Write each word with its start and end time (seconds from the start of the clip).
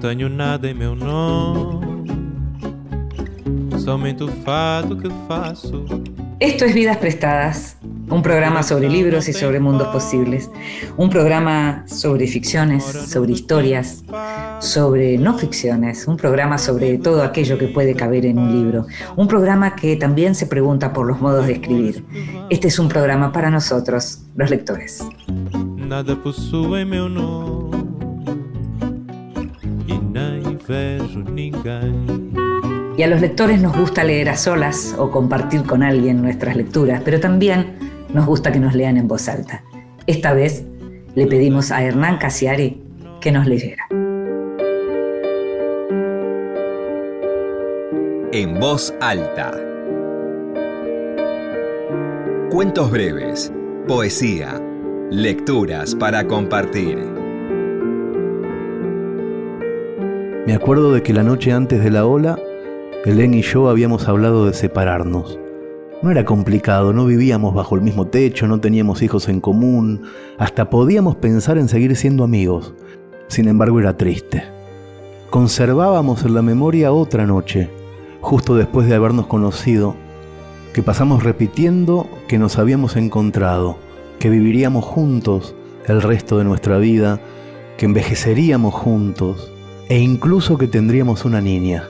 tenho 0.00 0.28
nada 0.28 0.68
em 0.68 0.74
meu 0.74 0.94
nome, 0.94 2.08
somente 3.78 4.22
o 4.22 4.28
fato 4.28 4.96
que 4.96 5.08
faço. 5.26 5.84
Esto 6.40 6.64
es 6.64 6.72
Vidas 6.72 6.96
Prestadas, 6.96 7.77
un 8.10 8.22
programa 8.22 8.62
sobre 8.62 8.88
libros 8.88 9.28
y 9.28 9.32
sobre 9.32 9.60
mundos 9.60 9.88
posibles, 9.88 10.50
un 10.96 11.10
programa 11.10 11.84
sobre 11.86 12.26
ficciones, 12.26 12.84
sobre 12.84 13.32
historias, 13.32 14.04
sobre 14.60 15.18
no 15.18 15.36
ficciones, 15.38 16.06
un 16.06 16.16
programa 16.16 16.58
sobre 16.58 16.98
todo 16.98 17.22
aquello 17.22 17.58
que 17.58 17.68
puede 17.68 17.94
caber 17.94 18.26
en 18.26 18.38
un 18.38 18.52
libro, 18.52 18.86
un 19.16 19.28
programa 19.28 19.76
que 19.76 19.96
también 19.96 20.34
se 20.34 20.46
pregunta 20.46 20.92
por 20.92 21.06
los 21.06 21.20
modos 21.20 21.46
de 21.46 21.54
escribir. 21.54 22.04
Este 22.50 22.68
es 22.68 22.78
un 22.78 22.88
programa 22.88 23.32
para 23.32 23.50
nosotros, 23.50 24.22
los 24.36 24.50
lectores. 24.50 25.04
Nada. 25.76 26.16
Y 32.98 33.02
a 33.02 33.06
los 33.06 33.20
lectores 33.20 33.62
nos 33.62 33.76
gusta 33.76 34.02
leer 34.02 34.28
a 34.28 34.36
solas 34.36 34.94
o 34.98 35.10
compartir 35.10 35.62
con 35.62 35.82
alguien 35.84 36.20
nuestras 36.20 36.56
lecturas, 36.56 37.00
pero 37.04 37.20
también 37.20 37.87
nos 38.12 38.26
gusta 38.26 38.52
que 38.52 38.60
nos 38.60 38.74
lean 38.74 38.96
en 38.96 39.08
voz 39.08 39.28
alta. 39.28 39.62
Esta 40.06 40.32
vez 40.32 40.64
le 41.14 41.26
pedimos 41.26 41.70
a 41.70 41.82
Hernán 41.82 42.18
Casiari 42.18 42.82
que 43.20 43.32
nos 43.32 43.46
leyera. 43.46 43.86
En 48.32 48.60
voz 48.60 48.94
alta. 49.00 49.52
Cuentos 52.50 52.90
breves, 52.90 53.52
poesía, 53.86 54.60
lecturas 55.10 55.94
para 55.94 56.26
compartir. 56.26 56.98
Me 60.46 60.54
acuerdo 60.54 60.92
de 60.92 61.02
que 61.02 61.12
la 61.12 61.22
noche 61.22 61.52
antes 61.52 61.82
de 61.82 61.90
la 61.90 62.06
ola, 62.06 62.38
Helen 63.04 63.34
y 63.34 63.42
yo 63.42 63.68
habíamos 63.68 64.08
hablado 64.08 64.46
de 64.46 64.54
separarnos. 64.54 65.38
No 66.00 66.12
era 66.12 66.24
complicado, 66.24 66.92
no 66.92 67.06
vivíamos 67.06 67.54
bajo 67.54 67.74
el 67.74 67.80
mismo 67.80 68.06
techo, 68.06 68.46
no 68.46 68.60
teníamos 68.60 69.02
hijos 69.02 69.28
en 69.28 69.40
común, 69.40 70.02
hasta 70.38 70.70
podíamos 70.70 71.16
pensar 71.16 71.58
en 71.58 71.68
seguir 71.68 71.96
siendo 71.96 72.22
amigos. 72.22 72.72
Sin 73.26 73.48
embargo, 73.48 73.80
era 73.80 73.96
triste. 73.96 74.44
Conservábamos 75.28 76.24
en 76.24 76.34
la 76.34 76.42
memoria 76.42 76.92
otra 76.92 77.26
noche, 77.26 77.68
justo 78.20 78.54
después 78.54 78.86
de 78.86 78.94
habernos 78.94 79.26
conocido, 79.26 79.96
que 80.72 80.84
pasamos 80.84 81.24
repitiendo 81.24 82.06
que 82.28 82.38
nos 82.38 82.58
habíamos 82.58 82.94
encontrado, 82.94 83.76
que 84.20 84.30
viviríamos 84.30 84.84
juntos 84.84 85.56
el 85.86 86.00
resto 86.00 86.38
de 86.38 86.44
nuestra 86.44 86.78
vida, 86.78 87.20
que 87.76 87.86
envejeceríamos 87.86 88.72
juntos, 88.72 89.50
e 89.88 89.98
incluso 89.98 90.58
que 90.58 90.68
tendríamos 90.68 91.24
una 91.24 91.40
niña. 91.40 91.88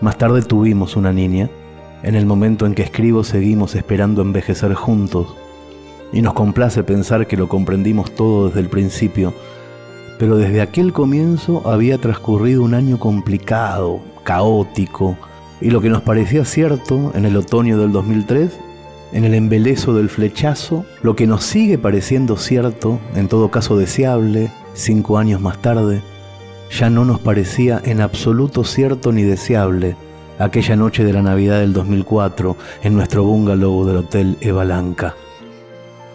Más 0.00 0.18
tarde 0.18 0.42
tuvimos 0.42 0.96
una 0.96 1.12
niña. 1.12 1.48
En 2.02 2.14
el 2.14 2.26
momento 2.26 2.64
en 2.64 2.74
que 2.74 2.82
escribo 2.82 3.24
seguimos 3.24 3.74
esperando 3.74 4.22
envejecer 4.22 4.74
juntos. 4.74 5.34
Y 6.12 6.22
nos 6.22 6.32
complace 6.32 6.84
pensar 6.84 7.26
que 7.26 7.36
lo 7.36 7.48
comprendimos 7.48 8.12
todo 8.14 8.46
desde 8.46 8.60
el 8.60 8.68
principio. 8.68 9.34
Pero 10.18 10.36
desde 10.36 10.60
aquel 10.60 10.92
comienzo 10.92 11.68
había 11.68 11.98
transcurrido 11.98 12.62
un 12.62 12.74
año 12.74 12.98
complicado, 12.98 14.00
caótico, 14.22 15.16
y 15.60 15.70
lo 15.70 15.80
que 15.80 15.90
nos 15.90 16.02
parecía 16.02 16.44
cierto 16.44 17.12
en 17.14 17.24
el 17.24 17.36
otoño 17.36 17.78
del 17.78 17.90
2003, 17.90 18.52
en 19.12 19.24
el 19.24 19.34
embelezo 19.34 19.92
del 19.94 20.08
flechazo, 20.08 20.84
lo 21.02 21.16
que 21.16 21.26
nos 21.26 21.42
sigue 21.42 21.78
pareciendo 21.78 22.36
cierto, 22.36 23.00
en 23.16 23.26
todo 23.26 23.50
caso 23.50 23.76
deseable, 23.76 24.50
cinco 24.74 25.18
años 25.18 25.40
más 25.40 25.60
tarde, 25.60 26.00
ya 26.70 26.90
no 26.90 27.04
nos 27.04 27.18
parecía 27.18 27.80
en 27.84 28.00
absoluto 28.00 28.62
cierto 28.62 29.10
ni 29.10 29.22
deseable 29.22 29.96
aquella 30.38 30.76
noche 30.76 31.04
de 31.04 31.12
la 31.12 31.22
Navidad 31.22 31.60
del 31.60 31.72
2004 31.72 32.56
en 32.82 32.94
nuestro 32.94 33.24
bungalow 33.24 33.84
del 33.84 33.96
Hotel 33.98 34.36
Evalanca. 34.40 35.14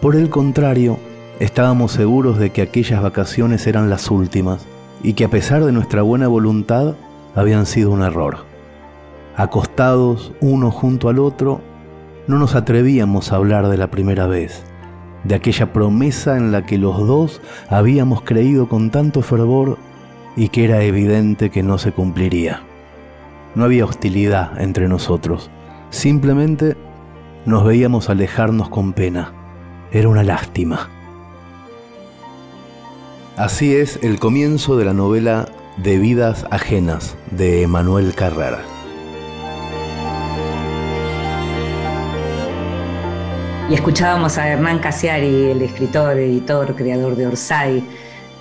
Por 0.00 0.16
el 0.16 0.30
contrario, 0.30 0.98
estábamos 1.40 1.92
seguros 1.92 2.38
de 2.38 2.50
que 2.50 2.62
aquellas 2.62 3.02
vacaciones 3.02 3.66
eran 3.66 3.90
las 3.90 4.10
últimas 4.10 4.66
y 5.02 5.12
que 5.14 5.24
a 5.24 5.28
pesar 5.28 5.64
de 5.64 5.72
nuestra 5.72 6.02
buena 6.02 6.28
voluntad 6.28 6.94
habían 7.34 7.66
sido 7.66 7.90
un 7.90 8.02
error. 8.02 8.38
Acostados 9.36 10.32
uno 10.40 10.70
junto 10.70 11.08
al 11.08 11.18
otro, 11.18 11.60
no 12.26 12.38
nos 12.38 12.54
atrevíamos 12.54 13.32
a 13.32 13.36
hablar 13.36 13.68
de 13.68 13.76
la 13.76 13.88
primera 13.88 14.26
vez, 14.26 14.62
de 15.24 15.34
aquella 15.34 15.72
promesa 15.72 16.36
en 16.36 16.52
la 16.52 16.64
que 16.64 16.78
los 16.78 17.06
dos 17.06 17.42
habíamos 17.68 18.22
creído 18.22 18.68
con 18.68 18.90
tanto 18.90 19.20
fervor 19.22 19.76
y 20.36 20.48
que 20.48 20.64
era 20.64 20.82
evidente 20.82 21.50
que 21.50 21.62
no 21.62 21.78
se 21.78 21.92
cumpliría. 21.92 22.62
No 23.54 23.64
había 23.64 23.84
hostilidad 23.84 24.60
entre 24.60 24.88
nosotros, 24.88 25.50
simplemente 25.90 26.76
nos 27.46 27.64
veíamos 27.64 28.10
alejarnos 28.10 28.68
con 28.68 28.92
pena. 28.92 29.32
Era 29.92 30.08
una 30.08 30.24
lástima. 30.24 30.90
Así 33.36 33.74
es 33.74 33.98
el 34.02 34.18
comienzo 34.18 34.76
de 34.76 34.84
la 34.84 34.92
novela 34.92 35.46
De 35.76 35.98
vidas 35.98 36.46
ajenas 36.50 37.16
de 37.30 37.62
Emanuel 37.62 38.14
Carrera. 38.14 38.60
Y 43.70 43.74
escuchábamos 43.74 44.36
a 44.36 44.48
Hernán 44.48 44.78
Casiari, 44.78 45.50
el 45.50 45.62
escritor, 45.62 46.18
editor, 46.18 46.76
creador 46.76 47.16
de 47.16 47.26
Orsay, 47.26 47.82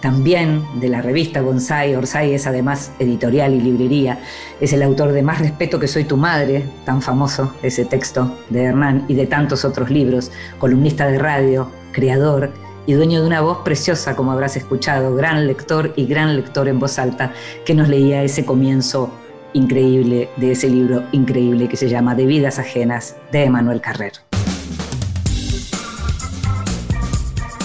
también 0.04 0.62
de 0.82 0.90
la 0.90 1.02
revista 1.02 1.42
Bonsai. 1.42 1.96
Orsay 1.96 2.34
es 2.34 2.46
además 2.46 2.92
editorial 3.00 3.54
y 3.54 3.62
librería. 3.62 4.20
Es 4.60 4.74
el 4.74 4.84
autor 4.84 5.14
de 5.14 5.24
Más 5.24 5.40
respeto 5.40 5.80
que 5.80 5.88
soy 5.88 6.04
tu 6.04 6.18
madre, 6.18 6.66
tan 6.86 7.02
famoso 7.02 7.54
ese 7.64 7.86
texto 7.86 8.38
de 8.50 8.64
Hernán 8.64 9.06
y 9.08 9.14
de 9.14 9.28
tantos 9.28 9.64
otros 9.64 9.90
libros, 9.90 10.30
columnista 10.60 11.08
de 11.08 11.20
radio, 11.20 11.72
creador 11.94 12.52
y 12.86 12.94
dueño 12.94 13.22
de 13.22 13.28
una 13.28 13.40
voz 13.40 13.60
preciosa, 13.60 14.14
como 14.14 14.34
habrás 14.34 14.58
escuchado, 14.58 15.16
gran 15.16 15.48
lector 15.48 15.94
y 15.96 16.06
gran 16.06 16.36
lector 16.36 16.68
en 16.68 16.80
voz 16.80 17.00
alta, 17.00 17.32
que 17.66 17.74
nos 17.74 17.88
leía 17.88 18.24
ese 18.24 18.44
comienzo 18.44 19.10
increíble 19.54 20.28
de 20.36 20.52
ese 20.52 20.68
libro 20.68 21.06
increíble 21.14 21.70
que 21.70 21.78
se 21.78 21.88
llama 21.88 22.14
De 22.14 22.26
vidas 22.26 22.60
ajenas 22.60 23.16
de 23.32 23.46
Emanuel 23.46 23.80
Carrer. 23.80 24.12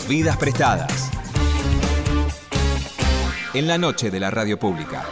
Vidas 0.09 0.37
prestadas 0.37 1.11
en 3.55 3.67
la 3.67 3.79
noche 3.79 4.11
de 4.11 4.21
la 4.21 4.31
radio 4.31 4.59
pública. 4.59 5.07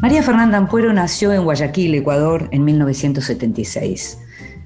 María 0.00 0.22
Fernanda 0.22 0.58
Ampuero 0.58 0.92
nació 0.92 1.32
en 1.32 1.44
Guayaquil, 1.44 1.94
Ecuador, 1.94 2.48
en 2.50 2.64
1976. 2.64 4.18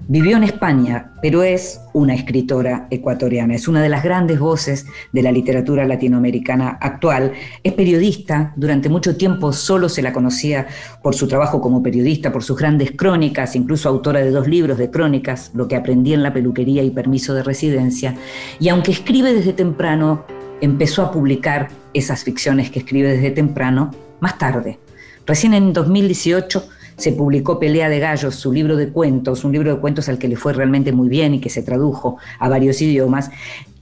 Vivió 0.08 0.36
en 0.36 0.44
España, 0.44 1.10
pero 1.20 1.42
es 1.42 1.80
una 1.92 2.14
escritora 2.14 2.86
ecuatoriana, 2.90 3.56
es 3.56 3.66
una 3.66 3.82
de 3.82 3.88
las 3.88 4.04
grandes 4.04 4.38
voces 4.38 4.86
de 5.12 5.20
la 5.20 5.32
literatura 5.32 5.84
latinoamericana 5.84 6.78
actual. 6.80 7.32
Es 7.64 7.72
periodista, 7.72 8.52
durante 8.54 8.88
mucho 8.88 9.16
tiempo 9.16 9.52
solo 9.52 9.88
se 9.88 10.02
la 10.02 10.12
conocía 10.12 10.68
por 11.02 11.16
su 11.16 11.26
trabajo 11.26 11.60
como 11.60 11.82
periodista, 11.82 12.30
por 12.30 12.44
sus 12.44 12.56
grandes 12.56 12.92
crónicas, 12.92 13.56
incluso 13.56 13.88
autora 13.88 14.20
de 14.20 14.30
dos 14.30 14.46
libros 14.46 14.78
de 14.78 14.92
crónicas, 14.92 15.50
Lo 15.54 15.66
que 15.66 15.74
aprendí 15.74 16.12
en 16.12 16.22
la 16.22 16.32
peluquería 16.32 16.84
y 16.84 16.90
Permiso 16.90 17.34
de 17.34 17.42
residencia. 17.42 18.14
Y 18.60 18.68
aunque 18.68 18.92
escribe 18.92 19.34
desde 19.34 19.54
temprano, 19.54 20.24
empezó 20.60 21.02
a 21.02 21.10
publicar 21.10 21.68
esas 21.94 22.22
ficciones 22.22 22.70
que 22.70 22.78
escribe 22.78 23.10
desde 23.10 23.32
temprano 23.32 23.90
más 24.20 24.38
tarde. 24.38 24.78
Recién 25.26 25.52
en 25.52 25.72
2018 25.72 26.68
se 26.96 27.12
publicó 27.12 27.58
Pelea 27.58 27.88
de 27.88 27.98
Gallos, 27.98 28.34
su 28.34 28.52
libro 28.52 28.76
de 28.76 28.88
cuentos, 28.88 29.44
un 29.44 29.52
libro 29.52 29.74
de 29.74 29.80
cuentos 29.80 30.08
al 30.08 30.18
que 30.18 30.28
le 30.28 30.36
fue 30.36 30.52
realmente 30.52 30.92
muy 30.92 31.08
bien 31.08 31.34
y 31.34 31.40
que 31.40 31.50
se 31.50 31.62
tradujo 31.62 32.16
a 32.38 32.48
varios 32.48 32.80
idiomas. 32.80 33.30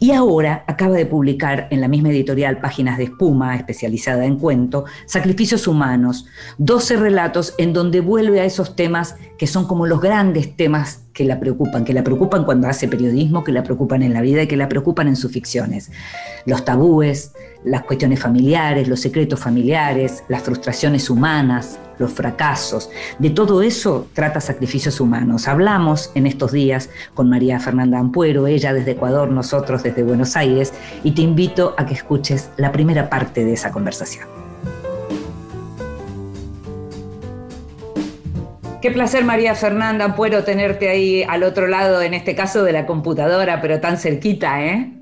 Y 0.00 0.10
ahora 0.10 0.64
acaba 0.66 0.96
de 0.96 1.06
publicar 1.06 1.68
en 1.70 1.80
la 1.80 1.88
misma 1.88 2.10
editorial 2.10 2.58
Páginas 2.58 2.98
de 2.98 3.04
Espuma, 3.04 3.56
especializada 3.56 4.26
en 4.26 4.36
cuento, 4.36 4.84
Sacrificios 5.06 5.68
Humanos, 5.68 6.26
12 6.58 6.96
relatos 6.96 7.54
en 7.58 7.72
donde 7.72 8.00
vuelve 8.00 8.40
a 8.40 8.44
esos 8.44 8.76
temas 8.76 9.16
que 9.38 9.46
son 9.46 9.66
como 9.66 9.86
los 9.86 10.00
grandes 10.00 10.56
temas 10.56 11.04
que 11.12 11.24
la 11.24 11.38
preocupan, 11.38 11.84
que 11.84 11.94
la 11.94 12.02
preocupan 12.02 12.44
cuando 12.44 12.68
hace 12.68 12.88
periodismo, 12.88 13.44
que 13.44 13.52
la 13.52 13.62
preocupan 13.62 14.02
en 14.02 14.12
la 14.12 14.20
vida 14.20 14.42
y 14.42 14.46
que 14.48 14.56
la 14.56 14.68
preocupan 14.68 15.06
en 15.06 15.16
sus 15.16 15.30
ficciones. 15.30 15.90
Los 16.44 16.64
tabúes, 16.64 17.32
las 17.64 17.84
cuestiones 17.84 18.20
familiares, 18.20 18.88
los 18.88 19.00
secretos 19.00 19.38
familiares, 19.40 20.24
las 20.28 20.42
frustraciones 20.42 21.08
humanas, 21.08 21.78
los 21.98 22.12
fracasos. 22.12 22.90
De 23.18 23.30
todo 23.30 23.62
eso 23.62 24.08
trata 24.12 24.40
Sacrificios 24.40 25.00
Humanos. 25.00 25.48
Hablamos 25.48 26.10
en 26.14 26.26
estos 26.26 26.52
días 26.52 26.90
con 27.14 27.28
María 27.28 27.60
Fernanda 27.60 27.98
Ampuero, 27.98 28.46
ella 28.46 28.72
desde 28.72 28.92
Ecuador, 28.92 29.30
nosotros 29.30 29.82
desde 29.82 30.02
Buenos 30.02 30.36
Aires, 30.36 30.72
y 31.02 31.12
te 31.12 31.22
invito 31.22 31.74
a 31.76 31.86
que 31.86 31.94
escuches 31.94 32.50
la 32.56 32.72
primera 32.72 33.08
parte 33.08 33.44
de 33.44 33.52
esa 33.52 33.70
conversación. 33.70 34.26
Qué 38.84 38.90
placer, 38.90 39.24
María 39.24 39.54
Fernanda 39.54 40.04
Ampuero, 40.04 40.44
tenerte 40.44 40.90
ahí 40.90 41.22
al 41.22 41.42
otro 41.42 41.68
lado, 41.68 42.02
en 42.02 42.12
este 42.12 42.34
caso 42.34 42.62
de 42.64 42.72
la 42.72 42.84
computadora, 42.84 43.62
pero 43.62 43.80
tan 43.80 43.96
cerquita, 43.96 44.62
¿eh? 44.62 44.92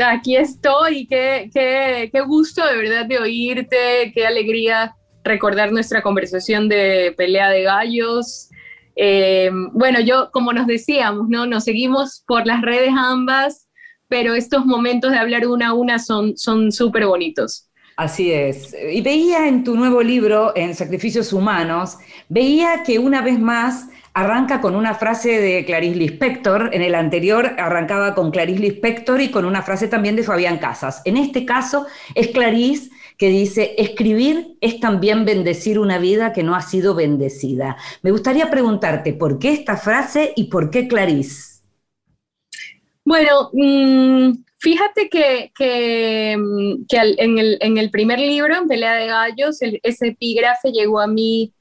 Aquí 0.00 0.36
estoy, 0.36 1.08
qué, 1.08 1.50
qué, 1.52 2.10
qué 2.12 2.20
gusto 2.20 2.64
de 2.64 2.76
verdad 2.76 3.06
de 3.06 3.18
oírte, 3.18 4.12
qué 4.14 4.24
alegría 4.24 4.94
recordar 5.24 5.72
nuestra 5.72 6.02
conversación 6.02 6.68
de 6.68 7.14
pelea 7.16 7.50
de 7.50 7.62
gallos. 7.62 8.50
Eh, 8.96 9.50
bueno, 9.72 10.00
yo, 10.00 10.30
como 10.32 10.52
nos 10.52 10.66
decíamos, 10.66 11.28
¿no? 11.28 11.46
Nos 11.46 11.64
seguimos 11.64 12.24
por 12.26 12.46
las 12.46 12.62
redes 12.62 12.92
ambas, 12.96 13.68
pero 14.08 14.34
estos 14.34 14.64
momentos 14.66 15.10
de 15.10 15.18
hablar 15.18 15.46
una 15.46 15.68
a 15.68 15.74
una 15.74 15.98
son 15.98 16.36
súper 16.72 17.06
bonitos. 17.06 17.68
Así 17.98 18.30
es. 18.32 18.76
Y 18.92 19.00
veía 19.00 19.48
en 19.48 19.64
tu 19.64 19.74
nuevo 19.74 20.02
libro, 20.02 20.52
en 20.54 20.76
Sacrificios 20.76 21.32
Humanos, 21.32 21.98
veía 22.28 22.84
que 22.84 23.00
una 23.00 23.22
vez 23.22 23.40
más 23.40 23.88
arranca 24.14 24.60
con 24.60 24.76
una 24.76 24.94
frase 24.94 25.40
de 25.40 25.64
Clarice 25.64 25.96
Lispector, 25.96 26.70
en 26.72 26.82
el 26.82 26.94
anterior 26.94 27.56
arrancaba 27.58 28.14
con 28.14 28.30
Clarice 28.30 28.60
Lispector 28.60 29.20
y 29.20 29.32
con 29.32 29.44
una 29.44 29.62
frase 29.62 29.88
también 29.88 30.14
de 30.14 30.22
Fabián 30.22 30.58
Casas. 30.58 31.02
En 31.04 31.16
este 31.16 31.44
caso 31.44 31.86
es 32.14 32.28
Clarice 32.28 32.88
que 33.18 33.28
dice, 33.28 33.74
escribir 33.78 34.56
es 34.60 34.78
también 34.78 35.24
bendecir 35.24 35.80
una 35.80 35.98
vida 35.98 36.32
que 36.32 36.44
no 36.44 36.54
ha 36.54 36.62
sido 36.62 36.94
bendecida. 36.94 37.76
Me 38.02 38.12
gustaría 38.12 38.48
preguntarte, 38.48 39.12
¿por 39.12 39.40
qué 39.40 39.50
esta 39.52 39.76
frase 39.76 40.32
y 40.36 40.44
por 40.44 40.70
qué 40.70 40.86
Clarice? 40.86 41.58
Bueno, 43.04 43.50
mm, 43.52 44.44
fíjate 44.58 45.08
que, 45.08 46.36
mm, 46.38 46.84
en, 46.90 47.78
el, 47.78 47.90
primer 47.90 48.20
libro, 48.20 48.54
en 48.54 48.68
Pelea 48.68 48.94
de 48.94 49.06
Gallos, 49.06 49.58
ese 49.60 50.06
epígrafe 50.06 50.70
llegó 50.70 51.00
a 51.00 51.08
mí 51.08 51.52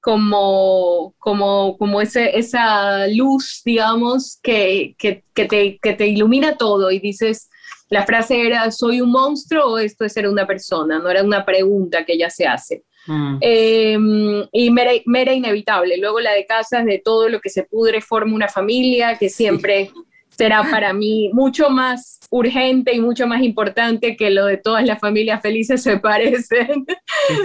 como, 0.00 1.14
como, 1.18 1.76
como 1.78 2.00
ese, 2.00 2.38
esa 2.38 3.08
luz, 3.08 3.62
digamos, 3.64 4.38
que, 4.40 4.94
que, 4.98 5.24
te, 5.34 5.78
que 5.78 5.92
te 5.94 6.06
ilumina 6.06 6.56
todo 6.56 6.92
y 6.92 7.00
dices, 7.00 7.48
la 7.92 8.06
frase 8.06 8.46
era, 8.46 8.70
¿soy 8.70 9.02
un 9.02 9.10
monstruo 9.10 9.72
o 9.72 9.78
esto 9.78 10.06
es 10.06 10.14
ser 10.14 10.26
una 10.26 10.46
persona? 10.46 10.98
No 10.98 11.10
era 11.10 11.22
una 11.22 11.44
pregunta 11.44 12.06
que 12.06 12.14
ella 12.14 12.30
se 12.30 12.46
hace. 12.46 12.84
Mm. 13.06 13.36
Em, 13.42 14.48
y 14.50 14.70
me 14.70 15.02
era, 15.20 15.34
inevitable. 15.34 15.98
Luego 15.98 16.18
la 16.18 16.32
de 16.32 16.46
casas, 16.46 16.86
de 16.86 17.02
todo 17.04 17.28
lo 17.28 17.38
que 17.38 17.50
se 17.50 17.64
pudre, 17.64 18.00
forma 18.00 18.34
una 18.34 18.48
familia, 18.48 19.18
que 19.18 19.28
siempre 19.28 19.90
será 20.30 20.62
para 20.70 20.94
mí 20.94 21.28
mucho 21.34 21.68
más 21.68 22.20
urgente 22.30 22.94
y 22.94 23.00
mucho 23.02 23.26
más 23.26 23.42
importante 23.42 24.16
que 24.16 24.30
lo 24.30 24.46
de 24.46 24.56
todas 24.56 24.86
las 24.86 24.98
familias 24.98 25.42
felices 25.42 25.82
se 25.82 25.98
parecen. 25.98 26.86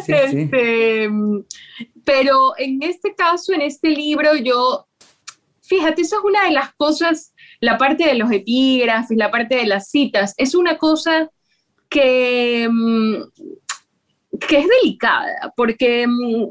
Este, 0.08 1.10
pero 2.06 2.54
en 2.58 2.82
este 2.82 3.14
caso, 3.14 3.52
en 3.52 3.64
este 3.64 3.90
libro, 3.90 4.34
yo, 4.38 4.88
fíjate, 5.62 6.04
eso 6.04 6.20
es 6.20 6.24
una 6.24 6.46
de 6.46 6.52
las 6.52 6.74
cosas, 6.76 7.34
la 7.60 7.78
parte 7.78 8.06
de 8.06 8.16
los 8.16 8.32
epígrafes, 8.32 9.18
la 9.18 9.32
parte 9.32 9.56
de 9.56 9.66
las 9.66 9.90
citas, 9.90 10.34
es 10.38 10.56
una 10.56 10.78
cosa 10.78 11.30
que, 11.90 12.68
mm, 12.70 13.16
que 14.48 14.60
es 14.60 14.68
delicada, 14.82 15.54
porque 15.56 16.06
mm, 16.08 16.46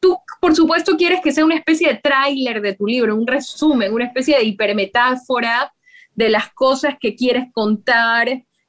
tú, 0.00 0.16
por 0.40 0.54
supuesto, 0.54 0.96
quieres 0.96 1.20
que 1.22 1.32
sea 1.32 1.44
una 1.44 1.56
especie 1.56 1.88
de 1.88 2.00
tráiler 2.02 2.60
de 2.60 2.74
tu 2.74 2.86
libro, 2.86 3.16
un 3.16 3.26
resumen, 3.26 3.92
una 3.92 4.04
especie 4.04 4.36
de 4.36 4.44
hipermetáfora 4.44 5.72
de 6.14 6.28
las 6.28 6.52
cosas 6.52 6.96
que 7.00 7.16
quieres 7.16 7.46
contar. 7.52 8.28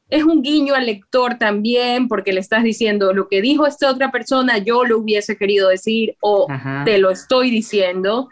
Es 0.10 0.24
un 0.24 0.42
guiño 0.42 0.76
al 0.76 0.86
lector 0.86 1.38
también, 1.38 2.08
porque 2.08 2.32
le 2.32 2.40
estás 2.40 2.64
diciendo 2.64 3.14
lo 3.14 3.28
que 3.28 3.42
dijo 3.42 3.66
esta 3.66 3.92
otra 3.92 4.12
persona, 4.12 4.60
yo 4.60 4.86
lo 4.86 5.00
hubiese 5.00 5.36
querido 5.36 5.70
decir 5.70 6.16
o 6.22 6.48
te 6.86 7.00
lo 7.00 7.12
estoy 7.12 7.50
diciendo. 7.52 8.30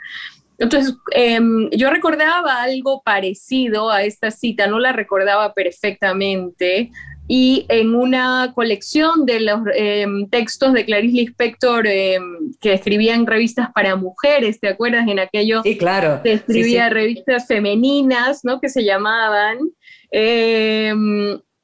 Entonces, 0.63 0.95
em, 1.11 1.69
yo 1.71 1.89
recordaba 1.89 2.63
algo 2.63 3.01
parecido 3.03 3.91
a 3.91 4.03
esta 4.03 4.31
cita, 4.31 4.65
no 4.65 4.79
la 4.79 4.93
recordaba 4.93 5.53
perfectamente, 5.53 6.89
y 7.27 7.65
en 7.69 7.95
una 7.95 8.51
colección 8.55 9.25
de 9.25 9.41
los 9.41 9.59
em, 9.75 10.27
textos 10.29 10.73
de 10.73 10.85
Clarice 10.85 11.17
Lispector 11.17 11.87
em, 11.87 12.53
que 12.59 12.73
escribía 12.73 13.13
en 13.13 13.27
revistas 13.27 13.71
para 13.73 13.95
mujeres, 13.95 14.59
¿te 14.59 14.69
acuerdas? 14.69 15.07
En 15.07 15.19
aquello 15.19 15.63
sí, 15.63 15.77
claro. 15.77 16.21
que 16.23 16.33
escribía 16.33 16.89
revistas 16.89 17.45
femeninas, 17.47 18.41
¿no? 18.43 18.59
Que 18.59 18.69
se 18.69 18.83
llamaban, 18.83 19.57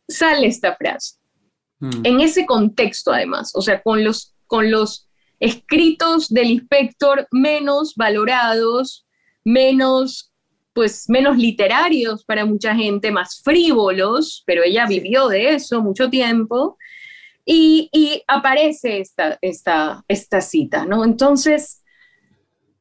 sale 0.07 0.47
esta 0.47 0.75
frase. 0.75 1.15
Mm. 1.79 2.01
En 2.03 2.19
ese 2.19 2.45
contexto, 2.45 3.11
además, 3.11 3.51
o 3.53 3.61
sea, 3.61 3.81
con 3.81 4.03
los, 4.03 4.35
con 4.47 4.69
los 4.69 5.08
escritos 5.39 6.29
del 6.29 6.49
Lispector 6.49 7.27
menos 7.31 7.95
valorados, 7.95 9.05
menos 9.43 10.29
pues 10.73 11.09
menos 11.09 11.37
literarios 11.37 12.23
para 12.23 12.45
mucha 12.45 12.73
gente, 12.73 13.11
más 13.11 13.41
frívolos, 13.43 14.43
pero 14.45 14.63
ella 14.63 14.85
vivió 14.85 15.27
de 15.27 15.55
eso 15.55 15.81
mucho 15.81 16.09
tiempo, 16.09 16.77
y, 17.51 18.23
aparece 18.27 18.99
esta, 18.99 19.39
esta, 19.41 20.03
esta 20.07 20.39
cita, 20.39 20.85
¿no? 20.85 21.03
Entonces, 21.03 21.83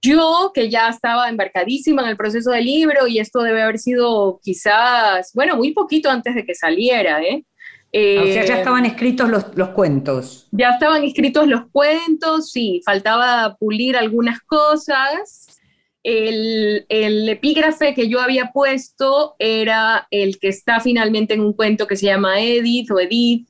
yo 0.03 0.53
que 0.55 0.69
ya 0.69 0.91
estaba 0.91 1.29
embarcadísima 1.29 2.03
en 2.03 2.11
el 2.11 2.17
proceso 2.17 2.51
del 2.51 2.67
libro, 2.67 3.09
y 3.09 3.19
esto 3.19 3.41
debe 3.41 3.63
haber 3.63 3.79
sido 3.79 4.39
quizás, 4.43 5.33
bueno, 5.35 5.57
muy 5.57 5.73
poquito 5.73 6.11
antes 6.11 6.35
de 6.35 6.45
que 6.45 6.55
saliera, 6.55 7.23
¿eh? 7.23 7.45
O 7.91 8.27
sea, 8.27 8.45
ya 8.45 8.57
eh, 8.57 8.59
estaban 8.59 8.85
escritos 8.85 9.29
los, 9.29 9.47
los, 9.55 9.71
cuentos. 9.71 10.49
Ya 10.51 10.71
estaban 10.71 11.05
escritos 11.05 11.47
los 11.47 11.63
cuentos, 11.71 12.51
sí, 12.51 12.83
faltaba 12.85 13.57
pulir 13.59 13.97
algunas 13.97 14.41
cosas, 14.43 15.59
el, 16.03 17.29
epígrafe 17.29 17.95
que 17.95 18.09
yo 18.09 18.21
había 18.21 18.51
puesto 18.53 19.35
era 19.39 20.07
el 20.11 20.39
que 20.39 20.49
está 20.49 20.81
finalmente 20.81 21.35
en 21.35 21.41
un 21.41 21.53
cuento 21.53 21.87
que 21.87 21.97
se 21.97 22.07
llama 22.07 22.41
Edith 22.41 22.91
o 22.91 23.01
Edith, 23.01 23.49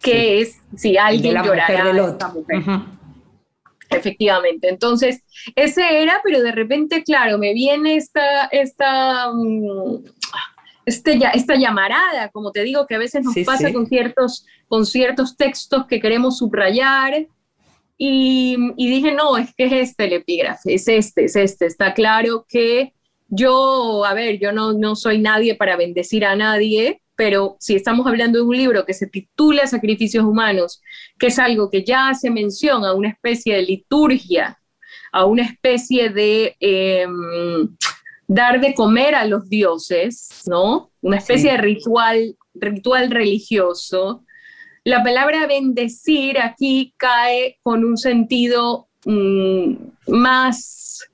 que 0.00 0.40
es 0.40 0.60
si 0.76 0.96
alguien 0.96 1.34
llorará 1.42 1.84
a 1.84 2.08
esta 2.08 2.28
mujer. 2.28 2.62
Efectivamente. 3.90 4.68
Entonces, 4.68 5.22
ese 5.54 6.02
era, 6.02 6.20
pero 6.24 6.42
de 6.42 6.50
repente, 6.50 7.04
claro, 7.04 7.38
me 7.38 7.52
viene 7.52 7.96
esta, 7.96 8.46
esta, 8.46 9.30
mm, 9.32 10.02
este, 10.84 11.18
esta 11.34 11.56
llamarada, 11.56 12.28
como 12.30 12.52
te 12.52 12.62
digo, 12.62 12.86
que 12.86 12.96
a 12.96 12.98
veces 12.98 13.24
nos 13.24 13.34
pasa 13.44 13.72
Con, 13.72 13.86
ciertos, 13.86 14.46
con 14.68 14.86
ciertos 14.86 15.36
textos 15.36 15.86
que 15.86 16.00
queremos 16.00 16.38
subrayar 16.38 17.26
y, 18.04 18.56
dije, 18.76 19.12
no, 19.12 19.36
es 19.36 19.54
que 19.54 19.66
es 19.66 19.72
este 19.72 20.06
el 20.06 20.14
epígrafe, 20.14 20.74
es 20.74 20.88
este, 20.88 21.26
es 21.26 21.36
este. 21.36 21.66
Está 21.66 21.94
claro 21.94 22.44
que 22.48 22.94
yo, 23.28 24.04
a 24.04 24.12
ver, 24.12 24.40
yo 24.40 24.50
no, 24.50 24.72
no 24.72 24.96
soy 24.96 25.18
nadie 25.18 25.54
para 25.54 25.76
bendecir 25.76 26.24
a 26.24 26.34
nadie, 26.34 27.00
pero 27.14 27.56
si 27.60 27.76
estamos 27.76 28.04
hablando 28.06 28.40
de 28.40 28.44
un 28.44 28.56
libro 28.56 28.84
que 28.84 28.94
se 28.94 29.06
titula 29.06 29.68
Sacrificios 29.68 30.24
Humanos, 30.24 30.82
que 31.16 31.28
es 31.28 31.38
algo 31.38 31.70
que 31.70 31.84
ya 31.84 32.08
hace 32.08 32.28
mención 32.30 32.84
a 32.84 32.92
una 32.92 33.10
especie 33.10 33.54
de 33.54 33.62
liturgia, 33.62 34.58
a 35.12 35.24
una 35.26 35.44
especie 35.44 36.08
de 36.08 36.56
em, 36.58 37.76
dar 38.34 38.60
de 38.60 38.74
comer 38.74 39.14
a 39.14 39.26
los 39.26 39.48
dioses, 39.48 40.42
¿no? 40.46 40.90
Una 41.02 41.18
especie 41.18 41.52
de 41.52 41.58
ritual, 41.58 42.36
ritual 42.54 43.10
religioso, 43.10 44.24
la 44.84 45.02
palabra 45.02 45.46
bendecir 45.46 46.38
aquí 46.38 46.94
cae 46.96 47.58
con 47.62 47.84
un 47.84 47.96
sentido 47.96 48.88
mm, 49.04 49.74
más, 50.08 51.08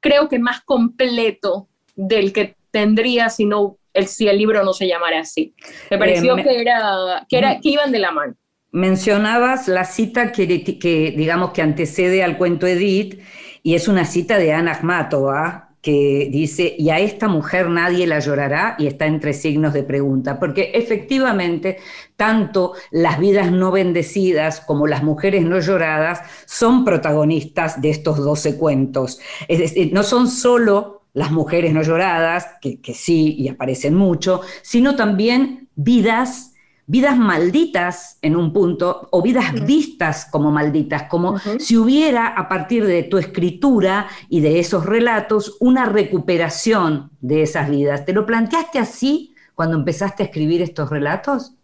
creo 0.00 0.28
que 0.28 0.38
más 0.38 0.62
completo 0.62 1.68
del 1.94 2.32
que 2.32 2.56
tendría 2.70 3.28
si, 3.28 3.44
no, 3.44 3.76
el, 3.92 4.06
si 4.08 4.26
el 4.28 4.38
libro 4.38 4.64
no 4.64 4.72
se 4.72 4.88
llamara 4.88 5.20
así. 5.20 5.54
Me 5.90 5.98
pareció 5.98 6.36
eh, 6.38 6.42
que, 6.42 6.60
era, 6.60 7.26
que, 7.28 7.38
era, 7.38 7.60
que 7.60 7.68
iban 7.68 7.92
de 7.92 7.98
la 7.98 8.10
mano. 8.10 8.34
Mencionabas 8.72 9.68
la 9.68 9.84
cita 9.84 10.32
que, 10.32 10.64
que, 10.78 11.12
digamos, 11.14 11.52
que 11.52 11.60
antecede 11.60 12.24
al 12.24 12.38
cuento 12.38 12.66
Edith, 12.66 13.20
y 13.62 13.74
es 13.74 13.86
una 13.86 14.06
cita 14.06 14.38
de 14.38 14.52
Ana 14.54 14.72
Akhmatova, 14.72 15.71
que 15.82 16.28
dice, 16.30 16.76
y 16.78 16.90
a 16.90 17.00
esta 17.00 17.26
mujer 17.26 17.68
nadie 17.68 18.06
la 18.06 18.20
llorará, 18.20 18.76
y 18.78 18.86
está 18.86 19.06
entre 19.06 19.32
signos 19.32 19.74
de 19.74 19.82
pregunta, 19.82 20.38
porque 20.38 20.70
efectivamente 20.74 21.78
tanto 22.16 22.74
las 22.92 23.18
vidas 23.18 23.50
no 23.50 23.72
bendecidas 23.72 24.60
como 24.60 24.86
las 24.86 25.02
mujeres 25.02 25.44
no 25.44 25.58
lloradas 25.58 26.20
son 26.46 26.84
protagonistas 26.84 27.82
de 27.82 27.90
estos 27.90 28.18
doce 28.18 28.56
cuentos. 28.56 29.18
Es 29.48 29.58
decir, 29.58 29.92
no 29.92 30.04
son 30.04 30.28
solo 30.28 31.02
las 31.14 31.32
mujeres 31.32 31.74
no 31.74 31.82
lloradas, 31.82 32.46
que, 32.60 32.80
que 32.80 32.94
sí 32.94 33.34
y 33.36 33.48
aparecen 33.48 33.94
mucho, 33.94 34.40
sino 34.62 34.94
también 34.94 35.68
vidas 35.74 36.51
vidas 36.86 37.16
malditas 37.16 38.18
en 38.22 38.36
un 38.36 38.52
punto 38.52 39.08
o 39.10 39.22
vidas 39.22 39.64
vistas 39.66 40.26
como 40.30 40.50
malditas, 40.50 41.04
como 41.04 41.38
si 41.38 41.76
hubiera 41.76 42.28
a 42.28 42.48
partir 42.48 42.84
de 42.84 43.04
tu 43.04 43.18
escritura 43.18 44.08
y 44.28 44.40
de 44.40 44.58
esos 44.58 44.84
relatos 44.84 45.56
una 45.60 45.86
recuperación 45.86 47.10
de 47.20 47.42
esas 47.42 47.70
vidas. 47.70 48.04
¿Te 48.04 48.12
lo 48.12 48.26
planteaste 48.26 48.78
así 48.78 49.34
cuando 49.54 49.76
empezaste 49.76 50.22
a 50.22 50.26
escribir 50.26 50.60
estos 50.62 50.90
relatos? 50.90 51.54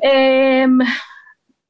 Em, 0.00 0.78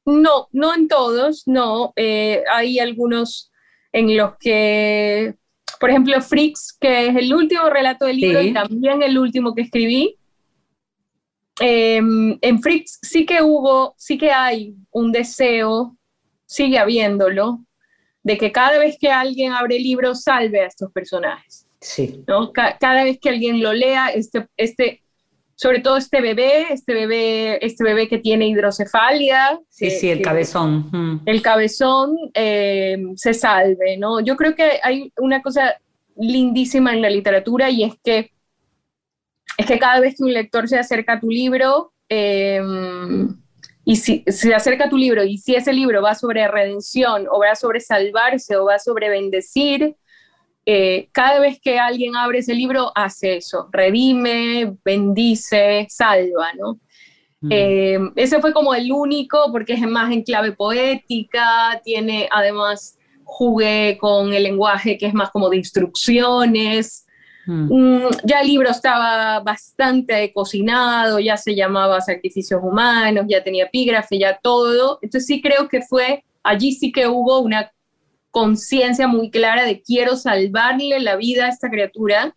no, 0.05 0.47
no 0.51 0.75
en 0.75 0.87
todos, 0.87 1.43
no. 1.47 1.93
Eh, 1.95 2.43
hay 2.51 2.79
algunos 2.79 3.51
en 3.91 4.15
los 4.15 4.37
que, 4.39 5.35
por 5.79 5.89
ejemplo, 5.89 6.19
Freaks, 6.21 6.77
que 6.79 7.07
es 7.07 7.15
el 7.15 7.33
último 7.33 7.69
relato 7.69 8.05
del 8.05 8.17
libro 8.17 8.41
y 8.41 8.53
también 8.53 9.03
el 9.03 9.17
último 9.17 9.53
que 9.53 9.63
escribí, 9.63 10.17
Em, 11.59 12.37
en 12.41 12.61
Fritz 12.61 12.99
sí 13.01 13.25
que 13.25 13.41
hubo, 13.41 13.93
sí 13.97 14.17
que 14.17 14.31
hay 14.31 14.75
un 14.91 15.11
deseo, 15.11 15.97
sigue 16.45 16.77
habiéndolo, 16.77 17.65
de 18.23 18.37
que 18.37 18.51
cada 18.51 18.77
vez 18.79 18.97
que 18.99 19.09
alguien 19.09 19.51
abre 19.51 19.77
el 19.77 19.83
libro 19.83 20.15
salve 20.15 20.61
a 20.61 20.67
estos 20.67 20.91
personajes. 20.91 21.67
Sí. 21.79 22.23
¿no? 22.27 22.51
cada 22.53 23.03
vez 23.03 23.19
que 23.19 23.29
alguien 23.29 23.61
lo 23.61 23.73
lea, 23.73 24.09
este, 24.09 24.47
este, 24.55 25.01
sobre 25.55 25.79
todo 25.79 25.97
este 25.97 26.21
bebé, 26.21 26.73
este 26.73 26.93
bebé, 26.93 27.63
este 27.65 27.83
bebé 27.83 28.07
que 28.07 28.17
tiene 28.17 28.47
hidrocefalia. 28.47 29.59
Sí, 29.69 29.91
sí, 29.91 30.09
el 30.09 30.21
cabezón. 30.21 30.89
Mm. 30.91 31.21
El 31.25 31.41
cabezón 31.41 32.15
em, 32.33 33.15
se 33.15 33.33
salve, 33.33 33.97
¿no? 33.97 34.19
Yo 34.21 34.35
creo 34.35 34.55
que 34.55 34.79
hay 34.83 35.11
una 35.17 35.41
cosa 35.41 35.75
lindísima 36.15 36.93
en 36.93 37.01
la 37.01 37.09
literatura 37.09 37.69
y 37.69 37.83
es 37.83 37.93
que 38.03 38.31
es 39.57 39.65
que 39.65 39.79
cada 39.79 39.99
vez 39.99 40.15
que 40.15 40.23
un 40.23 40.33
lector 40.33 40.67
se 40.67 40.77
acerca 40.77 41.13
a 41.13 41.19
tu 41.19 41.29
libro, 41.29 41.93
em, 42.09 43.35
y 43.85 43.95
si 43.95 44.23
se 44.27 44.53
acerca 44.53 44.85
a 44.85 44.89
tu 44.89 44.97
libro 44.97 45.23
y 45.23 45.37
si 45.37 45.55
ese 45.55 45.73
libro 45.73 46.01
va 46.01 46.15
sobre 46.15 46.47
redención 46.47 47.27
o 47.29 47.39
va 47.39 47.55
sobre 47.55 47.79
salvarse 47.79 48.55
o 48.55 48.65
va 48.65 48.79
sobre 48.79 49.09
bendecir, 49.09 49.95
eh, 50.65 51.09
cada 51.11 51.39
vez 51.39 51.59
que 51.59 51.79
alguien 51.79 52.15
abre 52.15 52.39
ese 52.39 52.53
libro 52.53 52.91
hace 52.93 53.37
eso, 53.37 53.67
redime, 53.71 54.77
bendice, 54.85 55.87
salva, 55.89 56.53
¿no? 56.53 56.79
Mm. 57.41 57.51
Em, 57.51 58.13
ese 58.15 58.39
fue 58.39 58.53
como 58.53 58.75
el 58.75 58.91
único 58.91 59.51
porque 59.51 59.73
es 59.73 59.81
más 59.81 60.11
en 60.11 60.21
clave 60.21 60.51
poética, 60.51 61.81
tiene 61.83 62.29
además 62.31 62.99
jugué 63.23 63.97
con 63.99 64.33
el 64.33 64.43
lenguaje 64.43 64.97
que 64.97 65.07
es 65.07 65.13
más 65.13 65.31
como 65.31 65.49
de 65.49 65.57
instrucciones, 65.57 67.07
Mm. 67.51 67.67
Mm, 67.69 68.09
ya 68.23 68.39
el 68.39 68.47
libro 68.47 68.69
estaba 68.69 69.41
bastante 69.41 70.31
cocinado, 70.31 71.19
ya 71.19 71.35
se 71.35 71.53
llamaba 71.53 71.99
Sacrificios 71.99 72.61
Humanos, 72.63 73.25
ya 73.27 73.43
tenía 73.43 73.65
epígrafe, 73.65 74.17
ya 74.17 74.39
todo. 74.41 74.99
Entonces 75.01 75.27
sí 75.27 75.41
creo 75.41 75.67
que 75.67 75.81
fue, 75.81 76.23
allí 76.43 76.71
sí 76.71 76.93
que 76.93 77.07
hubo 77.07 77.39
una 77.39 77.69
conciencia 78.31 79.05
muy 79.07 79.29
clara 79.29 79.65
de 79.65 79.81
quiero 79.81 80.15
salvarle 80.15 81.01
la 81.01 81.17
vida 81.17 81.47
a 81.47 81.49
esta 81.49 81.69
criatura. 81.69 82.33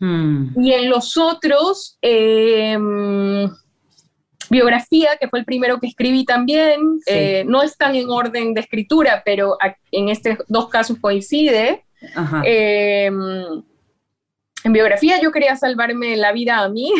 Mm. 0.00 0.60
Y 0.60 0.72
en 0.72 0.90
los 0.90 1.16
otros, 1.16 1.96
em, 2.02 3.48
biografía, 4.50 5.10
que 5.20 5.28
fue 5.28 5.38
el 5.38 5.44
primero 5.44 5.78
que 5.78 5.86
escribí 5.86 6.24
también, 6.24 6.80
eh, 7.06 7.44
no 7.46 7.62
están 7.62 7.94
en 7.94 8.08
orden 8.08 8.54
de 8.54 8.62
escritura, 8.62 9.22
pero 9.24 9.56
en 9.92 10.08
estos 10.08 10.38
dos 10.48 10.68
casos 10.68 10.98
coincide. 11.00 11.84
Eh, 12.44 13.10
en 14.64 14.72
biografía 14.72 15.20
yo 15.20 15.30
quería 15.30 15.56
salvarme 15.56 16.16
la 16.16 16.32
vida 16.32 16.58
a 16.58 16.68
mí. 16.68 16.92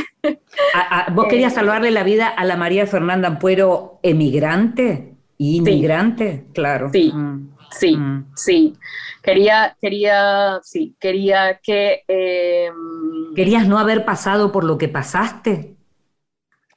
¿Vos 1.13 1.27
eh, 1.27 1.29
querías 1.29 1.55
salvarle 1.55 1.91
la 1.91 2.05
vida 2.05 2.29
a 2.29 2.45
la 2.45 2.57
María 2.57 2.87
Fernanda 2.87 3.29
Ampuero 3.29 3.99
emigrante? 4.03 5.15
¿Inmigrante? 5.39 6.47
Claro. 6.53 6.91
Sí, 6.93 7.13
mm. 7.13 7.57
sí, 7.71 7.97
mm. 7.97 8.33
sí. 8.35 8.75
Quería, 9.23 9.77
quería, 9.81 10.61
sí, 10.63 10.95
quería 10.99 11.61
que... 11.63 12.03
Em, 12.09 13.35
¿Querías 13.35 13.67
no 13.67 13.79
haber 13.79 14.05
pasado 14.05 14.53
por 14.53 14.65
lo 14.65 14.79
que 14.79 14.89
pasaste? 14.89 15.77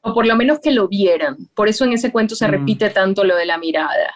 O 0.01 0.13
por 0.13 0.25
lo 0.25 0.35
menos 0.35 0.59
que 0.59 0.71
lo 0.71 0.87
vieran. 0.87 1.37
Por 1.55 1.69
eso 1.69 1.85
en 1.85 1.93
ese 1.93 2.11
cuento 2.11 2.35
se 2.35 2.47
mm. 2.47 2.51
repite 2.51 2.89
tanto 2.89 3.23
lo 3.23 3.35
de 3.35 3.45
la 3.45 3.57
mirada. 3.57 4.15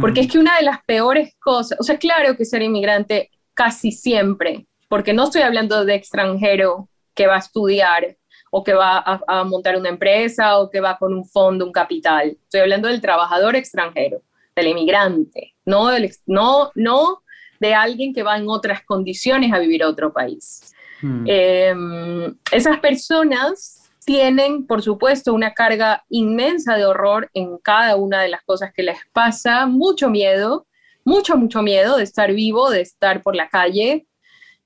Porque 0.00 0.20
es 0.20 0.32
que 0.32 0.38
una 0.38 0.56
de 0.56 0.62
las 0.62 0.82
peores 0.84 1.34
cosas, 1.38 1.78
o 1.78 1.82
sea, 1.82 1.98
claro 1.98 2.34
que 2.34 2.46
ser 2.46 2.62
inmigrante 2.62 3.30
casi 3.52 3.92
siempre 3.92 4.66
porque 4.92 5.14
no 5.14 5.24
estoy 5.24 5.40
hablando 5.40 5.86
de 5.86 5.94
extranjero 5.94 6.86
que 7.14 7.26
va 7.26 7.36
a 7.36 7.38
estudiar 7.38 8.18
o 8.50 8.62
que 8.62 8.74
va 8.74 8.98
a, 8.98 9.42
montar 9.42 9.74
una 9.78 9.88
empresa 9.88 10.58
o 10.58 10.68
que 10.68 10.80
va 10.80 10.98
con 10.98 11.14
un 11.14 11.24
fondo, 11.24 11.64
un 11.64 11.72
capital. 11.72 12.36
Estoy 12.42 12.60
hablando 12.60 12.88
del 12.88 13.00
trabajador 13.00 13.56
extranjero, 13.56 14.20
del 14.54 14.66
emigrante, 14.66 15.54
no, 15.64 15.88
no, 16.26 16.72
no 16.74 17.22
de 17.58 17.72
alguien 17.72 18.12
que 18.12 18.22
va 18.22 18.36
en 18.36 18.50
otras 18.50 18.84
condiciones 18.84 19.50
a 19.54 19.58
vivir 19.60 19.82
a 19.82 19.88
otro 19.88 20.12
país. 20.12 20.74
Hmm. 21.00 21.24
Em, 21.26 22.36
esas 22.50 22.78
personas 22.78 23.90
tienen, 24.04 24.66
por 24.66 24.82
supuesto, 24.82 25.32
una 25.32 25.54
carga 25.54 26.04
inmensa 26.10 26.76
de 26.76 26.84
horror 26.84 27.30
en 27.32 27.56
cada 27.56 27.96
una 27.96 28.20
de 28.20 28.28
las 28.28 28.42
cosas 28.42 28.74
que 28.74 28.82
les 28.82 28.98
pasa, 29.14 29.64
mucho 29.64 30.10
miedo, 30.10 30.66
mucho, 31.02 31.38
mucho 31.38 31.62
miedo 31.62 31.96
de 31.96 32.04
estar 32.04 32.30
vivo, 32.34 32.68
de 32.68 32.82
estar 32.82 33.22
por 33.22 33.34
la 33.34 33.48
calle, 33.48 34.06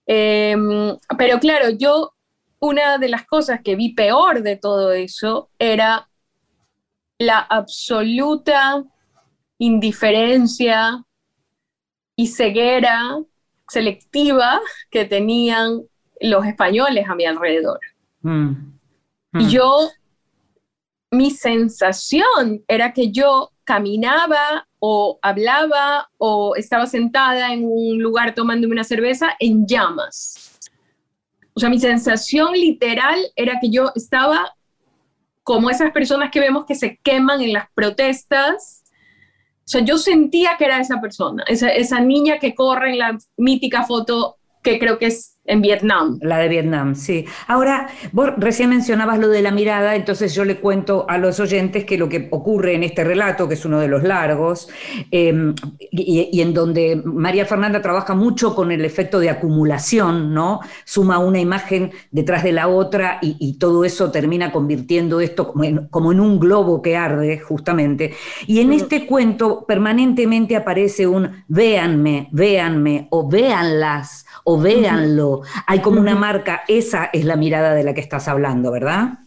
Em, 0.06 0.96
pero 1.18 1.38
claro, 1.40 1.70
yo 1.70 2.12
una 2.60 2.98
de 2.98 3.08
las 3.08 3.26
cosas 3.26 3.60
que 3.62 3.76
vi 3.76 3.92
peor 3.92 4.42
de 4.42 4.56
todo 4.56 4.92
eso 4.92 5.50
era 5.58 6.08
la 7.18 7.38
absoluta 7.38 8.84
indiferencia 9.58 11.04
y 12.14 12.28
ceguera 12.28 13.18
selectiva 13.68 14.60
que 14.90 15.04
tenían 15.04 15.82
los 16.20 16.46
españoles 16.46 17.08
a 17.08 17.14
mi 17.14 17.24
alrededor. 17.24 17.80
Mm. 18.22 18.52
Y 19.34 19.44
mm. 19.44 19.48
yo, 19.48 19.90
mi 21.10 21.30
sensación 21.30 22.64
era 22.68 22.92
que 22.92 23.10
yo 23.10 23.50
caminaba 23.64 24.66
o 24.88 25.18
hablaba 25.20 26.08
o 26.16 26.54
estaba 26.54 26.86
sentada 26.86 27.52
en 27.52 27.64
un 27.64 28.00
lugar 28.00 28.36
tomándome 28.36 28.72
una 28.72 28.84
cerveza 28.84 29.30
en 29.40 29.66
llamas. 29.66 30.60
O 31.54 31.58
sea, 31.58 31.68
mi 31.68 31.80
sensación 31.80 32.52
literal 32.52 33.18
era 33.34 33.58
que 33.60 33.68
yo 33.68 33.90
estaba 33.96 34.54
como 35.42 35.70
esas 35.70 35.90
personas 35.90 36.30
que 36.30 36.38
vemos 36.38 36.66
que 36.66 36.76
se 36.76 36.98
queman 37.02 37.40
en 37.40 37.52
las 37.52 37.68
protestas. 37.74 38.84
O 39.64 39.68
sea, 39.68 39.80
yo 39.80 39.98
sentía 39.98 40.56
que 40.56 40.66
era 40.66 40.78
esa 40.78 41.00
persona, 41.00 41.42
esa, 41.48 41.68
esa 41.70 41.98
niña 41.98 42.38
que 42.38 42.54
corre 42.54 42.92
en 42.92 42.98
la 42.98 43.18
mítica 43.36 43.82
foto 43.82 44.36
que 44.62 44.78
creo 44.78 44.98
que 44.98 45.06
es 45.06 45.35
en 45.46 45.62
Vietnam. 45.62 46.18
La 46.20 46.38
de 46.38 46.48
Vietnam, 46.48 46.94
sí. 46.94 47.24
Ahora, 47.46 47.88
vos 48.12 48.30
recién 48.36 48.70
mencionabas 48.70 49.18
lo 49.18 49.28
de 49.28 49.42
la 49.42 49.50
mirada, 49.50 49.96
entonces 49.96 50.34
yo 50.34 50.44
le 50.44 50.56
cuento 50.60 51.06
a 51.08 51.18
los 51.18 51.40
oyentes 51.40 51.84
que 51.84 51.98
lo 51.98 52.08
que 52.08 52.28
ocurre 52.30 52.74
en 52.74 52.82
este 52.82 53.04
relato, 53.04 53.48
que 53.48 53.54
es 53.54 53.64
uno 53.64 53.78
de 53.78 53.88
los 53.88 54.02
largos, 54.02 54.68
em, 55.10 55.54
y, 55.90 56.40
en 56.40 56.54
donde 56.54 57.00
María 57.04 57.46
Fernanda 57.46 57.80
trabaja 57.80 58.14
mucho 58.14 58.54
con 58.54 58.72
el 58.72 58.84
efecto 58.84 59.18
de 59.20 59.30
acumulación, 59.30 60.34
¿no? 60.34 60.60
Suma 60.84 61.18
una 61.18 61.40
imagen 61.40 61.92
detrás 62.10 62.42
de 62.42 62.52
la 62.52 62.68
otra 62.68 63.18
y, 63.22 63.46
todo 63.58 63.84
eso 63.84 64.10
termina 64.10 64.52
convirtiendo 64.52 65.20
esto 65.20 65.52
como 65.90 66.12
en, 66.12 66.20
un 66.20 66.38
globo 66.38 66.82
que 66.82 66.96
arde, 66.96 67.38
justamente. 67.38 68.14
Y 68.46 68.60
en 68.60 68.68
mm. 68.68 68.72
este 68.72 69.06
cuento 69.06 69.64
permanentemente 69.66 70.56
aparece 70.56 71.06
un 71.06 71.44
véanme, 71.48 72.28
véanme, 72.32 73.08
o 73.10 73.28
véanlas, 73.28 74.25
o 74.48 74.56
véanlo 74.58 75.42
hay 75.66 75.80
como 75.80 76.00
una 76.00 76.14
marca, 76.14 76.62
esa 76.68 77.10
es 77.12 77.24
la 77.24 77.34
mirada 77.34 77.74
de 77.74 77.82
la 77.82 77.94
que 77.94 78.00
estás 78.00 78.28
hablando, 78.28 78.70
¿verdad? 78.70 79.18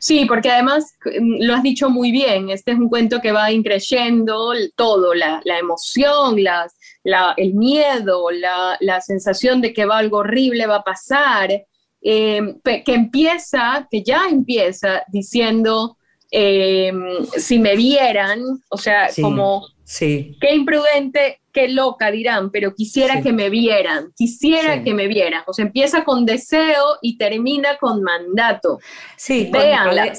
Sí, 0.00 0.24
porque 0.26 0.50
además 0.50 0.96
mm, 1.04 1.44
lo 1.44 1.54
has 1.54 1.62
dicho 1.62 1.88
muy 1.90 2.10
bien, 2.10 2.50
este 2.50 2.72
es 2.72 2.78
un 2.78 2.88
cuento 2.88 3.20
que 3.20 3.30
va 3.30 3.52
increyendo 3.52 4.52
todo, 4.74 5.14
la, 5.14 5.40
emoción, 5.44 6.36
el 7.36 7.54
miedo, 7.54 8.30
la, 8.32 9.00
sensación 9.00 9.60
de 9.60 9.72
que 9.72 9.84
va 9.84 9.98
algo 9.98 10.18
horrible 10.18 10.66
va 10.66 10.76
a 10.76 10.84
pasar, 10.84 11.50
em, 12.02 12.60
que 12.64 12.94
empieza, 12.94 13.86
que 13.88 14.02
ya 14.02 14.26
empieza 14.28 15.04
diciendo, 15.06 15.98
em, 16.32 17.24
si 17.36 17.60
me 17.60 17.76
vieran, 17.76 18.42
o 18.70 18.76
sea, 18.76 19.08
como, 19.20 19.68
sí. 19.84 20.36
qué 20.40 20.52
imprudente 20.52 21.38
qué 21.54 21.68
loca 21.68 22.10
dirán, 22.10 22.50
pero 22.50 22.74
quisiera 22.74 23.22
que 23.22 23.32
me 23.32 23.48
vieran, 23.48 24.12
quisiera 24.16 24.82
que 24.82 24.92
me 24.92 25.06
vieran. 25.06 25.42
O 25.46 25.54
sea, 25.54 25.64
empieza 25.64 26.04
con 26.04 26.26
deseo 26.26 26.98
y 27.00 27.16
termina 27.16 27.78
con 27.80 28.02
mandato. 28.02 28.80
Sí, 29.16 29.50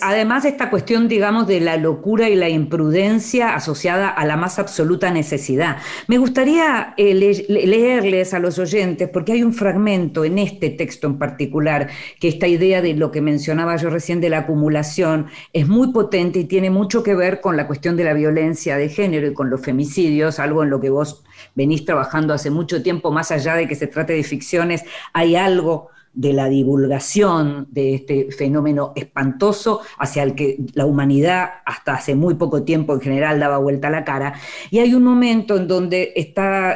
además 0.01 0.45
esta 0.45 0.69
cuestión, 0.69 1.09
digamos, 1.09 1.45
de 1.45 1.59
la 1.59 1.75
locura 1.75 2.29
y 2.29 2.35
la 2.35 2.47
imprudencia 2.47 3.53
asociada 3.53 4.07
a 4.07 4.25
la 4.25 4.37
más 4.37 4.59
absoluta 4.59 5.11
necesidad. 5.11 5.77
Me 6.07 6.17
gustaría 6.17 6.93
eh, 6.95 7.13
leerles 7.13 8.33
a 8.33 8.39
los 8.39 8.57
oyentes, 8.57 9.09
porque 9.09 9.33
hay 9.33 9.43
un 9.43 9.53
fragmento 9.53 10.23
en 10.23 10.39
este 10.39 10.69
texto 10.69 11.05
en 11.07 11.19
particular, 11.19 11.89
que 12.17 12.29
esta 12.29 12.47
idea 12.47 12.81
de 12.81 12.93
lo 12.93 13.11
que 13.11 13.19
mencionaba 13.19 13.75
yo 13.75 13.89
recién 13.89 14.21
de 14.21 14.29
la 14.29 14.39
acumulación 14.39 15.27
es 15.51 15.67
muy 15.67 15.91
potente 15.91 16.39
y 16.39 16.45
tiene 16.45 16.69
mucho 16.69 17.03
que 17.03 17.13
ver 17.13 17.41
con 17.41 17.57
la 17.57 17.67
cuestión 17.67 17.97
de 17.97 18.05
la 18.05 18.13
violencia 18.13 18.77
de 18.77 18.87
género 18.87 19.27
y 19.27 19.33
con 19.33 19.49
los 19.49 19.59
femicidios, 19.59 20.39
algo 20.39 20.63
en 20.63 20.69
lo 20.69 20.79
que 20.79 20.89
vos 20.89 21.24
venís 21.55 21.85
trabajando 21.85 22.33
hace 22.33 22.49
mucho 22.49 22.81
tiempo, 22.83 23.11
más 23.11 23.31
allá 23.31 23.55
de 23.55 23.67
que 23.67 23.75
se 23.75 23.87
trate 23.87 24.13
de 24.13 24.23
ficciones, 24.23 24.83
hay 25.13 25.35
algo 25.35 25.89
de 26.15 26.33
la 26.33 26.49
divulgación 26.49 27.67
de 27.69 27.95
este 27.95 28.31
fenómeno 28.31 28.93
espantoso 28.95 29.81
hacia 29.99 30.23
el 30.23 30.33
que 30.33 30.57
la 30.73 30.85
humanidad 30.85 31.49
hasta 31.65 31.93
hace 31.93 32.15
muy 32.15 32.35
poco 32.35 32.63
tiempo 32.63 32.93
en 32.93 33.01
general 33.01 33.39
daba 33.39 33.57
vuelta 33.57 33.89
la 33.89 34.03
cara. 34.03 34.33
Y 34.71 34.79
hay 34.79 34.93
un 34.93 35.03
momento 35.03 35.57
en 35.57 35.67
donde 35.67 36.13
está 36.15 36.75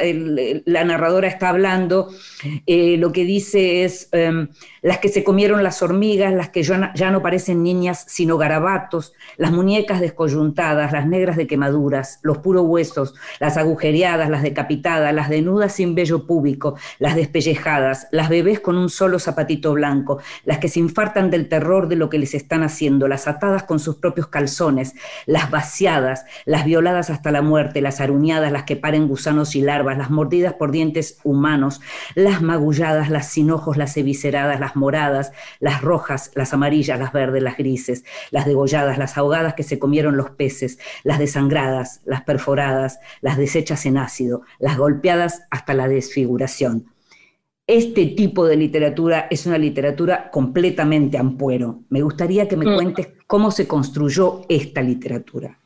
la 0.65 0.83
narradora 0.83 1.27
está 1.27 1.49
hablando, 1.49 2.09
eh, 2.65 2.97
lo 2.97 3.11
que 3.11 3.23
dice 3.23 3.83
es 3.83 4.09
em, 4.11 4.49
las 4.81 4.99
que 4.99 5.09
se 5.09 5.23
comieron 5.23 5.63
las 5.63 5.81
hormigas, 5.81 6.33
las 6.33 6.49
que 6.49 6.63
ya, 6.63 6.91
ya 6.95 7.11
no 7.11 7.21
parecen 7.21 7.63
niñas 7.63 8.05
sino 8.07 8.37
garabatos, 8.37 9.13
las 9.37 9.51
muñecas 9.51 9.99
descoyuntadas, 10.01 10.91
las 10.91 11.07
negras 11.07 11.37
de 11.37 11.47
quemaduras, 11.47 12.19
los 12.23 12.39
puros 12.39 12.63
huesos, 12.65 13.15
las 13.39 13.57
agujereadas, 13.57 14.29
las 14.29 14.43
decapitadas, 14.43 15.13
las 15.13 15.29
denudas 15.29 15.73
sin 15.73 15.95
vello 15.95 16.25
púbico, 16.25 16.75
las 16.99 17.15
despellejadas, 17.15 18.07
las 18.11 18.29
bebés 18.29 18.59
con 18.59 18.77
un 18.77 18.89
solo 18.89 19.19
zapatito 19.29 19.73
blanco, 19.73 20.19
las 20.43 20.57
que 20.57 20.69
se 20.69 20.79
infartan 20.79 21.29
del 21.29 21.47
terror 21.47 21.87
de 21.87 21.95
lo 21.95 22.09
que 22.09 22.17
les 22.17 22.33
están 22.33 22.63
haciendo, 22.63 23.07
las 23.07 23.27
atadas 23.27 23.63
con 23.63 23.79
sus 23.79 23.97
propios 23.97 24.27
calzones, 24.27 24.95
las 25.25 25.51
vaciadas, 25.51 26.25
las 26.45 26.65
violadas 26.65 27.09
hasta 27.09 27.31
la 27.31 27.41
muerte, 27.41 27.81
las 27.81 28.01
aruñadas, 28.01 28.51
las 28.51 28.63
que 28.63 28.75
paren 28.75 29.07
gusanos 29.07 29.55
y 29.55 29.61
larvas, 29.61 29.97
las 29.97 30.09
mordidas 30.09 30.53
por 30.53 30.71
dientes 30.71 31.19
humanos, 31.23 31.79
las 32.15 32.41
magulladas, 32.41 33.09
las 33.09 33.27
sin 33.27 33.51
ojos, 33.51 33.77
las 33.77 33.95
evisceradas, 33.97 34.59
las 34.59 34.75
moradas, 34.75 35.31
las 35.59 35.81
rojas, 35.81 36.31
las 36.33 36.53
amarillas, 36.53 36.99
las 36.99 37.13
verdes, 37.13 37.43
las 37.43 37.57
grises, 37.57 38.03
las 38.31 38.45
degolladas, 38.45 38.97
las 38.97 39.17
ahogadas 39.17 39.53
que 39.53 39.63
se 39.63 39.77
comieron 39.77 40.17
los 40.17 40.31
peces, 40.31 40.79
las 41.03 41.19
desangradas, 41.19 42.01
las 42.05 42.23
perforadas, 42.23 42.99
las 43.21 43.37
deshechas 43.37 43.85
en 43.85 43.97
ácido, 43.97 44.41
las 44.57 44.77
golpeadas 44.77 45.43
hasta 45.51 45.73
la 45.73 45.87
desfiguración 45.87 46.87
este 47.69 48.07
tipo 48.07 48.47
de 48.47 48.57
literatura 48.57 49.27
es 49.29 49.45
una 49.45 49.59
literatura 49.59 50.31
completamente 50.31 51.19
ampuero. 51.19 51.83
Me 51.89 52.01
gustaría 52.01 52.47
que 52.47 52.57
me 52.57 52.65
mm. 52.65 52.75
cuentes 52.75 53.09
cómo 53.27 53.51
se 53.51 53.67
construyó 53.67 54.41
esta 54.49 54.81
literatura. 54.81 55.59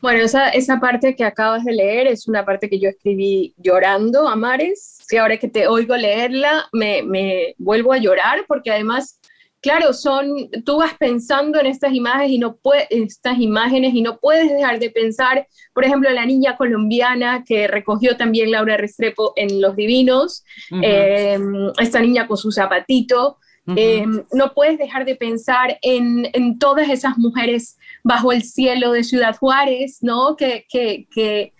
Bueno, 0.00 0.20
esa, 0.22 0.48
esa 0.48 0.80
parte 0.80 1.14
que 1.14 1.24
acabas 1.24 1.66
de 1.66 1.74
leer 1.74 2.06
es 2.06 2.26
una 2.26 2.46
parte 2.46 2.70
que 2.70 2.80
yo 2.80 2.88
escribí 2.88 3.52
llorando 3.58 4.26
a 4.26 4.34
mares. 4.34 5.04
Y 5.10 5.16
ahora 5.18 5.36
que 5.36 5.48
te 5.48 5.68
oigo 5.68 5.94
leerla, 5.94 6.68
me, 6.72 7.02
me 7.02 7.54
vuelvo 7.58 7.92
a 7.92 7.98
llorar 7.98 8.46
porque 8.48 8.70
además 8.70 9.20
claro, 9.60 9.92
son, 9.92 10.50
tú 10.64 10.78
vas 10.78 10.94
pensando 10.94 11.60
en 11.60 11.66
estas 11.66 11.92
imágenes 11.92 12.30
y 12.30 12.38
no 12.38 12.56
puedes, 12.56 12.86
estas 12.90 13.38
imágenes 13.38 13.94
y 13.94 14.02
no 14.02 14.18
puedes 14.18 14.50
dejar 14.50 14.78
de 14.78 14.90
pensar, 14.90 15.46
por 15.74 15.84
ejemplo, 15.84 16.10
la 16.10 16.26
niña 16.26 16.56
colombiana 16.56 17.44
que 17.44 17.68
recogió 17.68 18.16
también 18.16 18.50
Laura 18.50 18.76
Restrepo 18.76 19.32
en 19.36 19.60
Los 19.60 19.76
Divinos, 19.76 20.44
em, 20.70 21.72
esta 21.78 22.00
niña 22.00 22.26
con 22.26 22.36
su 22.36 22.52
zapatito. 22.52 23.38
Em, 23.76 24.24
no 24.32 24.54
puedes 24.54 24.78
dejar 24.78 25.04
de 25.04 25.14
pensar 25.14 25.78
en, 25.82 26.26
en, 26.32 26.58
todas 26.58 26.88
esas 26.88 27.18
mujeres 27.18 27.76
bajo 28.02 28.32
el 28.32 28.42
cielo 28.42 28.92
de 28.92 29.04
Ciudad 29.04 29.36
Juárez, 29.36 29.98
¿no? 30.00 30.36
Que, 30.36 30.64
que, 30.70 31.06
que 31.10 31.52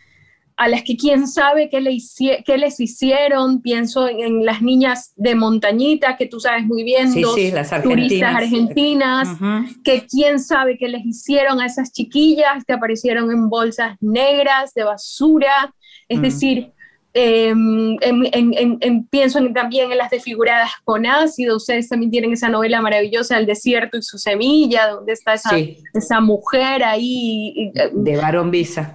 a 0.58 0.66
las 0.66 0.82
que 0.82 0.96
quién 0.96 1.28
sabe 1.28 1.70
qué, 1.70 1.80
le 1.80 1.96
qué 2.44 2.58
les 2.58 2.80
hicieron, 2.80 3.62
pienso 3.62 4.08
en, 4.08 4.44
las 4.44 4.60
niñas 4.60 5.12
de 5.14 5.36
montañita, 5.36 6.16
que 6.16 6.26
tú 6.26 6.40
sabes 6.40 6.66
muy 6.66 6.82
bien, 6.82 7.14
dos 7.20 7.38
las 7.52 7.70
turistas 7.80 8.34
argentinas, 8.34 9.28
que 9.84 10.04
quién 10.10 10.40
sabe 10.40 10.76
qué 10.76 10.88
les 10.88 11.06
hicieron 11.06 11.60
a 11.60 11.66
esas 11.66 11.92
chiquillas 11.92 12.64
que 12.66 12.72
aparecieron 12.72 13.30
en 13.30 13.48
bolsas 13.48 13.96
negras 14.00 14.74
de 14.74 14.82
basura, 14.82 15.72
es 16.08 16.20
decir, 16.20 16.72
Em, 17.14 17.96
pienso 19.10 19.40
también 19.52 19.90
en 19.90 19.98
las 19.98 20.10
desfiguradas 20.10 20.70
con 20.84 21.06
ácido, 21.06 21.56
ustedes 21.56 21.88
también 21.88 22.10
tienen 22.10 22.32
esa 22.32 22.50
novela 22.50 22.82
maravillosa, 22.82 23.38
El 23.38 23.46
desierto 23.46 23.96
y 23.96 24.02
su 24.02 24.18
semilla, 24.18 24.88
donde 24.88 25.14
está 25.14 25.34
esa, 25.34 25.56
esa 25.94 26.20
mujer 26.20 26.84
ahí. 26.84 27.72
Eh, 27.74 27.90
de 27.94 28.16
Barón 28.16 28.50
Visa. 28.50 28.94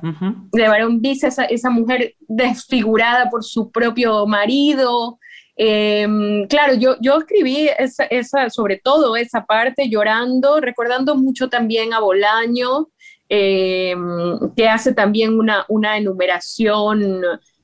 De 0.52 0.68
Barón 0.68 1.02
Visa, 1.02 1.28
esa, 1.28 1.70
mujer 1.72 2.16
desfigurada 2.20 3.30
por 3.30 3.44
su 3.44 3.72
propio 3.72 4.28
marido. 4.28 5.18
Em, 5.56 6.48
claro, 6.48 6.76
yo, 6.76 6.96
yo 7.02 7.18
escribí 7.18 7.68
esa, 7.80 8.06
esa, 8.06 8.50
sobre 8.52 8.78
todo 8.78 9.16
esa 9.16 9.44
parte 9.46 9.90
llorando, 9.90 10.62
recordando 10.62 11.16
mucho 11.16 11.50
también 11.50 11.94
a 11.94 12.00
Bolaño, 12.00 12.90
em, 13.28 14.54
que 14.56 14.70
hace 14.70 14.94
también 14.94 15.38
una, 15.38 15.66
una 15.68 15.98
enumeración 15.98 17.24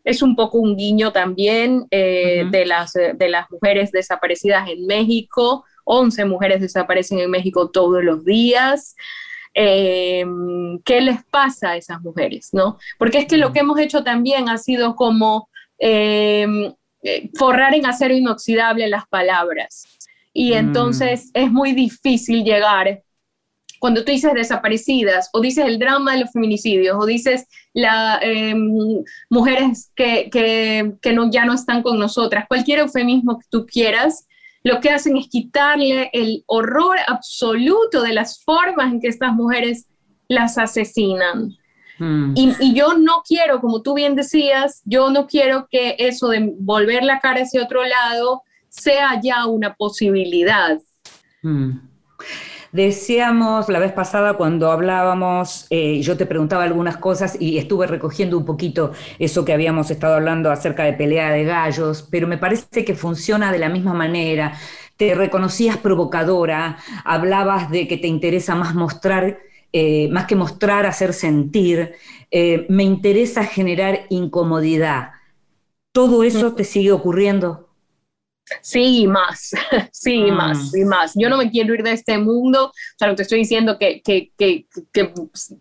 es 0.09 0.23
un 0.23 0.35
poco 0.35 0.57
un 0.57 0.75
guiño 0.75 1.11
también 1.11 1.85
eh, 1.91 2.43
de, 2.49 2.65
las, 2.65 2.93
de 2.93 3.29
las 3.29 3.49
mujeres 3.51 3.91
desaparecidas 3.91 4.67
en 4.67 4.87
México. 4.87 5.65
11 5.83 6.25
mujeres 6.25 6.61
desaparecen 6.61 7.19
en 7.19 7.29
México 7.29 7.69
todos 7.69 8.03
los 8.03 8.25
días. 8.25 8.95
Em, 9.53 10.79
¿Qué 10.83 11.01
les 11.01 11.23
pasa 11.25 11.71
a 11.71 11.77
esas 11.77 12.01
mujeres? 12.01 12.49
¿no? 12.53 12.79
Porque 12.97 13.19
es 13.19 13.27
que 13.27 13.37
lo 13.37 13.53
que 13.53 13.59
hemos 13.59 13.79
hecho 13.79 14.03
también 14.03 14.49
ha 14.49 14.57
sido 14.57 14.95
como 14.95 15.47
em, 15.77 16.73
eh, 17.03 17.29
forrar 17.35 17.75
en 17.75 17.85
acero 17.85 18.15
inoxidable 18.15 18.87
las 18.87 19.07
palabras. 19.07 19.85
Y 20.33 20.53
mm. 20.53 20.57
entonces 20.57 21.29
es 21.35 21.51
muy 21.51 21.73
difícil 21.73 22.43
llegar 22.43 23.03
cuando 23.79 24.03
tú 24.03 24.11
dices 24.11 24.33
desaparecidas 24.33 25.29
o 25.33 25.41
dices 25.41 25.65
el 25.65 25.79
drama 25.79 26.13
de 26.13 26.21
los 26.21 26.31
feminicidios 26.31 26.97
o 26.99 27.05
dices 27.05 27.47
las 27.73 28.19
em, 28.21 29.03
mujeres 29.29 29.91
que, 29.95 30.29
que, 30.31 31.13
no, 31.13 31.31
ya 31.31 31.45
no 31.45 31.53
están 31.53 31.81
con 31.81 31.99
nosotras, 31.99 32.45
cualquier 32.47 32.79
eufemismo 32.79 33.39
que 33.39 33.45
tú 33.49 33.65
quieras, 33.65 34.27
lo 34.63 34.81
que 34.81 34.89
hacen 34.89 35.17
es 35.17 35.27
quitarle 35.27 36.09
el 36.13 36.43
horror 36.45 36.97
absoluto 37.07 38.01
de 38.01 38.13
las 38.13 38.43
formas 38.43 38.91
en 38.91 38.99
que 38.99 39.07
estas 39.07 39.33
mujeres 39.33 39.87
las 40.27 40.57
asesinan. 40.57 41.55
Hmm. 41.97 42.33
Y, 42.35 42.53
y, 42.59 42.73
yo 42.73 42.97
no 42.97 43.23
quiero, 43.27 43.59
como 43.61 43.81
tú 43.81 43.93
bien 43.93 44.15
decías, 44.15 44.81
yo 44.85 45.09
no 45.11 45.27
quiero 45.27 45.67
que 45.69 45.95
eso 45.99 46.29
de 46.29 46.53
volver 46.59 47.03
la 47.03 47.19
cara 47.19 47.41
hacia 47.41 47.63
otro 47.63 47.83
lado 47.83 48.43
sea 48.69 49.19
ya 49.21 49.45
una 49.47 49.73
posibilidad. 49.75 50.79
Hmm. 51.41 51.88
Decíamos 52.71 53.67
la 53.69 53.79
vez 53.79 53.93
pasada 53.93 54.33
cuando 54.35 54.71
hablábamos, 54.71 55.65
eh, 55.71 56.01
yo 56.01 56.17
te 56.17 56.27
preguntaba 56.27 56.63
algunas 56.63 56.97
cosas 56.97 57.35
y 57.39 57.57
estuve 57.57 57.87
recogiendo 57.87 58.37
un 58.37 58.45
poquito 58.45 58.91
eso 59.17 59.43
que 59.43 59.53
habíamos 59.53 59.89
estado 59.89 60.13
hablando 60.15 60.51
acerca 60.51 60.83
de 60.83 60.93
pelea 60.93 61.31
de 61.31 61.45
gallos, 61.45 62.07
pero 62.11 62.27
me 62.27 62.37
parece 62.37 62.85
que 62.85 62.93
funciona 62.93 63.51
de 63.51 63.57
la 63.57 63.69
misma 63.69 63.93
manera. 63.95 64.53
Te 64.97 65.15
reconocías 65.15 65.77
provocadora, 65.77 66.77
hablabas 67.05 67.71
de 67.71 67.87
que 67.87 67.97
te 67.97 68.07
interesa 68.07 68.53
más 68.53 68.75
mostrar, 68.75 69.39
eh, 69.73 70.07
más 70.11 70.27
que 70.27 70.35
mostrar, 70.35 70.85
hacer 70.85 71.13
sentir. 71.13 71.93
Eh, 72.29 72.67
me 72.69 72.83
interesa 72.83 73.45
generar 73.45 74.01
incomodidad. 74.09 75.11
¿Todo 75.93 76.23
eso 76.23 76.55
te 76.55 76.65
sigue 76.65 76.91
ocurriendo? 76.91 77.68
Sí, 78.61 79.07
más, 79.07 79.51
sí, 79.91 80.27
ah. 80.29 80.33
más, 80.33 80.75
y 80.75 80.85
más. 80.85 81.13
Yo 81.15 81.29
no 81.29 81.37
me 81.37 81.49
quiero 81.49 81.73
ir 81.73 81.83
de 81.83 81.91
este 81.91 82.17
mundo, 82.17 82.67
o 82.67 82.73
sea, 82.97 83.07
no 83.07 83.15
te 83.15 83.23
estoy 83.23 83.39
diciendo 83.39 83.77
que, 83.77 84.01
que, 84.01 84.31
que, 84.37 84.67
que 84.91 85.13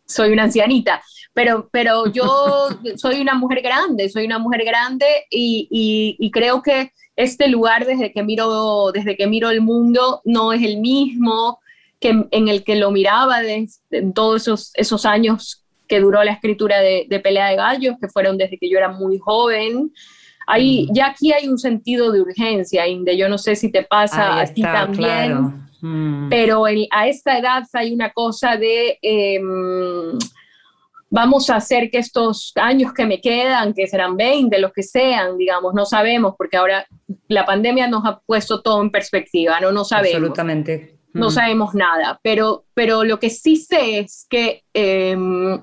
soy 0.07 0.33
una 0.33 0.44
ancianita, 0.44 1.03
pero, 1.35 1.68
pero 1.70 2.07
yo 2.12 2.68
soy 2.96 3.20
una 3.20 3.35
mujer 3.35 3.62
grande, 3.62 4.09
soy 4.09 4.24
una 4.24 4.38
mujer 4.38 4.64
grande 4.64 5.07
y, 5.31 5.68
y, 5.70 6.16
y, 6.18 6.31
creo 6.31 6.62
que 6.62 6.92
este 7.16 7.48
lugar 7.48 7.87
desde 7.87 8.12
que, 8.12 8.22
miro, 8.22 8.92
desde 8.92 9.16
que 9.16 9.27
miro 9.27 9.51
el 9.51 9.61
mundo 9.61 10.20
no 10.24 10.53
es 10.53 10.62
el 10.62 10.79
mismo 10.79 11.61
que 12.01 12.27
en 12.31 12.48
el 12.48 12.62
que 12.62 12.77
lo 12.77 12.90
miraba 12.92 13.40
en 13.42 14.12
todos 14.12 14.42
esos, 14.42 14.70
esos 14.74 15.05
años 15.05 15.64
que 15.88 16.01
duró 16.01 16.22
la 16.22 16.33
escritura 16.33 16.79
de, 16.81 17.07
de 17.09 17.18
Pelea 17.18 17.48
de 17.48 17.57
Gallos, 17.57 17.96
que 18.01 18.09
fueron 18.09 18.37
desde 18.37 18.59
que 18.59 18.70
yo 18.70 18.79
era 18.79 18.88
muy 18.88 19.18
joven. 19.18 19.92
Hay, 20.51 20.89
ya 20.95 21.09
aquí 21.09 21.31
hay 21.31 21.47
un 21.47 21.59
sentido 21.59 22.11
de 22.11 22.23
urgencia, 22.23 22.87
Inde, 22.87 23.19
yo 23.19 23.29
no 23.29 23.37
sé 23.37 23.55
si 23.55 23.71
te 23.71 23.83
pasa 23.83 24.41
a 24.41 24.47
ti 24.47 24.63
también, 24.63 25.69
mm. 25.83 26.31
pero 26.31 26.65
a 26.65 27.07
esta 27.07 27.39
edad 27.39 27.65
hay 27.75 27.93
una 27.93 28.11
cosa 28.13 28.57
de... 28.57 28.99
Em, 29.03 30.19
vamos 31.11 31.51
a 31.51 31.57
hacer 31.57 31.91
que 31.91 31.99
estos 31.99 32.53
años 32.57 32.95
que 32.95 33.05
me 33.05 33.21
quedan, 33.21 33.75
que 33.75 33.87
serán 33.87 34.17
20, 34.17 34.59
los 34.59 34.73
que 34.73 34.83
sean, 34.83 35.37
digamos, 35.37 35.75
no 35.75 35.85
sabemos, 35.85 36.35
porque 36.37 36.57
ahora 36.57 36.87
la 37.29 37.45
pandemia 37.45 37.87
nos 37.87 38.07
ha 38.07 38.21
puesto 38.21 38.63
todo 38.63 38.81
en 38.81 38.91
perspectiva, 38.91 39.61
no, 39.61 39.71
no 39.71 39.85
sabemos. 39.85 40.17
Absolutamente. 40.17 40.95
No 41.13 41.31
sabemos 41.31 41.75
nada, 41.75 42.21
pero, 42.23 42.65
pero 42.75 43.05
lo 43.05 43.19
que 43.19 43.29
sí 43.29 43.57
sé 43.57 43.99
es 43.99 44.27
que 44.31 44.63
em, 44.73 45.63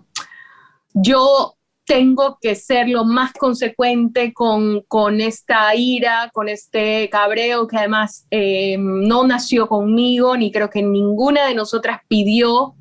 yo 0.93 1.54
tengo 1.85 2.37
que 2.41 2.55
ser 2.55 2.89
lo 2.89 3.05
más 3.05 3.31
consecuente 3.33 4.33
con, 4.33 4.81
con 4.87 5.21
esta 5.21 5.75
ira, 5.75 6.31
con 6.33 6.49
este 6.49 7.09
cabreo 7.09 7.67
que 7.67 7.77
además 7.77 8.25
em, 8.31 9.07
no 9.07 9.25
nació 9.25 9.67
conmigo, 9.67 10.35
ni 10.35 10.51
creo 10.51 10.69
que 10.69 10.81
ninguna 10.81 11.45
de 11.47 11.53
nosotras 11.53 12.01
pidió 12.07 12.75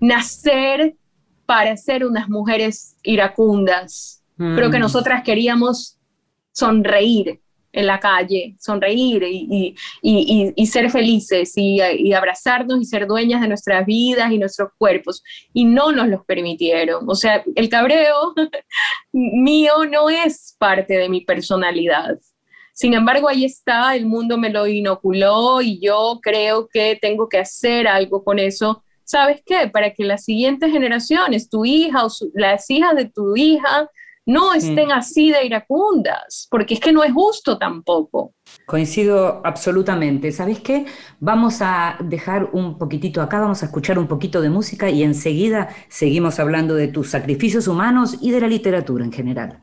nacer 0.00 0.96
para 1.46 1.76
ser 1.76 2.04
unas 2.04 2.28
mujeres 2.28 2.96
iracundas. 3.02 4.22
Creo 4.36 4.70
que 4.70 4.78
mm. 4.78 4.82
nosotras 4.82 5.22
queríamos 5.24 5.98
sonreír 6.52 7.40
en 7.78 7.86
la 7.86 8.00
calle, 8.00 8.56
sonreír 8.58 9.22
y, 9.22 9.76
y, 10.02 10.52
y, 10.56 10.66
ser 10.66 10.90
felices 10.90 11.52
y, 11.54 11.80
abrazarnos 12.12 12.80
y 12.80 12.84
ser 12.84 13.06
dueñas 13.06 13.40
de 13.40 13.46
nuestras 13.46 13.86
vidas 13.86 14.32
y 14.32 14.38
nuestros 14.38 14.70
cuerpos. 14.76 15.22
Y 15.52 15.64
no 15.64 15.92
nos 15.92 16.08
los 16.08 16.24
permitieron. 16.24 17.08
O 17.08 17.14
sea, 17.14 17.44
el 17.54 17.68
cabreo 17.68 18.34
mío 19.12 19.84
no 19.88 20.10
es 20.10 20.56
parte 20.58 20.98
de 20.98 21.08
mi 21.08 21.20
personalidad. 21.20 22.18
Sin 22.72 22.94
embargo, 22.94 23.28
ahí 23.28 23.44
está, 23.44 23.94
el 23.94 24.06
mundo 24.06 24.38
me 24.38 24.50
lo 24.50 24.66
inoculó 24.66 25.62
y 25.62 25.80
yo 25.80 26.18
creo 26.20 26.68
que 26.68 26.98
tengo 27.00 27.28
que 27.28 27.38
hacer 27.38 27.86
algo 27.86 28.24
con 28.24 28.40
eso 28.40 28.82
¿sabes 29.04 29.40
qué? 29.46 29.68
Para 29.68 29.94
que 29.94 30.04
las 30.04 30.24
siguientes 30.24 30.70
generaciones, 30.70 31.48
tu 31.48 31.64
hija 31.64 32.04
o 32.04 32.10
las 32.34 32.68
hijas 32.68 32.94
de 32.94 33.06
tu 33.06 33.34
hija, 33.36 33.88
no 34.28 34.52
estén 34.52 34.92
así 34.92 35.30
de 35.30 35.46
iracundas, 35.46 36.46
porque 36.50 36.74
es 36.74 36.80
que 36.80 36.92
no 36.92 37.02
es 37.02 37.12
justo 37.14 37.56
tampoco. 37.56 38.34
Coincido 38.66 39.40
absolutamente. 39.42 40.30
¿Sabes 40.32 40.60
qué? 40.60 40.84
Vamos 41.18 41.62
a 41.62 41.96
dejar 42.04 42.50
un 42.52 42.76
poquitito 42.76 43.22
acá, 43.22 43.40
vamos 43.40 43.62
a 43.62 43.66
escuchar 43.66 43.98
un 43.98 44.06
poquito 44.06 44.42
de 44.42 44.50
música 44.50 44.90
y 44.90 45.02
enseguida 45.02 45.70
seguimos 45.88 46.38
hablando 46.40 46.74
de 46.74 46.88
tus 46.88 47.08
sacrificios 47.08 47.68
humanos 47.68 48.18
y 48.20 48.30
de 48.30 48.40
la 48.42 48.48
literatura 48.48 49.02
en 49.02 49.12
general. 49.12 49.62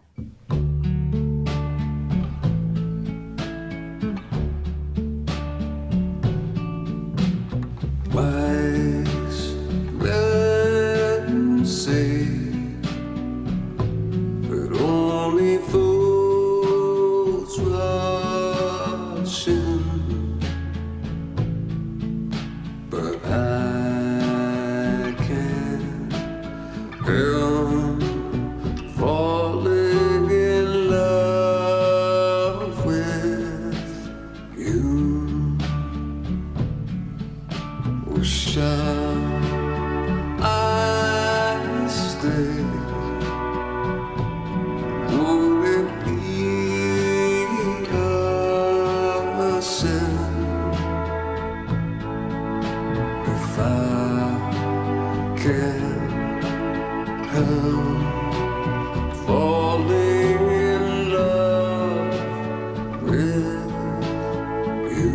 you. 64.96 65.12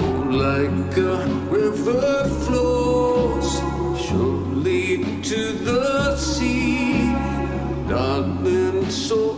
Oh, 0.00 0.28
like 0.30 0.96
a 0.96 1.26
river 1.50 2.28
flows 2.44 3.50
surely 4.06 5.04
to 5.22 5.52
the 5.64 6.16
sea, 6.16 7.12
darling, 7.88 8.90
so. 8.90 9.37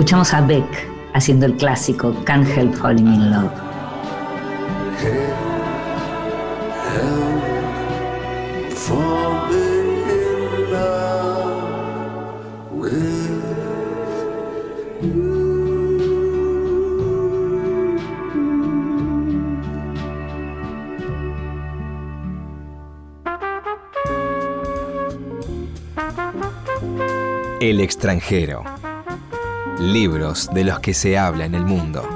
Escuchamos 0.00 0.32
a 0.32 0.40
Beck 0.40 0.88
haciendo 1.12 1.44
el 1.44 1.56
clásico 1.56 2.14
Can't 2.24 2.48
Help 2.56 2.72
Falling 2.72 3.06
in 3.06 3.30
Love. 3.30 3.52
El 27.60 27.80
extranjero 27.80 28.79
libros 29.80 30.50
de 30.52 30.64
los 30.64 30.78
que 30.80 30.92
se 30.92 31.16
habla 31.16 31.46
en 31.46 31.54
el 31.54 31.64
mundo. 31.64 32.06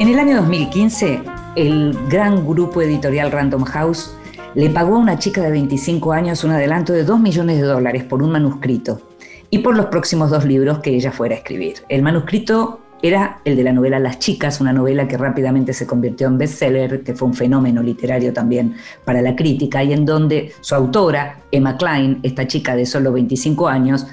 En 0.00 0.08
el 0.08 0.18
año 0.18 0.36
2015, 0.36 1.22
el 1.54 1.96
gran 2.08 2.44
grupo 2.44 2.82
editorial 2.82 3.30
Random 3.30 3.62
House 3.64 4.16
le 4.54 4.68
pagó 4.68 4.96
a 4.96 4.98
una 4.98 5.18
chica 5.18 5.42
de 5.42 5.52
25 5.52 6.12
años 6.12 6.42
un 6.42 6.50
adelanto 6.50 6.92
de 6.92 7.04
2 7.04 7.20
millones 7.20 7.58
de 7.58 7.62
dólares 7.62 8.02
por 8.02 8.22
un 8.22 8.32
manuscrito 8.32 9.00
y 9.48 9.60
por 9.60 9.76
los 9.76 9.86
próximos 9.86 10.30
dos 10.30 10.44
libros 10.44 10.80
que 10.80 10.90
ella 10.90 11.12
fuera 11.12 11.36
a 11.36 11.38
escribir. 11.38 11.84
El 11.88 12.02
manuscrito 12.02 12.80
era 13.02 13.40
el 13.44 13.56
de 13.56 13.64
la 13.64 13.72
novela 13.72 13.98
Las 13.98 14.18
chicas, 14.20 14.60
una 14.60 14.72
novela 14.72 15.08
que 15.08 15.16
rápidamente 15.16 15.72
se 15.72 15.86
convirtió 15.86 16.28
en 16.28 16.38
bestseller, 16.38 17.02
que 17.02 17.14
fue 17.14 17.28
un 17.28 17.34
fenómeno 17.34 17.82
literario 17.82 18.32
también 18.32 18.76
para 19.04 19.20
la 19.20 19.34
crítica, 19.34 19.82
y 19.82 19.92
en 19.92 20.04
donde 20.04 20.52
su 20.60 20.74
autora, 20.74 21.40
Emma 21.50 21.76
Klein, 21.76 22.20
esta 22.22 22.46
chica 22.46 22.76
de 22.76 22.86
solo 22.86 23.12
25 23.12 23.68
años, 23.68 24.06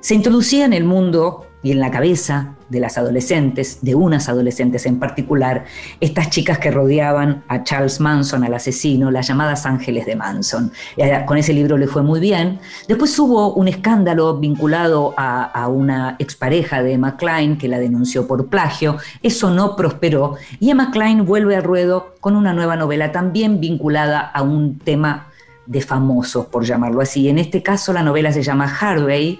se 0.00 0.14
introducía 0.14 0.64
en 0.64 0.72
el 0.72 0.84
mundo 0.84 1.46
y 1.62 1.72
en 1.72 1.80
la 1.80 1.90
cabeza 1.90 2.57
de 2.68 2.80
las 2.80 2.98
adolescentes, 2.98 3.78
de 3.82 3.94
unas 3.94 4.28
adolescentes 4.28 4.86
en 4.86 4.98
particular, 4.98 5.64
estas 6.00 6.30
chicas 6.30 6.58
que 6.58 6.70
rodeaban 6.70 7.44
a 7.48 7.64
Charles 7.64 8.00
Manson, 8.00 8.44
al 8.44 8.54
asesino, 8.54 9.10
las 9.10 9.28
llamadas 9.28 9.66
ángeles 9.66 10.06
de 10.06 10.16
Manson. 10.16 10.72
Eh, 10.96 11.22
con 11.26 11.38
ese 11.38 11.52
libro 11.52 11.76
le 11.76 11.86
fue 11.86 12.02
muy 12.02 12.20
bien. 12.20 12.60
Después 12.86 13.18
hubo 13.18 13.54
un 13.54 13.68
escándalo 13.68 14.38
vinculado 14.38 15.14
a, 15.16 15.44
a 15.44 15.68
una 15.68 16.16
expareja 16.18 16.82
de 16.82 16.92
Emma 16.92 17.16
Klein 17.16 17.58
que 17.58 17.68
la 17.68 17.78
denunció 17.78 18.26
por 18.26 18.48
plagio. 18.48 18.98
Eso 19.22 19.50
no 19.50 19.76
prosperó 19.76 20.36
y 20.60 20.70
Emma 20.70 20.90
Klein 20.90 21.24
vuelve 21.24 21.56
al 21.56 21.62
ruedo 21.62 22.14
con 22.20 22.36
una 22.36 22.52
nueva 22.52 22.76
novela 22.76 23.12
también 23.12 23.60
vinculada 23.60 24.20
a 24.20 24.42
un 24.42 24.78
tema 24.78 25.28
de 25.66 25.82
famosos, 25.82 26.46
por 26.46 26.64
llamarlo 26.64 27.02
así. 27.02 27.28
En 27.28 27.38
este 27.38 27.62
caso 27.62 27.92
la 27.92 28.02
novela 28.02 28.32
se 28.32 28.42
llama 28.42 28.74
Harvey 28.80 29.38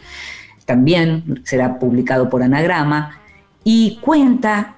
también 0.68 1.40
será 1.44 1.78
publicado 1.78 2.28
por 2.28 2.42
Anagrama, 2.42 3.18
y 3.64 3.98
cuenta 4.02 4.76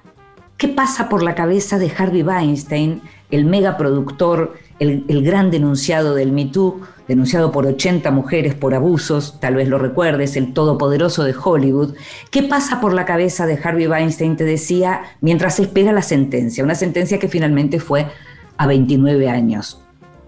qué 0.55 0.69
pasa 0.69 1.09
por 1.09 1.21
la 1.21 1.35
cabeza 1.35 1.77
de 1.77 1.91
Harvey 1.91 2.23
Weinstein, 2.23 3.01
el 3.29 3.43
megaproductor, 3.43 4.53
el, 4.79 5.03
el 5.09 5.21
gran 5.21 5.51
denunciado 5.51 6.15
del 6.15 6.31
Me 6.31 6.45
Too, 6.45 6.79
denunciado 7.09 7.51
por 7.51 7.67
80 7.67 8.09
mujeres 8.09 8.55
por 8.55 8.73
abusos, 8.73 9.37
tal 9.41 9.55
vez 9.55 9.67
lo 9.67 9.79
recuerdes, 9.79 10.37
el 10.37 10.53
todopoderoso 10.53 11.25
de 11.25 11.35
Hollywood. 11.35 11.95
¿Qué 12.31 12.43
pasa 12.43 12.79
por 12.79 12.93
la 12.93 13.03
cabeza 13.03 13.45
de 13.45 13.59
Harvey 13.61 13.87
Weinstein? 13.87 14.37
Te 14.37 14.45
decía, 14.45 15.01
mientras 15.19 15.59
espera 15.59 15.91
la 15.91 16.03
sentencia, 16.03 16.63
una 16.63 16.75
sentencia 16.75 17.19
que 17.19 17.27
finalmente 17.27 17.81
fue 17.81 18.07
a 18.55 18.65
29 18.65 19.27
años. 19.27 19.81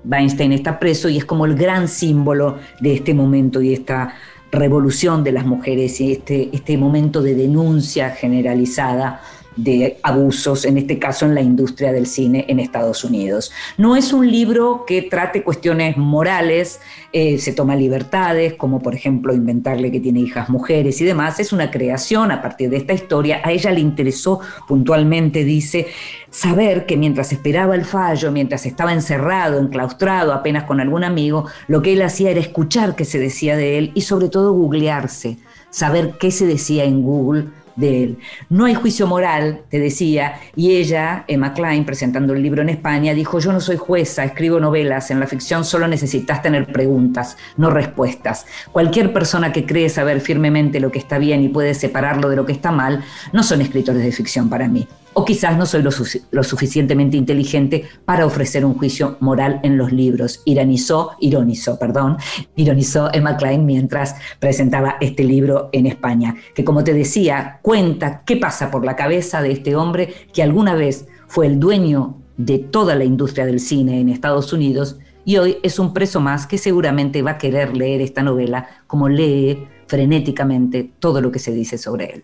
Weinstein 0.04 0.52
está 0.52 0.78
preso 0.78 1.08
y 1.08 1.19
es 1.19 1.23
como 1.23 1.45
el 1.45 1.56
gran 1.56 1.88
símbolo 1.88 2.58
de 2.82 2.95
este 2.95 3.13
momento 3.13 3.62
y 3.62 3.71
esta 3.71 4.15
revolución 4.53 5.23
de 5.23 5.31
las 5.31 5.45
mujeres 5.45 5.99
y 5.99 6.13
este, 6.13 6.49
este 6.53 6.77
momento 6.77 7.21
de 7.21 7.35
denuncia 7.35 8.11
generalizada 8.11 9.21
de 9.55 9.99
abusos, 10.03 10.65
en 10.65 10.77
este 10.77 10.99
caso 10.99 11.25
en 11.25 11.35
la 11.35 11.41
industria 11.41 11.91
del 11.91 12.07
cine 12.07 12.45
en 12.47 12.59
Estados 12.59 13.03
Unidos. 13.03 13.51
No 13.77 13.95
es 13.95 14.13
un 14.13 14.29
libro 14.29 14.83
que 14.87 15.01
trate 15.03 15.43
cuestiones 15.43 15.97
morales, 15.97 16.79
eh, 17.11 17.37
se 17.37 17.53
toma 17.53 17.75
libertades, 17.75 18.53
como 18.55 18.81
por 18.81 18.95
ejemplo 18.95 19.33
inventarle 19.33 19.91
que 19.91 19.99
tiene 19.99 20.21
hijas 20.21 20.49
mujeres 20.49 20.99
y 21.01 21.05
demás, 21.05 21.39
es 21.39 21.53
una 21.53 21.71
creación 21.71 22.31
a 22.31 22.41
partir 22.41 22.69
de 22.69 22.77
esta 22.77 22.93
historia. 22.93 23.41
A 23.43 23.51
ella 23.51 23.71
le 23.71 23.79
interesó 23.79 24.39
puntualmente, 24.67 25.43
dice, 25.43 25.87
saber 26.29 26.85
que 26.85 26.97
mientras 26.97 27.31
esperaba 27.31 27.75
el 27.75 27.85
fallo, 27.85 28.31
mientras 28.31 28.65
estaba 28.65 28.93
encerrado, 28.93 29.59
enclaustrado 29.59 30.33
apenas 30.33 30.63
con 30.63 30.79
algún 30.79 31.03
amigo, 31.03 31.45
lo 31.67 31.81
que 31.81 31.93
él 31.93 32.01
hacía 32.01 32.31
era 32.31 32.39
escuchar 32.39 32.95
qué 32.95 33.05
se 33.05 33.19
decía 33.19 33.55
de 33.55 33.77
él 33.77 33.91
y 33.93 34.01
sobre 34.01 34.29
todo 34.29 34.53
googlearse, 34.53 35.37
saber 35.69 36.15
qué 36.19 36.31
se 36.31 36.47
decía 36.47 36.85
en 36.85 37.03
Google 37.03 37.45
de 37.75 38.03
él. 38.03 38.17
No 38.49 38.65
hay 38.65 38.75
juicio 38.75 39.07
moral, 39.07 39.62
te 39.69 39.79
decía, 39.79 40.39
y 40.55 40.75
ella, 40.75 41.25
Emma 41.27 41.53
Klein, 41.53 41.86
presentando 41.86 42.33
el 42.33 42.41
libro 42.41 42.62
en 42.62 42.69
España, 42.69 43.13
dijo, 43.13 43.39
yo 43.39 43.51
no 43.51 43.59
soy 43.59 43.77
jueza, 43.77 44.23
escribo 44.23 44.59
novelas, 44.59 45.12
en 45.12 45.19
la 45.19 45.27
ficción 45.27 45.65
solo 45.65 45.88
necesitas 45.88 46.41
tener 46.41 46.71
preguntas, 46.71 47.38
no 47.57 47.69
respuestas. 47.69 48.45
Cualquier 48.71 49.13
persona 49.13 49.51
que 49.51 49.65
cree 49.65 49.89
saber 49.89 50.21
firmemente 50.21 50.79
lo 50.79 50.91
que 50.91 50.99
está 50.99 51.17
bien 51.17 51.41
y 51.43 51.49
puede 51.49 51.73
separarlo 51.73 52.29
de 52.29 52.36
lo 52.36 52.45
que 52.45 52.53
está 52.53 52.71
mal, 52.71 53.03
no 53.31 53.43
son 53.43 53.62
escritores 53.62 54.03
de 54.03 54.12
ficción 54.12 54.49
para 54.49 54.67
mí 54.67 54.88
o 55.13 55.26
quizás 55.26 55.58
no 55.58 55.65
soy 55.65 55.84
lo, 55.84 56.43
suficientemente 56.43 57.17
inteligente 57.17 57.86
para 58.06 58.26
ofrecer 58.26 58.65
un 58.65 58.73
juicio 58.73 59.17
moral 59.19 59.60
en 59.63 59.78
los 59.78 59.91
libros. 59.91 60.41
Ironizó, 60.45 61.12
ironizó, 61.19 61.78
perdón, 61.80 62.17
ironizó 62.56 63.10
Emma 63.13 63.38
Klein 63.38 63.65
mientras 63.65 64.15
presentaba 64.39 64.97
este 65.02 65.23
libro 65.23 65.69
en 65.71 65.86
España, 65.86 66.36
que 66.56 66.63
como 66.63 66.84
te 66.84 66.93
decía, 66.93 67.60
cuenta 67.62 68.23
qué 68.26 68.38
pasa 68.38 68.71
por 68.71 68.86
la 68.86 68.95
cabeza 68.95 69.41
de 69.41 69.52
este 69.52 69.76
hombre 69.76 70.13
que 70.34 70.43
alguna 70.43 70.76
vez 70.76 71.08
fue 71.28 71.47
el 71.47 71.60
dueño 71.60 72.17
de 72.38 72.60
toda 72.60 72.95
la 72.95 73.04
industria 73.04 73.45
del 73.45 73.60
cine 73.60 73.99
en 73.99 74.10
Estados 74.10 74.54
Unidos 74.54 74.97
y 75.26 75.38
hoy 75.38 75.58
es 75.63 75.80
un 75.80 75.93
preso 75.93 76.19
más 76.19 76.47
que 76.47 76.58
seguramente 76.58 77.21
va 77.21 77.32
a 77.32 77.38
querer 77.38 77.78
leer 77.78 78.02
esta 78.02 78.23
novela 78.23 78.67
como 78.88 79.08
lee 79.08 79.67
frenéticamente 79.88 80.91
todo 80.99 81.21
lo 81.21 81.32
que 81.32 81.39
se 81.39 81.54
dice 81.54 81.78
sobre 81.78 82.06
él. 82.06 82.23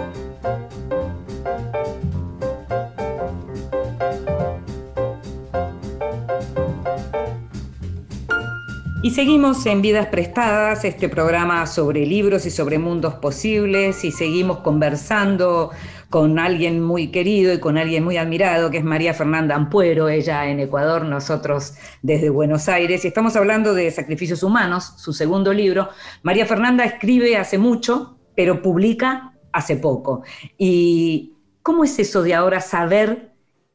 Y 9.03 9.09
seguimos 9.09 9.65
en 9.65 9.81
Vidas 9.81 10.05
Prestadas, 10.07 10.85
este 10.85 11.09
programa 11.09 11.65
sobre 11.65 12.05
libros 12.05 12.45
y 12.45 12.51
sobre 12.51 12.77
mundos 12.77 13.15
posibles, 13.15 14.03
y 14.03 14.11
seguimos 14.11 14.59
conversando 14.59 15.71
con 16.11 16.37
alguien 16.37 16.83
muy 16.83 17.07
querido 17.07 17.51
y 17.51 17.59
con 17.59 17.79
alguien 17.79 18.03
muy 18.03 18.17
admirado, 18.17 18.69
que 18.69 18.77
es 18.77 18.83
María 18.83 19.15
Fernanda 19.15 19.55
Ampuero, 19.55 20.07
ella 20.07 20.47
en 20.47 20.59
Ecuador, 20.59 21.03
nosotros 21.03 21.73
desde 22.03 22.29
Buenos 22.29 22.69
Aires, 22.69 23.03
y 23.03 23.07
estamos 23.07 23.35
hablando 23.35 23.73
de 23.73 23.89
Sacrificios 23.89 24.43
Humanos, 24.43 24.93
su 24.97 25.13
segundo 25.13 25.51
libro. 25.51 25.89
María 26.21 26.45
Fernanda 26.45 26.83
escribe 26.83 27.37
hace 27.37 27.57
mucho, 27.57 28.19
pero 28.35 28.61
publica 28.61 29.33
hace 29.51 29.77
poco. 29.77 30.21
¿Y 30.59 31.33
cómo 31.63 31.85
es 31.85 31.97
eso 31.97 32.21
de 32.21 32.35
ahora 32.35 32.61
saber 32.61 33.30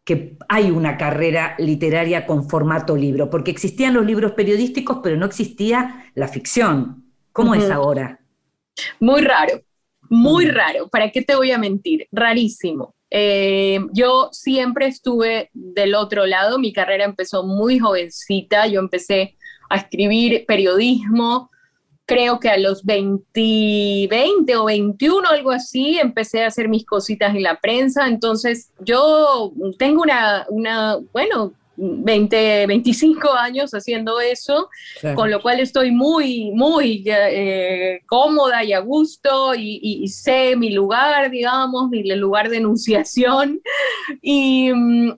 que 0.07 0.39
hay 0.49 0.71
una 0.71 0.97
carrera 0.97 1.57
literaria 1.59 2.27
con 2.27 2.49
formato 2.49 2.97
libro, 2.97 3.29
porque 3.29 3.51
existían 3.51 3.93
los 3.93 4.07
libros 4.07 4.33
periodísticos, 4.33 5.01
pero 5.03 5.17
no 5.17 5.27
existía 5.27 6.13
la 6.15 6.29
ficción. 6.29 7.13
¿Cómo 7.33 7.57
es 7.57 7.69
ahora? 7.69 8.21
Muy 9.01 9.21
raro, 9.23 9.61
muy 10.09 10.47
raro. 10.47 10.89
¿Para 10.89 11.11
qué 11.11 11.23
te 11.23 11.35
voy 11.35 11.51
a 11.51 11.59
mentir? 11.59 12.07
Rarísimo. 12.13 12.95
Eh, 13.11 13.81
yo 13.93 14.29
siempre 14.31 14.87
estuve 14.87 15.51
del 15.53 15.97
otro 15.97 16.25
lado, 16.25 16.61
mi 16.61 16.73
carrera 16.73 17.05
empezó 17.05 17.45
muy 17.45 17.81
jovencita, 17.81 18.69
yo 18.69 18.79
empecé 18.79 19.37
a 19.69 19.77
escribir 19.77 20.47
periodismo 20.47 21.51
creo 22.07 22.39
que 22.39 22.49
a 22.49 22.57
los 22.57 22.85
20, 22.85 24.09
20 24.09 24.57
o 24.57 24.65
21, 24.65 25.29
algo 25.29 25.51
así, 25.51 25.99
empecé 25.99 26.45
a 26.45 26.47
hacer 26.47 26.69
mis 26.69 26.87
cositas 26.87 27.35
en 27.35 27.43
la 27.43 27.61
prensa. 27.61 28.07
Entonces, 28.07 28.71
yo 28.79 29.53
tengo 29.79 30.03
una, 30.03 30.47
una 30.49 30.99
bueno, 31.13 31.53
20, 31.77 32.67
25 32.67 33.33
años 33.33 33.73
haciendo 33.73 34.21
eso, 34.21 34.69
con 35.15 35.31
lo 35.31 35.43
cual 35.43 35.61
estoy 35.61 35.91
muy, 35.91 36.51
muy 36.53 37.05
eh, 37.07 38.01
cómoda 38.07 38.65
y 38.65 38.73
a 38.73 38.81
gusto 38.81 39.55
y, 39.55 40.07
sé 40.09 40.57
mi 40.57 40.71
lugar, 40.71 41.31
digamos, 41.31 41.89
mi 41.91 42.03
lugar 42.15 42.49
de 42.49 42.59
enunciación. 42.59 43.61
Y, 44.23 44.71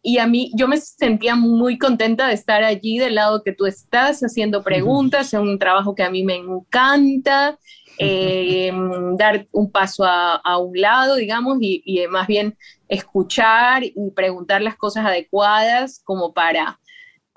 y, 0.02 0.18
a 0.18 0.26
mí, 0.26 0.50
yo 0.54 0.66
me 0.68 0.78
sentía 0.78 1.36
muy 1.36 1.78
contenta 1.78 2.28
de 2.28 2.34
estar 2.34 2.64
allí 2.64 2.98
del 2.98 3.14
lado 3.14 3.42
que 3.42 3.52
tú 3.52 3.66
estás, 3.66 4.20
haciendo 4.20 4.62
preguntas, 4.62 5.32
es 5.32 5.40
un 5.40 5.58
trabajo 5.58 5.94
que 5.94 6.02
a 6.02 6.10
mí 6.10 6.24
me 6.24 6.36
encanta. 6.36 7.58
Eh, 7.98 8.72
dar 9.16 9.46
un 9.52 9.70
paso 9.70 10.04
a, 10.04 10.58
un 10.58 10.80
lado, 10.80 11.16
digamos, 11.16 11.58
y, 11.60 11.82
y, 11.84 12.06
más 12.06 12.26
bien 12.26 12.56
escuchar 12.88 13.82
y 13.84 13.92
preguntar 14.14 14.62
las 14.62 14.76
cosas 14.76 15.06
adecuadas 15.06 16.00
como 16.04 16.32
para 16.32 16.78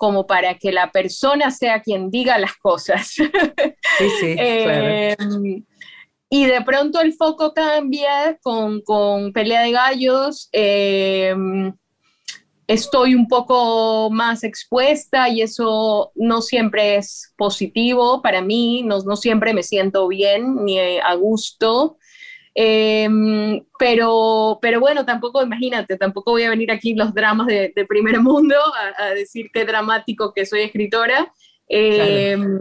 como 0.01 0.25
para 0.25 0.55
que 0.55 0.71
la 0.71 0.91
persona 0.91 1.51
sea 1.51 1.83
quien 1.83 2.09
diga 2.09 2.39
las 2.39 2.55
cosas. 2.55 3.15
Sí, 3.97 4.09
sí, 4.19 4.35
em, 4.35 5.63
Y 6.27 6.45
de 6.45 6.61
pronto 6.61 6.99
el 7.01 7.13
foco 7.13 7.53
cambia 7.53 8.35
con, 8.41 8.81
con 8.81 9.31
Pelea 9.31 9.61
de 9.61 9.71
Gallos. 9.71 10.49
Em, 10.51 11.71
estoy 12.73 13.15
un 13.15 13.27
poco 13.27 14.09
más 14.09 14.43
expuesta 14.43 15.27
y 15.27 15.41
eso 15.41 16.11
no 16.15 16.41
siempre 16.41 16.95
es 16.95 17.33
positivo 17.37 18.21
para 18.21 18.41
mí, 18.41 18.83
no, 18.83 18.99
no 18.99 19.15
siempre 19.15 19.53
me 19.53 19.63
siento 19.63 20.07
bien 20.07 20.63
ni 20.63 20.79
a 20.79 21.13
gusto. 21.15 21.97
Em, 22.53 23.63
pero, 23.79 24.59
pero 24.61 24.79
bueno, 24.79 25.05
tampoco, 25.05 25.41
imagínate, 25.41 25.97
tampoco 25.97 26.31
voy 26.31 26.43
a 26.43 26.49
venir 26.49 26.71
aquí 26.71 26.93
los 26.93 27.13
dramas 27.13 27.47
de, 27.47 27.73
primer 27.87 28.19
mundo 28.21 28.55
a, 28.97 29.09
decir 29.11 29.49
qué 29.53 29.65
dramático 29.65 30.33
que 30.33 30.45
soy 30.45 30.61
escritora. 30.61 31.33
claro, 31.67 32.03
em, 32.03 32.59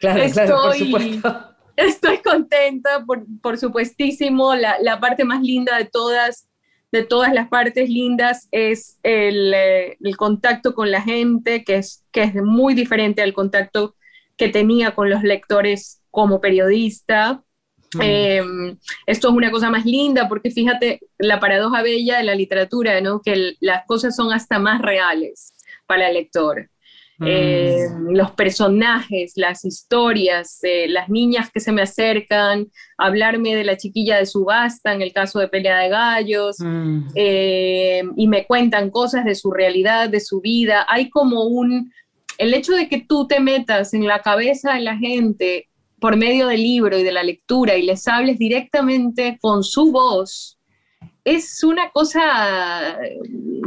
claro, 0.00 0.56
por 0.62 0.74
supuesto. 0.74 1.56
estoy 1.76 2.18
contenta, 2.18 3.04
por, 3.04 3.24
por 3.42 3.58
supuestísimo. 3.58 4.54
La, 4.54 4.76
la, 4.80 4.98
parte 5.00 5.24
más 5.24 5.42
linda 5.42 5.76
de 5.76 5.84
todas, 5.84 6.45
de 6.92 7.04
todas 7.04 7.32
las 7.32 7.48
partes 7.48 7.88
lindas 7.88 8.48
es 8.52 8.98
el, 9.02 9.52
eh, 9.54 9.96
el, 10.00 10.16
contacto 10.16 10.74
con 10.74 10.90
la 10.90 11.02
gente, 11.02 11.64
que 11.64 11.76
es, 11.76 12.04
que 12.12 12.22
es 12.22 12.34
muy 12.36 12.74
diferente 12.74 13.22
al 13.22 13.34
contacto 13.34 13.96
que 14.36 14.48
tenía 14.48 14.94
con 14.94 15.10
los 15.10 15.22
lectores 15.22 16.02
como 16.10 16.40
periodista. 16.40 17.42
Eh, 18.00 18.42
esto 19.06 19.28
es 19.28 19.34
una 19.34 19.50
cosa 19.50 19.70
más 19.70 19.86
linda 19.86 20.28
porque 20.28 20.50
fíjate 20.50 21.00
la 21.18 21.40
paradoja 21.40 21.82
bella 21.82 22.18
de 22.18 22.24
la 22.24 22.34
literatura, 22.34 23.00
¿no? 23.00 23.22
que 23.22 23.54
las 23.60 23.86
cosas 23.86 24.14
son 24.14 24.32
hasta 24.32 24.58
más 24.58 24.82
reales 24.82 25.54
para 25.86 26.08
el 26.08 26.14
lector. 26.14 26.68
Eh, 27.24 27.86
mm. 27.90 28.10
los 28.10 28.30
personajes, 28.32 29.32
las 29.36 29.64
historias, 29.64 30.58
eh, 30.62 30.86
las 30.88 31.08
niñas 31.08 31.50
que 31.50 31.60
se 31.60 31.72
me 31.72 31.82
acercan, 31.82 32.66
hablarme 32.98 33.56
de 33.56 33.64
la 33.64 33.76
chiquilla 33.76 34.18
de 34.18 34.26
subasta 34.26 34.92
en 34.92 35.00
el 35.00 35.12
caso 35.12 35.38
de 35.38 35.48
Pelea 35.48 35.78
de 35.78 35.88
Gallos, 35.88 36.56
mm. 36.58 37.08
y 37.14 38.28
me 38.28 38.46
cuentan 38.46 38.90
cosas 38.90 39.24
de 39.24 39.34
su 39.34 39.50
realidad, 39.50 40.10
de 40.10 40.20
su 40.20 40.40
vida. 40.40 40.84
Hay 40.88 41.08
como 41.08 41.44
un, 41.44 41.92
el 42.38 42.54
hecho 42.54 42.74
de 42.74 42.88
que 42.88 43.00
tú 43.00 43.26
te 43.26 43.40
metas 43.40 43.94
en 43.94 44.06
la 44.06 44.20
cabeza 44.20 44.74
de 44.74 44.80
la 44.80 44.96
gente 44.96 45.68
por 46.00 46.16
medio 46.16 46.48
del 46.48 46.62
libro 46.62 46.98
y 46.98 47.02
de 47.02 47.12
la 47.12 47.22
lectura 47.22 47.76
y 47.76 47.82
les 47.82 48.06
hables 48.06 48.38
directamente 48.38 49.38
con 49.40 49.64
su 49.64 49.90
voz, 49.90 50.55
es 51.26 51.64
una 51.64 51.90
cosa 51.90 52.96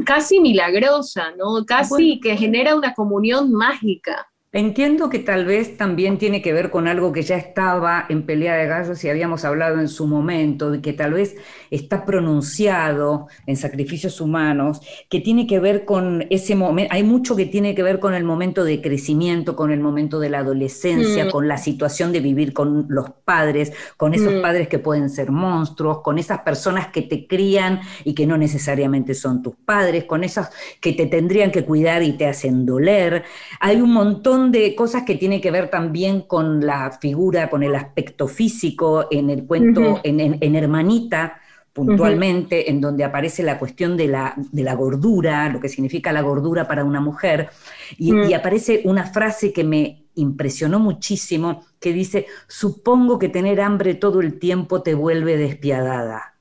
casi 0.06 0.40
milagrosa, 0.40 1.32
¿no? 1.38 1.66
Casi 1.66 2.22
que 2.22 2.38
genera 2.38 2.74
una 2.74 2.94
comunión 2.94 3.52
mágica. 3.52 4.29
Entiendo 4.52 5.12
que 5.12 5.20
tal 5.20 5.46
vez 5.46 5.78
también 5.78 6.18
tiene 6.18 6.42
que 6.42 6.54
ver 6.54 6.72
con 6.72 6.88
algo 6.88 7.14
que 7.14 7.22
ya 7.22 7.36
estaba 7.36 8.08
en 8.10 8.26
Pelea 8.26 8.56
de 8.56 8.66
Gallos 8.66 9.04
y 9.04 9.10
habíamos 9.10 9.46
hablado 9.46 9.80
en 9.80 9.88
su 9.88 10.08
momento, 10.08 10.72
de 10.72 10.82
que 10.82 10.92
tal 10.92 11.14
vez 11.14 11.36
está 11.70 12.04
pronunciado 12.04 13.28
en 13.46 13.58
Sacrificios 13.58 14.20
Humanos, 14.20 14.82
que 15.08 15.20
tiene 15.20 15.46
que 15.46 15.60
ver 15.60 15.86
con 15.86 16.26
ese 16.32 16.56
momento, 16.56 16.92
hay 16.96 17.04
mucho 17.04 17.36
que 17.36 17.46
tiene 17.46 17.76
que 17.76 17.84
ver 17.84 18.00
con 18.00 18.16
el 18.16 18.24
momento 18.24 18.64
de 18.64 18.82
crecimiento, 18.82 19.56
con 19.56 19.72
el 19.72 19.82
momento 19.82 20.20
de 20.20 20.32
la 20.32 20.40
adolescencia, 20.40 21.26
mm. 21.26 21.30
con 21.30 21.48
la 21.48 21.60
situación 21.60 22.12
de 22.12 22.20
vivir 22.20 22.52
con 22.52 22.88
los 22.90 23.12
padres, 23.24 23.72
con 23.98 24.16
esos 24.16 24.34
mm. 24.34 24.42
padres 24.42 24.68
que 24.68 24.80
pueden 24.80 25.12
ser 25.12 25.30
monstruos, 25.30 26.02
con 26.02 26.18
esas 26.18 26.40
personas 26.40 26.88
que 26.88 27.04
te 27.04 27.28
crían 27.28 27.82
y 28.04 28.16
que 28.16 28.26
no 28.26 28.36
necesariamente 28.36 29.14
son 29.14 29.44
tus 29.44 29.54
padres, 29.58 30.06
con 30.06 30.24
esas 30.24 30.50
que 30.82 30.94
te 30.94 31.06
tendrían 31.06 31.52
que 31.52 31.66
cuidar 31.66 32.02
y 32.02 32.14
te 32.14 32.26
hacen 32.26 32.66
doler. 32.66 33.26
Hay 33.60 33.80
un 33.80 33.94
montón 33.94 34.39
de 34.48 34.76
cosas 34.76 35.04
que 35.04 35.16
tienen 35.16 35.42
que 35.42 35.52
ver 35.52 35.70
también 35.70 36.22
con 36.22 36.66
la 36.66 36.92
figura, 36.92 37.50
con 37.50 37.64
el 37.64 37.76
aspecto 37.76 38.28
físico, 38.28 39.08
en 39.12 39.30
el 39.30 39.46
cuento, 39.46 40.02
en, 40.04 40.56
Hermanita, 40.56 41.40
puntualmente, 41.74 42.70
en 42.70 42.82
donde 42.82 43.04
aparece 43.04 43.44
la 43.44 43.60
cuestión 43.60 43.96
de 43.96 44.08
la, 44.08 44.34
de 44.38 44.64
la, 44.64 44.76
gordura, 44.76 45.50
lo 45.50 45.60
que 45.60 45.70
significa 45.70 46.12
la 46.12 46.22
gordura 46.22 46.68
para 46.68 46.84
una 46.84 47.00
mujer, 47.00 47.50
y, 47.98 48.12
mm. 48.12 48.34
aparece 48.34 48.82
una 48.86 49.06
frase 49.06 49.54
que 49.54 49.64
me 49.64 50.06
impresionó 50.16 50.80
muchísimo, 50.80 51.64
que 51.80 51.94
dice, 51.94 52.26
supongo 52.48 53.20
que 53.20 53.30
tener 53.30 53.62
hambre 53.62 53.96
todo 53.96 54.22
el 54.22 54.40
tiempo 54.40 54.82
te 54.82 54.94
vuelve 54.94 55.38
despiadada. 55.38 56.36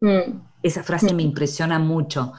Mm. 0.00 0.40
Esa 0.62 0.82
frase 0.82 1.14
me 1.14 1.22
impresiona 1.22 1.78
mucho. 1.78 2.32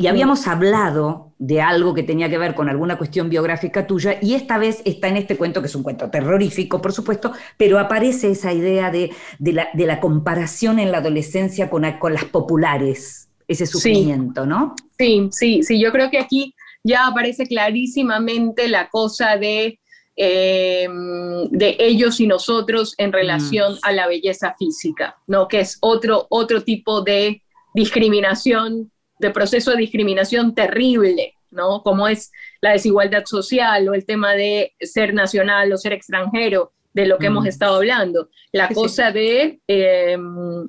Y 0.00 0.06
habíamos 0.06 0.46
hablado 0.46 1.34
de 1.38 1.60
algo 1.60 1.92
que 1.92 2.02
tenía 2.02 2.30
que 2.30 2.38
ver 2.38 2.54
con 2.54 2.70
alguna 2.70 2.96
cuestión 2.96 3.28
biográfica 3.28 3.86
tuya, 3.86 4.16
y 4.22 4.32
esta 4.32 4.56
vez 4.56 4.80
está 4.86 5.08
en 5.08 5.18
este 5.18 5.36
cuento, 5.36 5.60
que 5.60 5.66
es 5.66 5.74
un 5.74 5.82
cuento 5.82 6.08
terrorífico, 6.08 6.80
por 6.80 6.94
supuesto, 6.94 7.32
pero 7.58 7.78
aparece 7.78 8.30
esa 8.30 8.50
idea 8.50 8.90
de, 8.90 9.10
la, 9.40 10.00
comparación 10.00 10.78
en 10.78 10.90
la 10.90 10.98
adolescencia 10.98 11.68
con, 11.68 11.84
con 11.98 12.14
las 12.14 12.24
populares, 12.24 13.28
ese 13.46 13.66
sufrimiento, 13.66 14.46
¿no? 14.46 14.74
Sí, 14.98 15.28
sí, 15.32 15.62
sí, 15.62 15.78
yo 15.78 15.92
creo 15.92 16.10
que 16.10 16.18
aquí 16.18 16.54
ya 16.82 17.06
aparece 17.06 17.46
clarísimamente 17.46 18.68
la 18.68 18.88
cosa 18.88 19.36
de, 19.36 19.80
em, 20.16 21.50
de 21.50 21.76
ellos 21.78 22.20
y 22.20 22.26
nosotros 22.26 22.94
en 22.96 23.12
relación 23.12 23.74
mm. 23.74 23.78
a 23.82 23.92
la 23.92 24.06
belleza 24.06 24.54
física, 24.58 25.18
¿no? 25.26 25.46
Que 25.46 25.60
es 25.60 25.76
otro, 25.82 26.26
otro 26.30 26.62
tipo 26.62 27.02
de 27.02 27.42
discriminación 27.74 28.90
de 29.20 29.30
proceso 29.30 29.70
de 29.70 29.76
discriminación 29.76 30.54
terrible, 30.54 31.34
¿no? 31.50 31.82
Como 31.82 32.08
es 32.08 32.32
la 32.60 32.72
desigualdad 32.72 33.24
social 33.26 33.88
o 33.88 33.94
el 33.94 34.06
tema 34.06 34.32
de 34.32 34.72
ser 34.80 35.14
nacional 35.14 35.72
o 35.72 35.76
ser 35.76 35.92
extranjero, 35.92 36.72
de 36.92 37.06
lo 37.06 37.18
que 37.18 37.26
hemos 37.26 37.44
mm. 37.44 37.48
estado 37.48 37.76
hablando. 37.76 38.30
La 38.52 38.68
cosa 38.68 39.12
de 39.12 39.60
em, 39.66 40.68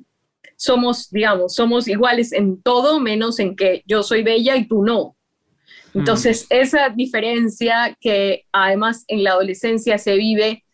somos, 0.56 1.10
digamos, 1.10 1.54
somos 1.54 1.88
iguales 1.88 2.32
en 2.32 2.62
todo 2.62 3.00
menos 3.00 3.40
en 3.40 3.56
que 3.56 3.82
yo 3.86 4.02
soy 4.02 4.22
bella 4.22 4.56
y 4.56 4.68
tú 4.68 4.84
no. 4.84 5.16
Entonces, 5.94 6.46
mm. 6.50 6.54
esa 6.54 6.88
diferencia 6.90 7.96
que 8.00 8.44
además 8.52 9.04
en 9.08 9.24
la 9.24 9.32
adolescencia 9.32 9.98
se 9.98 10.16
vive 10.16 10.64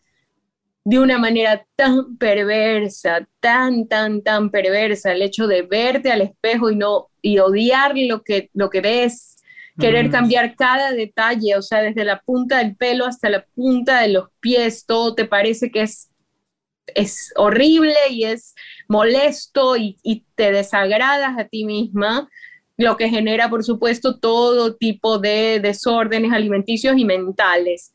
de 0.85 0.99
una 0.99 1.17
manera 1.17 1.65
tan 1.75 2.17
perversa, 2.17 3.27
tan, 3.39 3.87
tan, 3.87 4.21
tan 4.21 4.49
perversa, 4.49 5.11
el 5.11 5.21
hecho 5.21 5.47
de 5.47 5.61
verte 5.63 6.11
al 6.11 6.21
espejo 6.21 6.71
y 6.71 6.75
no 6.75 7.09
y 7.21 7.39
odiar 7.39 7.93
lo 7.95 8.23
que, 8.23 8.49
lo 8.53 8.69
que 8.69 8.81
ves, 8.81 9.35
querer 9.77 10.09
cambiar 10.09 10.55
cada 10.55 10.91
detalle, 10.91 11.55
o 11.55 11.61
sea, 11.61 11.81
desde 11.81 12.03
la 12.03 12.19
punta 12.21 12.57
del 12.57 12.75
pelo 12.75 13.05
hasta 13.05 13.29
la 13.29 13.45
punta 13.55 14.01
de 14.01 14.09
los 14.09 14.27
pies, 14.39 14.85
todo 14.85 15.15
te 15.15 15.25
parece 15.25 15.71
que 15.71 15.81
es, 15.81 16.11
es 16.95 17.31
horrible 17.35 17.95
y 18.09 18.25
es 18.25 18.55
molesto 18.87 19.77
y, 19.77 19.97
y 20.03 20.25
te 20.35 20.51
desagradas 20.51 21.37
a 21.37 21.45
ti 21.45 21.65
misma, 21.65 22.29
lo 22.77 22.97
que 22.97 23.09
genera, 23.09 23.49
por 23.49 23.63
supuesto, 23.63 24.19
todo 24.19 24.75
tipo 24.75 25.19
de 25.19 25.59
desórdenes 25.61 26.31
alimenticios 26.31 26.97
y 26.97 27.05
mentales 27.05 27.91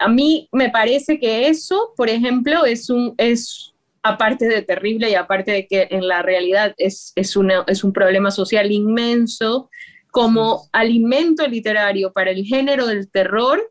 a 0.00 0.08
mí 0.08 0.48
me 0.50 0.70
parece 0.70 1.20
que 1.20 1.48
eso, 1.48 1.92
por 1.96 2.08
ejemplo, 2.08 2.64
es 2.64 2.88
un, 2.88 3.14
es, 3.18 3.74
aparte 4.02 4.48
de 4.48 4.62
terrible 4.62 5.10
y 5.10 5.14
aparte 5.14 5.52
de 5.52 5.66
que 5.66 5.88
en 5.90 6.08
la 6.08 6.22
realidad 6.22 6.74
es, 6.78 7.12
es, 7.16 7.36
una, 7.36 7.64
es 7.66 7.84
un 7.84 7.92
problema 7.92 8.30
social 8.30 8.72
inmenso, 8.72 9.68
como 10.10 10.68
alimento 10.72 11.46
literario 11.46 12.12
para 12.12 12.30
el 12.30 12.44
género 12.44 12.86
del 12.86 13.10
terror 13.10 13.70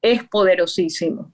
es 0.00 0.22
poderosísimo. 0.24 1.32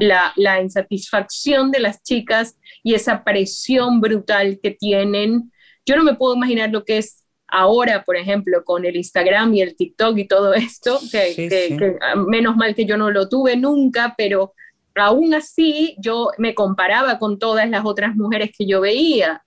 La, 0.00 0.32
la, 0.36 0.60
insatisfacción 0.60 1.70
de 1.70 1.78
las 1.78 2.02
chicas 2.02 2.56
y 2.82 2.94
esa 2.94 3.22
presión 3.22 4.00
brutal 4.00 4.58
que 4.62 4.70
tienen. 4.70 5.52
Yo 5.84 5.94
no 5.96 6.02
me 6.02 6.14
puedo 6.14 6.34
imaginar 6.34 6.70
lo 6.70 6.86
que 6.86 6.98
es 6.98 7.23
ahora, 7.54 8.04
por 8.04 8.16
ejemplo, 8.16 8.64
con 8.64 8.84
el 8.84 8.96
Instagram 8.96 9.54
y 9.54 9.62
el 9.62 9.76
TikTok 9.76 10.18
y 10.18 10.26
todo 10.26 10.54
esto, 10.54 10.98
que, 11.10 11.96
ah, 12.00 12.16
menos 12.16 12.56
mal 12.56 12.74
que 12.74 12.84
yo 12.84 12.96
no 12.96 13.10
lo 13.10 13.28
tuve 13.28 13.56
nunca, 13.56 14.14
pero 14.18 14.52
aún 14.96 15.34
así 15.34 15.96
yo 15.98 16.30
me 16.36 16.54
comparaba 16.54 17.18
con 17.18 17.38
todas 17.38 17.70
las 17.70 17.84
otras 17.84 18.16
mujeres 18.16 18.50
que 18.56 18.66
yo 18.66 18.80
veía. 18.80 19.44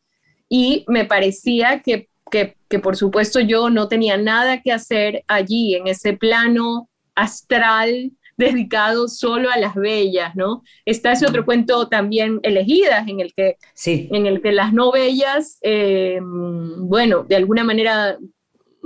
Y 0.47 0.85
me 0.87 1.03
parecía 1.03 1.81
que, 1.81 2.07
que, 2.31 2.55
que 2.69 2.79
por 2.79 2.95
supuesto 2.95 3.41
yo 3.41 3.69
no 3.69 3.89
tenía 3.89 4.15
nada 4.15 4.61
que 4.61 4.71
hacer 4.71 5.25
allí 5.27 5.75
en 5.75 5.87
ese 5.87 6.13
plano 6.13 6.89
astral 7.13 8.11
dedicado 8.37 9.07
solo 9.07 9.49
a 9.49 9.57
las 9.57 9.75
bellas, 9.75 10.35
¿no? 10.35 10.63
Está 10.85 11.11
ese 11.11 11.25
otro 11.25 11.45
cuento 11.45 11.87
también, 11.89 12.39
Elegidas, 12.43 13.07
en 13.07 13.19
el 13.19 13.33
que, 13.33 13.57
sí. 13.73 14.07
en 14.11 14.25
el 14.25 14.41
que 14.41 14.51
las 14.51 14.73
no 14.73 14.91
bellas, 14.91 15.57
eh, 15.61 16.19
bueno, 16.21 17.23
de 17.23 17.35
alguna 17.35 17.63
manera 17.63 18.17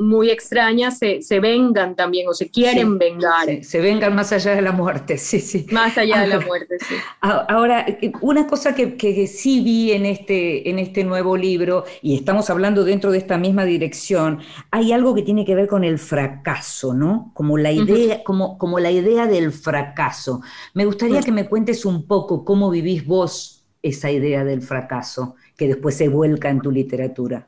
muy 0.02 0.30
extrañas 0.30 0.98
se, 0.98 1.22
se, 1.22 1.40
vengan 1.40 1.96
también 1.96 2.28
o 2.28 2.34
se 2.34 2.50
quieren 2.50 2.98
vengar. 2.98 3.64
se 3.64 3.80
vengan 3.80 4.16
más 4.16 4.32
allá 4.32 4.56
de 4.56 4.62
la 4.62 4.72
muerte, 4.72 5.18
sí, 5.18 5.40
sí. 5.40 5.66
Más 5.72 5.98
allá 5.98 6.22
de 6.22 6.28
la 6.28 6.40
muerte, 6.40 6.78
sí. 6.80 6.96
Ahora, 7.22 7.86
una 8.22 8.48
cosa 8.48 8.74
que, 8.76 8.98
que, 8.98 9.28
sí 9.28 9.62
vi 9.62 9.92
en 9.92 10.06
este, 10.06 10.70
en 10.70 10.80
este 10.80 11.04
nuevo 11.04 11.38
libro, 11.38 11.86
y 12.02 12.16
estamos 12.16 12.50
hablando 12.50 12.84
dentro 12.84 13.12
de 13.12 13.20
esta 13.20 13.38
misma 13.38 13.66
dirección, 13.66 14.40
hay 14.72 14.92
algo 14.92 15.14
que 15.14 15.22
tiene 15.22 15.46
que 15.46 15.56
ver 15.56 15.68
con 15.68 15.84
el 15.84 16.00
fracaso, 16.00 16.94
¿no? 16.94 17.32
Como 17.34 17.58
la 17.58 17.72
idea, 17.72 18.24
como, 18.24 18.58
como 18.58 18.80
la 18.80 18.92
idea 18.92 19.28
del 19.28 19.52
fracaso. 19.52 20.42
Me 20.74 20.86
gustaría 20.86 21.22
que 21.22 21.32
me 21.32 21.48
cuentes 21.48 21.86
un 21.86 22.08
poco 22.08 22.44
cómo 22.44 22.70
vivís 22.70 23.06
vos 23.06 23.66
esa 23.84 24.12
idea 24.12 24.44
del 24.44 24.62
fracaso, 24.62 25.36
que 25.56 25.68
después 25.68 25.96
se 25.96 26.08
vuelca 26.08 26.50
en 26.50 26.62
tu 26.62 26.72
literatura 26.72 27.48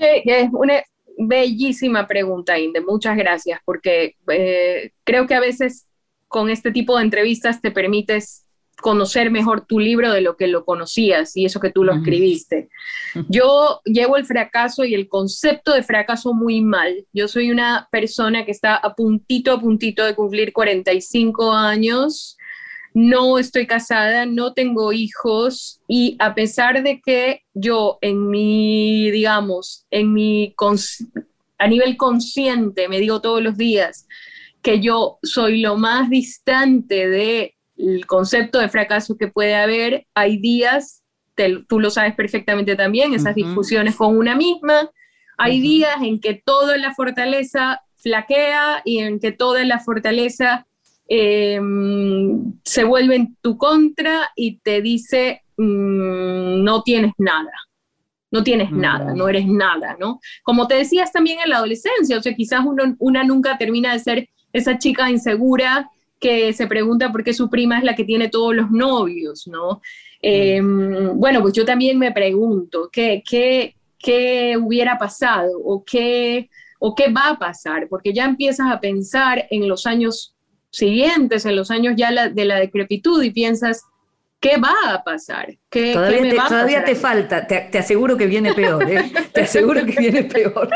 es 0.00 0.48
una 0.52 0.82
bellísima 1.18 2.06
pregunta, 2.06 2.58
Inde. 2.58 2.80
Muchas 2.80 3.16
gracias, 3.16 3.60
porque 3.64 4.16
eh, 4.30 4.92
creo 5.04 5.26
que 5.26 5.34
a 5.34 5.40
veces 5.40 5.86
con 6.28 6.48
este 6.48 6.72
tipo 6.72 6.96
de 6.96 7.04
entrevistas 7.04 7.60
te 7.60 7.70
permites 7.70 8.46
conocer 8.80 9.30
mejor 9.30 9.66
tu 9.66 9.78
libro 9.78 10.10
de 10.12 10.22
lo 10.22 10.36
que 10.36 10.46
lo 10.46 10.64
conocías 10.64 11.36
y 11.36 11.44
eso 11.44 11.60
que 11.60 11.70
tú 11.70 11.84
lo 11.84 11.92
escribiste. 11.92 12.70
Yo 13.28 13.80
llevo 13.84 14.16
el 14.16 14.24
fracaso 14.24 14.84
y 14.84 14.94
el 14.94 15.08
concepto 15.08 15.74
de 15.74 15.82
fracaso 15.82 16.32
muy 16.32 16.62
mal. 16.62 17.06
Yo 17.12 17.28
soy 17.28 17.50
una 17.50 17.88
persona 17.90 18.44
que 18.44 18.52
está 18.52 18.76
a 18.76 18.94
puntito, 18.94 19.52
a 19.52 19.60
puntito 19.60 20.04
de 20.04 20.14
cumplir 20.14 20.52
45 20.52 21.52
años 21.52 22.38
no 22.92 23.38
estoy 23.38 23.66
casada, 23.66 24.26
no 24.26 24.52
tengo 24.52 24.92
hijos 24.92 25.80
y 25.86 26.16
a 26.18 26.34
pesar 26.34 26.82
de 26.82 27.00
que 27.00 27.42
yo 27.54 27.98
en 28.00 28.28
mi, 28.28 29.10
digamos, 29.10 29.86
en 29.90 30.12
mi, 30.12 30.54
a 31.58 31.68
nivel 31.68 31.96
consciente 31.96 32.88
me 32.88 32.98
digo 32.98 33.20
todos 33.20 33.42
los 33.42 33.56
días 33.56 34.06
que 34.62 34.80
yo 34.80 35.18
soy 35.22 35.60
lo 35.60 35.76
más 35.76 36.10
distante 36.10 37.08
del 37.08 38.06
concepto 38.06 38.58
de 38.58 38.68
fracaso 38.68 39.16
que 39.16 39.28
puede 39.28 39.54
haber, 39.54 40.06
hay 40.14 40.38
días, 40.38 41.02
tú 41.68 41.80
lo 41.80 41.90
sabes 41.90 42.14
perfectamente 42.14 42.76
también, 42.76 43.14
esas 43.14 43.34
discusiones 43.34 43.96
con 43.96 44.18
una 44.18 44.34
misma, 44.34 44.90
hay 45.38 45.60
días 45.60 45.96
en 46.02 46.20
que 46.20 46.34
toda 46.34 46.76
la 46.76 46.94
fortaleza 46.94 47.80
flaquea 47.96 48.82
y 48.84 48.98
en 48.98 49.20
que 49.20 49.32
toda 49.32 49.64
la 49.64 49.78
fortaleza 49.78 50.66
em, 51.12 52.54
se 52.64 52.84
vuelve 52.84 53.16
en 53.16 53.36
tu 53.42 53.58
contra 53.58 54.30
y 54.36 54.58
te 54.60 54.80
dice, 54.80 55.42
mm, 55.56 56.62
no 56.62 56.82
tienes 56.84 57.12
nada, 57.18 57.50
no 58.30 58.44
tienes 58.44 58.70
nada, 58.70 59.12
no 59.12 59.28
eres 59.28 59.44
nada, 59.46 59.96
¿no? 59.98 60.20
Como 60.44 60.68
te 60.68 60.76
decías 60.76 61.10
también 61.10 61.40
en 61.42 61.50
la 61.50 61.56
adolescencia, 61.56 62.16
o 62.16 62.22
sea, 62.22 62.32
quizás 62.34 62.60
una 62.98 63.24
nunca 63.24 63.58
termina 63.58 63.92
de 63.92 63.98
ser 63.98 64.28
esa 64.52 64.78
chica 64.78 65.10
insegura 65.10 65.90
que 66.20 66.52
se 66.52 66.68
pregunta 66.68 67.10
por 67.10 67.24
qué 67.24 67.34
su 67.34 67.50
prima 67.50 67.78
es 67.78 67.84
la 67.84 67.96
que 67.96 68.04
tiene 68.04 68.28
todos 68.28 68.54
los 68.54 68.70
novios, 68.70 69.48
¿no? 69.48 69.80
Em, 70.22 71.18
bueno, 71.18 71.40
pues 71.40 71.54
yo 71.54 71.64
también 71.64 71.98
me 71.98 72.12
pregunto, 72.12 72.88
¿qué, 72.92 73.20
qué, 73.28 73.74
qué 73.98 74.56
hubiera 74.56 74.96
pasado 74.96 75.58
o 75.64 75.82
qué, 75.84 76.48
o 76.78 76.94
qué 76.94 77.10
va 77.10 77.30
a 77.30 77.38
pasar? 77.38 77.88
Porque 77.88 78.12
ya 78.12 78.26
empiezas 78.26 78.70
a 78.70 78.78
pensar 78.80 79.48
en 79.50 79.66
los 79.66 79.86
años 79.86 80.36
siguientes, 80.70 81.44
en 81.46 81.56
los 81.56 81.70
años 81.70 81.94
ya 81.96 82.28
de 82.28 82.44
la 82.44 82.58
decrepitud 82.58 83.22
y 83.22 83.30
piensas, 83.30 83.84
¿Qué 84.40 84.56
va 84.56 84.94
a 84.94 85.04
pasar? 85.04 85.54
¿Qué, 85.68 85.92
todavía, 85.92 86.22
te, 86.22 86.36
todavía 86.36 86.84
te 86.84 86.94
falta, 86.94 87.46
te, 87.46 87.76
aseguro 87.76 88.16
que 88.16 88.26
viene 88.26 88.54
peor, 88.54 88.90
¿eh? 88.90 89.12
te 89.34 89.42
aseguro 89.42 89.84
que 89.84 89.92
viene 89.92 90.24
peor. 90.24 90.70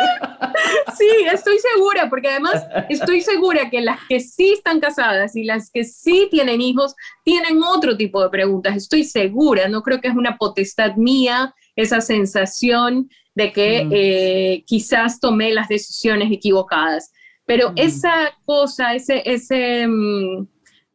sí, 0.99 1.07
estoy 1.33 1.57
segura, 1.73 2.11
porque 2.11 2.29
además 2.29 2.63
estoy 2.91 3.23
segura 3.23 3.71
que 3.71 3.81
las 3.81 4.01
que 4.07 4.21
sí 4.21 4.53
están 4.53 4.81
casadas 4.81 5.35
y 5.35 5.45
las 5.45 5.71
que 5.71 5.85
sí 5.85 6.29
tienen 6.31 6.61
hijos 6.61 6.95
tienen 7.25 7.63
otro 7.63 7.97
tipo 7.97 8.23
de 8.23 8.29
preguntas, 8.29 8.77
estoy 8.77 9.03
segura, 9.03 9.67
no 9.67 9.83
creo 9.83 9.99
que 9.99 10.09
es 10.09 10.15
una 10.15 10.37
potestad 10.37 10.97
mía 10.97 11.55
esa 11.75 12.03
sensación 12.03 13.09
de 13.35 13.51
que 13.51 13.85
mm. 13.87 13.91
eh, 13.95 14.65
quizás 14.67 15.21
tomé 15.21 15.55
las 15.55 15.69
decisiones 15.69 16.31
equivocadas, 16.31 17.13
pero 17.45 17.71
mm. 17.71 17.75
esa 17.77 18.33
cosa, 18.45 18.95
ese... 18.95 19.23
ese 19.25 19.87
mm, 19.87 20.47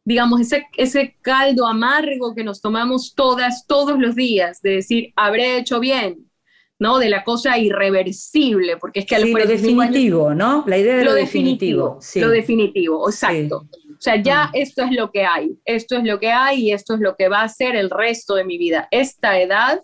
digamos, 0.02 0.40
ese, 0.40 0.66
ese 0.76 1.16
caldo 1.20 1.66
amargo 1.66 2.34
que 2.34 2.42
nos 2.42 2.60
tomamos 2.60 3.14
todas, 3.14 3.66
todos 3.66 3.98
los 3.98 4.16
días, 4.16 4.60
de 4.62 4.70
decir, 4.76 5.12
habré 5.14 5.58
hecho 5.58 5.78
bien, 5.78 6.30
¿no? 6.80 6.98
De 6.98 7.10
la 7.10 7.22
cosa 7.22 7.58
irreversible, 7.58 8.78
porque 8.78 9.00
es 9.00 9.06
que... 9.06 9.20
Sí, 9.20 9.32
lo 9.32 9.46
definitivo, 9.46 10.34
¿no? 10.34 10.64
La 10.66 10.78
idea 10.78 10.96
de 10.96 11.04
lo, 11.04 11.12
definitivo. 11.12 11.98
sí. 12.00 12.18
Lo 12.18 12.30
definitivo, 12.30 13.08
exacto. 13.08 13.68
O 13.90 14.00
sea, 14.00 14.16
ya 14.20 14.46
mm. 14.46 14.50
esto 14.54 14.82
es 14.84 14.92
lo 14.92 15.12
que 15.12 15.24
hay, 15.24 15.58
esto 15.64 15.96
es 15.96 16.04
lo 16.04 16.18
que 16.18 16.32
hay 16.32 16.68
y 16.68 16.72
esto 16.72 16.94
es 16.94 17.00
lo 17.00 17.14
que 17.16 17.28
va 17.28 17.42
a 17.42 17.48
ser 17.48 17.76
el 17.76 17.90
resto 17.90 18.34
de 18.34 18.44
mi 18.44 18.56
vida. 18.56 18.88
Esta 18.90 19.38
edad, 19.38 19.82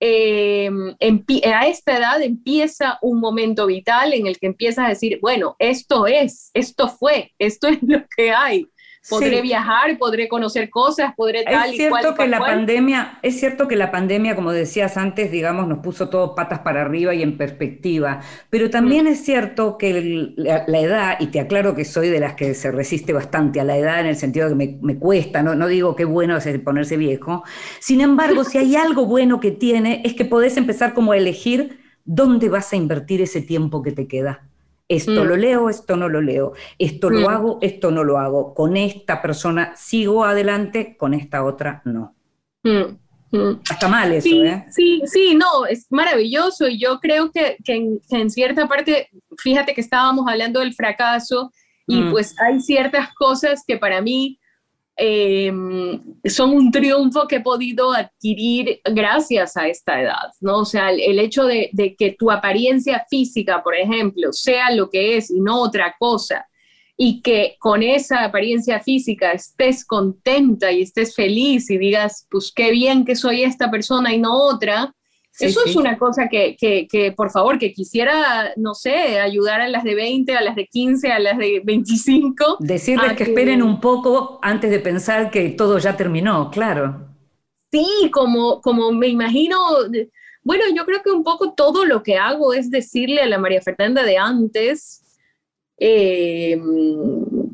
em, 0.00 0.96
a 1.44 1.66
esta 1.68 1.98
edad 1.98 2.22
empieza 2.22 2.98
un 3.02 3.20
momento 3.20 3.66
vital 3.66 4.14
en 4.14 4.26
el 4.26 4.38
que 4.38 4.46
empiezas 4.46 4.86
a 4.86 4.88
decir, 4.88 5.18
bueno, 5.20 5.56
esto 5.58 6.06
es, 6.06 6.50
esto 6.54 6.88
fue, 6.88 7.32
esto 7.38 7.68
es 7.68 7.78
lo 7.82 8.02
que 8.16 8.32
hay 8.32 8.66
podré 9.08 9.40
viajar, 9.40 9.96
podré 9.98 10.28
conocer 10.28 10.68
cosas, 10.68 11.14
podré 11.16 11.44
tal 11.44 11.70
es 11.70 11.76
cierto 11.76 12.14
que 12.14 12.28
la 12.28 12.38
pandemia, 12.38 13.18
es 13.22 13.40
cierto 13.40 13.66
que 13.66 13.76
la 13.76 13.90
pandemia, 13.90 14.36
como 14.36 14.52
decías 14.52 14.96
antes, 14.96 15.30
digamos, 15.30 15.66
nos 15.66 15.78
puso 15.78 16.10
todo 16.10 16.34
patas 16.34 16.60
para 16.60 16.82
arriba 16.82 17.14
y 17.14 17.22
en 17.22 17.38
perspectiva, 17.38 18.20
pero 18.50 18.68
también 18.68 19.06
mm. 19.06 19.08
es 19.08 19.24
cierto 19.24 19.78
que 19.78 20.32
la, 20.36 20.80
edad, 20.80 21.16
y 21.18 21.28
te 21.28 21.40
aclaro 21.40 21.74
que 21.74 21.84
soy 21.84 22.08
de 22.10 22.20
las 22.20 22.34
que 22.34 22.54
se 22.54 22.70
resiste 22.70 23.12
bastante 23.12 23.60
a 23.60 23.64
la 23.64 23.76
edad 23.76 24.00
en 24.00 24.06
el 24.06 24.16
sentido 24.16 24.50
de 24.50 24.68
que 24.68 24.78
me, 24.82 24.98
cuesta, 24.98 25.42
no, 25.42 25.54
no 25.54 25.66
digo 25.66 25.96
que 25.96 26.04
bueno 26.04 26.36
es 26.36 26.58
ponerse 26.60 26.96
viejo, 26.96 27.42
sin 27.78 28.00
embargo, 28.00 28.44
si 28.44 28.58
hay 28.58 28.76
algo 28.76 29.06
bueno 29.06 29.40
que 29.40 29.50
tiene, 29.50 30.02
es 30.04 30.14
que 30.14 30.24
podés 30.24 30.56
empezar 30.56 30.92
como 30.92 31.12
a 31.12 31.16
elegir 31.16 31.80
dónde 32.04 32.48
vas 32.48 32.72
a 32.72 32.76
invertir 32.76 33.22
ese 33.22 33.40
tiempo 33.40 33.82
que 33.82 33.92
te 33.92 34.06
queda. 34.06 34.42
Esto 34.90 35.22
mm. 35.24 35.28
lo 35.28 35.36
leo, 35.36 35.70
esto 35.70 35.96
no 35.96 36.08
lo 36.08 36.20
leo. 36.20 36.52
Esto 36.76 37.10
lo 37.10 37.20
mm. 37.20 37.30
hago, 37.30 37.58
esto 37.62 37.92
no 37.92 38.02
lo 38.02 38.18
hago. 38.18 38.54
Con 38.54 38.76
esta 38.76 39.22
persona 39.22 39.72
sigo 39.76 40.24
adelante, 40.24 40.96
con 40.96 41.14
esta 41.14 41.44
otra 41.44 41.80
no. 41.84 42.16
Mm, 42.64 43.60
Está 43.70 43.86
mal 43.86 44.12
eso, 44.12 44.24
sí, 44.28 44.40
¿eh? 44.40 44.64
Sí, 44.70 45.02
sí, 45.06 45.34
no, 45.36 45.64
es 45.64 45.86
maravilloso 45.90 46.66
y 46.66 46.80
yo 46.80 46.98
creo 46.98 47.30
que, 47.30 47.56
en, 47.68 48.30
cierta 48.30 48.66
parte, 48.66 49.08
fíjate 49.38 49.74
que 49.74 49.80
estábamos 49.80 50.26
hablando 50.26 50.58
del 50.58 50.74
fracaso 50.74 51.52
y 51.86 52.02
pues 52.10 52.34
hay 52.40 52.60
ciertas 52.60 53.14
cosas 53.14 53.62
que 53.66 53.76
para 53.76 54.00
mí 54.00 54.39
Em, 54.96 55.98
son 56.26 56.50
un 56.52 56.70
triunfo 56.70 57.26
que 57.26 57.36
he 57.36 57.40
podido 57.40 57.92
adquirir 57.92 58.80
gracias 58.84 59.56
a 59.56 59.66
esta 59.66 60.00
edad, 60.00 60.30
¿no? 60.40 60.58
O 60.58 60.64
sea, 60.66 60.90
el, 60.90 61.18
hecho 61.18 61.44
de, 61.44 61.70
que 61.98 62.16
tu 62.18 62.30
apariencia 62.30 63.06
física, 63.08 63.62
por 63.62 63.74
ejemplo, 63.74 64.30
sea 64.32 64.70
lo 64.74 64.90
que 64.90 65.16
es 65.16 65.30
y 65.30 65.40
no 65.40 65.62
otra 65.62 65.96
cosa, 65.98 66.46
y 66.98 67.22
que 67.22 67.56
con 67.60 67.82
esa 67.82 68.24
apariencia 68.24 68.80
física 68.80 69.32
estés 69.32 69.86
contenta 69.86 70.70
y 70.70 70.82
estés 70.82 71.14
feliz 71.14 71.70
y 71.70 71.78
digas, 71.78 72.26
pues 72.30 72.52
qué 72.54 72.70
bien 72.70 73.06
que 73.06 73.16
soy 73.16 73.42
esta 73.42 73.70
persona 73.70 74.12
y 74.12 74.18
no 74.18 74.34
otra, 74.34 74.94
eso 75.38 75.60
es 75.64 75.76
una 75.76 75.96
cosa 75.96 76.28
que, 76.28 76.56
que, 76.58 77.12
por 77.16 77.30
favor, 77.30 77.58
que 77.58 77.72
quisiera, 77.72 78.52
no 78.56 78.74
sé, 78.74 79.20
ayudar 79.20 79.60
a 79.60 79.68
las 79.68 79.84
de 79.84 79.94
20, 79.94 80.34
a 80.34 80.42
las 80.42 80.56
de 80.56 80.66
15, 80.66 81.12
a 81.12 81.18
las 81.18 81.38
de 81.38 81.62
25. 81.64 82.58
Decirles 82.60 83.14
que, 83.14 83.24
esperen 83.24 83.62
un 83.62 83.80
poco 83.80 84.38
antes 84.42 84.70
de 84.70 84.80
pensar 84.80 85.30
que 85.30 85.50
todo 85.50 85.78
ya 85.78 85.96
terminó, 85.96 86.50
claro. 86.50 87.08
Sí, 87.70 88.10
como, 88.12 88.60
como 88.60 88.92
me 88.92 89.06
imagino, 89.06 89.56
bueno, 90.42 90.64
yo 90.74 90.84
creo 90.84 91.02
que 91.02 91.10
un 91.10 91.22
poco 91.22 91.54
todo 91.54 91.84
lo 91.84 92.02
que 92.02 92.16
hago 92.16 92.52
es 92.52 92.70
decirle 92.70 93.22
a 93.22 93.26
la 93.26 93.38
María 93.38 93.62
Fernanda 93.62 94.02
de 94.02 94.18
antes, 94.18 95.20
eh, 95.78 96.60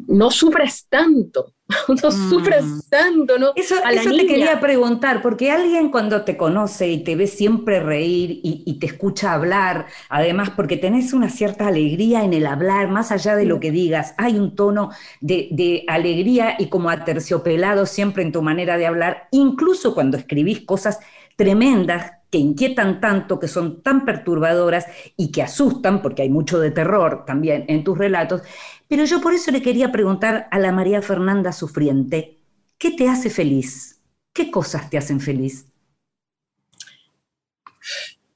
no 0.09 0.31
sufras 0.31 0.87
tanto, 0.89 1.53
no 1.89 2.11
sufras 2.11 2.65
mm. 2.65 2.81
tanto, 2.89 3.39
¿no? 3.39 3.53
Eso, 3.57 3.75
te 3.83 4.27
quería 4.27 4.61
preguntar, 4.61 5.21
porque 5.21 5.51
alguien 5.51 5.91
cuando 5.91 6.23
te 6.23 6.37
conoce 6.37 6.89
y 6.89 7.03
te 7.03 7.17
ve 7.17 7.27
siempre 7.27 7.81
reír 7.81 8.41
y, 8.43 8.79
te 8.79 8.87
escucha 8.87 9.33
hablar, 9.33 9.87
además 10.09 10.51
porque 10.51 10.77
tenés 10.77 11.13
una 11.13 11.29
cierta 11.29 11.67
alegría 11.67 12.25
en 12.25 12.35
el 12.35 12.47
hablar, 12.47 12.89
más 12.89 13.11
allá 13.11 13.35
de 13.37 13.47
lo 13.47 13.59
que 13.59 13.71
digas, 13.71 14.15
hay 14.19 14.39
un 14.39 14.55
tono 14.55 14.91
de, 15.21 15.49
de 15.51 15.85
alegría 15.89 16.57
y 16.59 16.67
como 16.67 16.91
aterciopelado 16.91 17.87
siempre 17.87 18.23
en 18.23 18.33
tu 18.33 18.43
manera 18.43 18.77
de 18.77 18.87
hablar, 18.87 19.29
incluso 19.33 19.95
cuando 19.95 20.17
escribís 20.17 20.61
cosas 20.61 21.01
tremendas 21.37 22.13
que 22.31 22.39
inquietan 22.39 23.01
tanto, 23.01 23.39
que 23.39 23.49
son 23.49 23.83
tan 23.83 24.05
perturbadoras 24.05 24.87
y 25.17 25.31
que 25.31 25.43
asustan, 25.43 26.03
porque 26.03 26.23
hay 26.23 26.31
mucho 26.31 26.59
de 26.59 26.71
terror 26.71 27.25
también 27.27 27.65
en 27.69 27.85
tus 27.85 27.97
relatos, 27.97 28.43
pero 28.89 29.05
yo 29.05 29.21
por 29.21 29.35
eso 29.35 29.51
le 29.51 29.63
quería 29.63 29.93
preguntar 29.93 30.49
a 30.51 30.59
la 30.59 30.73
María 30.73 31.03
Fernanda 31.03 31.53
Sufriente, 31.53 32.39
¿qué 32.79 32.91
te 32.93 33.09
hace 33.09 33.31
feliz? 33.31 34.01
¿Qué 34.33 34.51
cosas 34.51 34.91
te 34.91 34.99
hacen 34.99 35.21
feliz? 35.21 35.67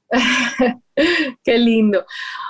Qué 1.43 1.57
lindo. 1.57 2.05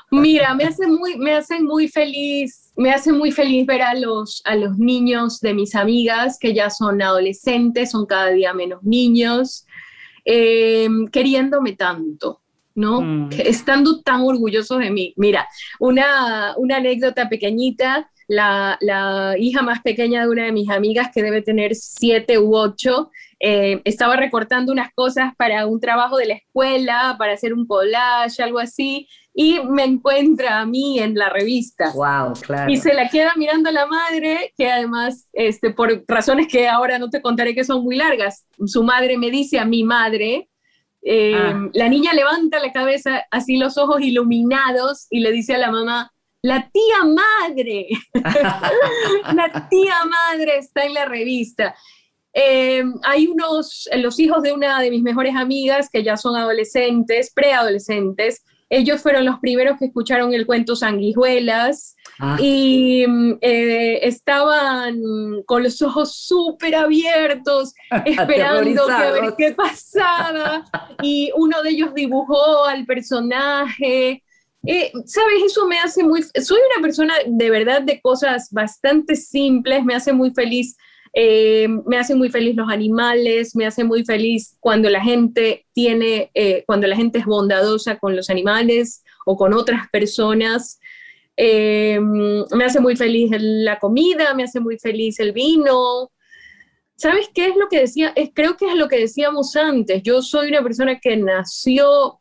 Mira, 0.10 0.54
me 0.56 0.66
hace 0.66 0.88
muy, 0.88 1.18
me 1.18 1.40
muy 1.62 1.88
feliz, 1.88 2.74
me 2.76 2.92
hace 2.92 3.14
muy 3.14 3.32
feliz 3.32 3.66
ver 3.66 3.82
a 3.82 3.94
los, 3.94 4.42
a 4.46 4.56
los 4.56 4.78
niños 4.78 5.40
de 5.40 5.54
mis 5.54 5.74
amigas 5.74 6.38
que 6.38 6.54
ya 6.54 6.70
son 6.70 7.02
adolescentes, 7.02 7.92
son 7.92 8.06
cada 8.06 8.32
día 8.32 8.54
menos 8.54 8.84
niños, 8.84 9.66
eh, 10.24 10.88
queriéndome 11.10 11.76
tanto. 11.76 12.42
¿No? 12.76 13.02
Mm. 13.02 13.30
Estando 13.38 14.02
tan 14.02 14.22
orgullosos 14.22 14.80
de 14.80 14.92
mí. 14.92 15.14
Mira, 15.18 15.48
una, 15.80 16.54
anécdota 16.54 17.30
pequeñita, 17.30 18.10
la, 18.28 18.78
hija 19.38 19.62
más 19.62 19.82
pequeña 19.82 20.24
de 20.24 20.30
una 20.30 20.46
de 20.46 20.52
mis 20.52 20.70
amigas, 20.70 21.10
que 21.14 21.24
debe 21.24 21.42
tener 21.42 21.76
siete 21.76 22.40
u 22.40 22.56
ocho, 22.56 23.12
eh, 23.40 23.82
estaba 23.86 24.16
recortando 24.16 24.72
unas 24.72 24.94
cosas 24.94 25.34
para 25.36 25.66
un 25.66 25.80
trabajo 25.80 26.18
de 26.18 26.28
la 26.28 26.34
escuela, 26.36 27.16
para 27.18 27.34
hacer 27.34 27.54
un 27.54 27.66
collage, 27.66 28.44
algo 28.44 28.60
así, 28.60 29.08
y 29.34 29.60
me 29.62 29.84
encuentra 29.84 30.60
a 30.60 30.66
mí 30.66 31.00
en 31.00 31.16
la 31.16 31.30
revista. 31.30 31.92
Wow, 31.94 32.34
claro. 32.42 32.72
Y 32.72 32.78
se 32.78 32.94
la 32.94 33.10
queda 33.10 33.32
mirando 33.36 33.72
la 33.72 33.86
madre, 33.88 34.54
que 34.58 34.70
además, 34.70 35.28
este, 35.34 35.72
por 35.72 36.04
razones 36.08 36.48
que 36.48 36.68
ahora 36.68 37.00
no 37.00 37.10
te 37.10 37.22
contaré 37.22 37.56
que 37.56 37.64
son 37.64 37.84
muy 37.84 37.96
largas, 37.96 38.46
su 38.66 38.84
madre 38.84 39.18
me 39.18 39.32
dice 39.32 39.58
a 39.58 39.66
mi 39.66 39.84
madre, 39.84 40.50
eh, 41.04 41.34
ah. 41.36 41.70
La 41.74 41.90
niña 41.90 42.14
levanta 42.14 42.60
la 42.60 42.72
cabeza, 42.72 43.26
así 43.32 43.58
los 43.58 43.78
ojos 43.78 44.02
iluminados, 44.02 45.08
y 45.10 45.20
le 45.20 45.32
dice 45.32 45.56
a 45.56 45.58
la 45.58 45.72
mamá, 45.72 46.12
la 46.44 46.70
tía 46.72 47.04
madre, 47.04 47.88
la 49.36 49.68
tía 49.70 49.96
madre 50.06 50.58
está 50.58 50.86
en 50.86 50.94
la 50.94 51.06
revista. 51.06 51.76
Eh, 52.34 52.84
hay 53.04 53.28
unos, 53.28 53.90
los 53.98 54.20
hijos 54.20 54.42
de 54.42 54.54
una 54.54 54.80
de 54.82 54.90
mis 54.90 55.04
mejores 55.04 55.36
amigas 55.36 55.90
que 55.92 56.04
ya 56.04 56.18
son 56.18 56.36
adolescentes, 56.36 57.32
preadolescentes, 57.34 58.44
ellos 58.72 59.02
fueron 59.02 59.26
los 59.26 59.38
primeros 59.40 59.78
que 59.78 59.86
escucharon 59.86 60.34
el 60.34 60.46
cuento 60.46 60.78
Sanguijuelas 60.78 61.98
ah. 62.20 62.38
y 62.40 63.06
eh, 63.42 64.00
estaban 64.08 65.44
con 65.46 65.62
los 65.62 65.82
ojos 65.82 66.16
súper 66.16 66.76
abiertos, 66.76 67.74
esperando 68.06 68.88
que 68.88 69.22
ver 69.22 69.34
qué 69.38 69.52
pasaba. 69.52 70.64
Y 71.04 71.32
uno 71.36 71.62
de 71.64 71.72
ellos 71.72 71.94
dibujó 71.96 72.64
al 72.66 72.86
personaje. 72.86 74.24
Eh, 74.66 74.92
Sabes, 75.06 75.44
eso 75.48 75.66
me 75.66 75.80
hace 75.80 76.04
muy... 76.04 76.22
Soy 76.24 76.60
una 76.74 76.82
persona 76.82 77.16
de 77.26 77.50
verdad 77.50 77.82
de 77.82 78.00
cosas 78.02 78.50
bastante 78.52 79.16
simples, 79.16 79.84
me 79.84 79.96
hace 79.96 80.14
muy 80.14 80.32
feliz 80.32 80.78
eh, 81.14 81.68
me 81.86 81.98
hacen 81.98 82.18
muy 82.18 82.30
feliz 82.30 82.56
los 82.56 82.70
animales, 82.70 83.56
me 83.56 83.66
hace 83.66 83.84
muy 83.84 84.06
feliz 84.06 84.56
cuando 84.60 84.90
la 84.90 85.02
gente 85.02 85.66
tiene, 85.74 86.32
eh, 86.34 86.64
cuando 86.66 86.88
la 86.88 86.96
gente 86.96 87.20
es 87.20 87.26
bondadosa 87.26 87.98
con 87.98 88.16
los 88.16 88.30
animales 88.30 89.04
o 89.26 89.36
con 89.36 89.54
otras 89.54 89.90
personas. 89.90 90.80
Eh, 91.36 92.00
me 92.00 92.64
hace 92.64 92.80
muy 92.80 92.96
feliz 92.96 93.32
la 93.40 93.80
comida, 93.80 94.34
me 94.34 94.44
hace 94.44 94.60
muy 94.60 94.78
feliz 94.78 95.20
el 95.20 95.34
vino. 95.34 96.12
¿Sabes 96.96 97.30
qué 97.34 97.48
es 97.48 97.56
lo 97.58 97.68
que 97.68 97.80
decía? 97.80 98.14
Es, 98.16 98.30
creo 98.34 98.56
que 98.56 98.68
es 98.68 98.76
lo 98.76 98.88
que 98.88 99.00
decíamos 99.00 99.56
antes. 99.56 100.04
Yo 100.04 100.22
soy 100.22 100.50
una 100.50 100.64
persona 100.64 101.00
que 101.00 101.18
nació 101.18 102.20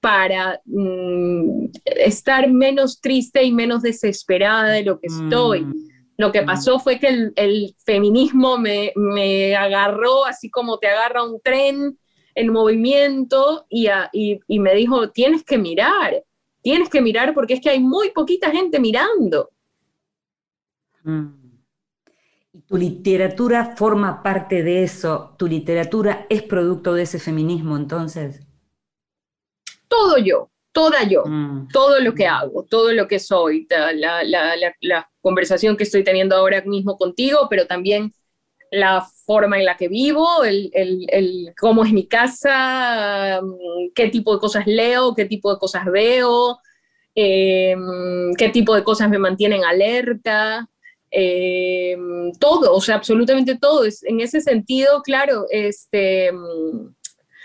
para 0.00 0.62
mm, 0.64 1.66
estar 1.84 2.50
menos 2.50 3.00
triste 3.02 3.42
y 3.44 3.52
menos 3.52 3.82
desesperada 3.82 4.70
de 4.70 4.84
lo 4.84 4.98
que 4.98 5.08
estoy. 5.08 5.66
Mm. 6.20 6.22
Lo 6.22 6.32
que 6.32 6.42
pasó 6.42 6.78
fue 6.78 6.98
que 6.98 7.32
el, 7.34 7.74
feminismo 7.84 8.58
me, 8.58 9.56
agarró 9.56 10.26
así 10.26 10.50
como 10.50 10.78
te 10.78 10.88
agarra 10.88 11.24
un 11.24 11.40
tren 11.40 11.98
en 12.34 12.52
movimiento 12.52 13.66
y, 13.68 13.88
y, 14.12 14.58
me 14.58 14.74
dijo, 14.74 15.10
tienes 15.10 15.42
que 15.44 15.58
mirar, 15.58 16.22
tienes 16.62 16.88
que 16.88 17.00
mirar 17.00 17.34
porque 17.34 17.54
es 17.54 17.60
que 17.60 17.70
hay 17.70 17.80
muy 17.80 18.10
poquita 18.10 18.50
gente 18.50 18.78
mirando. 18.78 19.50
Mm. 21.02 21.40
¿Y 22.52 22.60
tu 22.62 22.76
literatura 22.76 23.76
forma 23.76 24.22
parte 24.22 24.62
de 24.62 24.82
eso? 24.82 25.34
¿Tu 25.38 25.46
literatura 25.46 26.26
es 26.28 26.42
producto 26.42 26.94
de 26.94 27.02
ese 27.02 27.18
feminismo 27.18 27.76
entonces? 27.76 28.46
Todo 29.88 30.18
yo, 30.18 30.49
toda 30.72 31.02
yo, 31.04 31.24
mm. 31.26 31.68
todo 31.72 32.00
lo 32.00 32.14
que 32.14 32.26
hago, 32.26 32.64
todo 32.64 32.92
lo 32.92 33.08
que 33.08 33.18
soy, 33.18 33.66
la, 33.70 35.10
conversación 35.20 35.76
que 35.76 35.84
estoy 35.84 36.02
teniendo 36.02 36.36
ahora 36.36 36.62
mismo 36.62 36.96
contigo, 36.96 37.46
pero 37.50 37.66
también 37.66 38.12
la 38.70 39.06
forma 39.26 39.58
en 39.58 39.66
la 39.66 39.76
que 39.76 39.88
vivo, 39.88 40.44
el, 40.44 41.52
cómo 41.58 41.84
es 41.84 41.92
mi 41.92 42.06
casa, 42.06 43.40
mm, 43.42 43.92
qué 43.94 44.08
tipo 44.08 44.32
de 44.32 44.40
cosas 44.40 44.66
leo, 44.66 45.14
qué 45.14 45.24
tipo 45.26 45.52
de 45.52 45.58
cosas 45.58 45.84
veo, 45.86 46.58
em, 47.14 48.32
qué 48.38 48.48
tipo 48.50 48.74
de 48.74 48.84
cosas 48.84 49.10
me 49.10 49.18
mantienen 49.18 49.64
alerta. 49.64 50.68
Em, 51.10 52.32
todo, 52.38 52.72
o 52.74 52.80
sea, 52.80 52.94
absolutamente 52.96 53.58
todo. 53.58 53.84
en 54.04 54.20
ese 54.20 54.40
sentido, 54.40 55.02
claro, 55.02 55.46
este, 55.50 56.32
mm, 56.32 56.94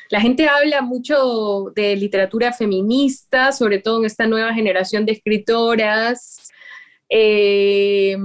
la 0.10 0.22
gente 0.22 0.47
habla 0.47 0.82
mucho 0.82 1.72
de 1.76 1.95
literatura 1.95 2.53
feminista, 2.53 3.51
sobre 3.51 3.80
todo 3.80 3.99
en 3.99 4.06
esta 4.06 4.28
nueva 4.28 4.53
generación 4.53 5.06
de 5.06 5.14
escritoras. 5.14 6.49
Eh, 7.10 8.18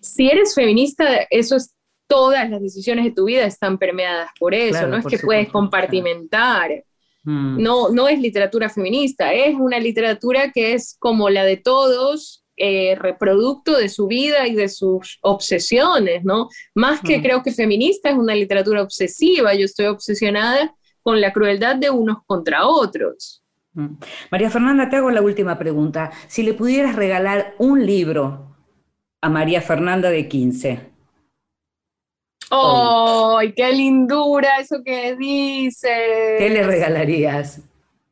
si 0.00 0.28
eres 0.30 0.54
feminista, 0.54 1.26
eso 1.30 1.56
es 1.56 1.74
todas 2.08 2.48
las 2.50 2.60
decisiones 2.60 3.04
de 3.04 3.10
tu 3.12 3.26
vida 3.26 3.44
están 3.44 3.78
permeadas 3.78 4.30
por 4.40 4.54
eso, 4.54 4.86
no 4.88 4.96
es 4.96 5.06
que 5.06 5.18
puedes 5.18 5.48
compartimentar. 5.50 6.84
Mm. 7.22 7.62
No, 7.62 7.90
no 7.90 8.08
es 8.08 8.18
literatura 8.18 8.68
feminista, 8.70 9.32
es 9.32 9.54
una 9.54 9.78
literatura 9.78 10.50
que 10.50 10.72
es 10.72 10.96
como 10.98 11.28
la 11.28 11.44
de 11.44 11.58
todos, 11.58 12.44
eh, 12.58 12.96
reproducto 12.96 13.76
de 13.76 13.88
su 13.88 14.06
vida 14.06 14.46
y 14.46 14.54
de 14.54 14.68
sus 14.68 15.18
obsesiones, 15.22 16.24
¿no? 16.24 16.48
Más 16.74 17.00
que 17.00 17.18
mm. 17.18 17.22
creo 17.22 17.42
que 17.42 17.52
feminista 17.52 18.10
es 18.10 18.16
una 18.16 18.34
literatura 18.34 18.82
obsesiva, 18.82 19.54
yo 19.54 19.64
estoy 19.64 19.86
obsesionada 19.86 20.74
con 21.02 21.20
la 21.20 21.32
crueldad 21.32 21.76
de 21.76 21.90
unos 21.90 22.18
contra 22.26 22.66
otros. 22.66 23.42
Mm. 23.74 23.96
María 24.30 24.50
Fernanda, 24.50 24.88
te 24.88 24.96
hago 24.96 25.10
la 25.10 25.22
última 25.22 25.58
pregunta. 25.58 26.10
Si 26.26 26.42
le 26.42 26.54
pudieras 26.54 26.96
regalar 26.96 27.54
un 27.58 27.86
libro 27.86 28.56
a 29.20 29.28
María 29.28 29.60
Fernanda 29.60 30.10
de 30.10 30.28
15. 30.28 30.80
¡Ay, 32.50 33.52
qué 33.52 33.72
lindura 33.72 34.58
eso 34.60 34.82
que 34.84 35.16
dices! 35.16 36.38
¿Qué 36.38 36.48
le 36.50 36.62
regalarías? 36.62 37.62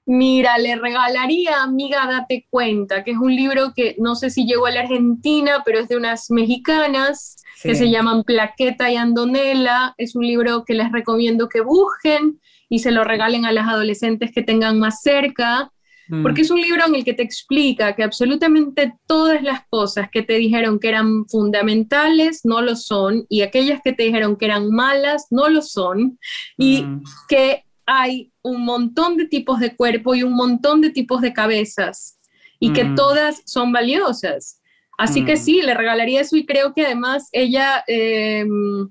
Mira, 0.08 0.56
le 0.58 0.76
regalaría 0.76 1.64
Amiga 1.64 2.06
Date 2.06 2.46
Cuenta, 2.48 3.02
que 3.02 3.10
es 3.10 3.18
un 3.18 3.34
libro 3.34 3.72
que 3.74 3.96
no 3.98 4.14
sé 4.14 4.30
si 4.30 4.46
llegó 4.46 4.66
a 4.66 4.70
la 4.70 4.80
Argentina, 4.80 5.62
pero 5.64 5.80
es 5.80 5.88
de 5.88 5.96
unas 5.96 6.30
mexicanas 6.30 7.42
que 7.60 7.74
se 7.74 7.90
llaman 7.90 8.22
Plaqueta 8.22 8.88
y 8.88 8.94
Andonela. 8.96 9.94
Es 9.98 10.14
un 10.14 10.24
libro 10.24 10.64
que 10.64 10.74
les 10.74 10.92
recomiendo 10.92 11.48
que 11.48 11.60
busquen 11.60 12.40
y 12.68 12.78
se 12.78 12.92
lo 12.92 13.02
regalen 13.02 13.46
a 13.46 13.52
las 13.52 13.66
adolescentes 13.66 14.30
que 14.32 14.42
tengan 14.42 14.78
más 14.78 15.02
cerca, 15.02 15.72
mm. 16.08 16.22
porque 16.22 16.42
es 16.42 16.50
un 16.52 16.60
libro 16.60 16.86
en 16.86 16.94
el 16.94 17.04
que 17.04 17.14
te 17.14 17.24
explica 17.24 17.96
que 17.96 18.04
absolutamente 18.04 18.94
todas 19.06 19.42
las 19.42 19.66
cosas 19.68 20.08
que 20.10 20.22
te 20.22 20.34
dijeron 20.34 20.78
que 20.78 20.88
eran 20.88 21.26
fundamentales 21.26 22.42
no 22.44 22.60
lo 22.62 22.76
son, 22.76 23.26
y 23.28 23.42
aquellas 23.42 23.80
que 23.82 23.92
te 23.92 24.04
dijeron 24.04 24.36
que 24.36 24.46
eran 24.46 24.70
malas 24.70 25.26
no 25.30 25.48
lo 25.48 25.62
son, 25.62 26.18
y 26.56 26.82
mm. 26.82 27.02
que 27.28 27.64
hay 27.86 28.32
un 28.46 28.64
montón 28.64 29.16
de 29.16 29.26
tipos 29.26 29.60
de 29.60 29.74
cuerpo 29.74 30.14
y 30.14 30.22
un 30.22 30.34
montón 30.34 30.80
de 30.80 30.90
tipos 30.90 31.20
de 31.20 31.32
cabezas 31.32 32.18
y 32.60 32.72
que 32.72 32.84
mm. 32.84 32.94
todas 32.94 33.42
son 33.44 33.72
valiosas. 33.72 34.62
Así 34.98 35.24
que 35.24 35.34
mm. 35.34 35.38
sí, 35.38 35.62
le 35.62 35.74
regalaría 35.74 36.20
eso 36.20 36.36
y 36.36 36.46
creo 36.46 36.72
que 36.72 36.86
además 36.86 37.28
ella 37.32 37.84
em, 37.86 38.88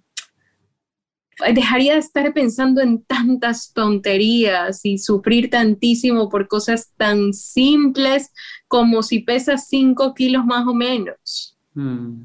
dejaría 1.54 1.94
de 1.94 2.00
estar 2.00 2.34
pensando 2.34 2.82
en 2.82 3.04
tantas 3.04 3.74
tonterías 3.74 4.82
y 4.84 4.98
sufrir 4.98 5.50
tantísimo 5.50 6.30
por 6.30 6.48
cosas 6.48 6.92
tan 6.98 7.34
simples 7.34 8.32
como 8.68 9.04
si 9.04 9.20
pesas 9.20 9.68
5 9.68 10.14
kilos 10.14 10.46
más 10.46 10.68
o 10.68 10.74
menos. 10.74 11.58
Mm. 11.74 12.24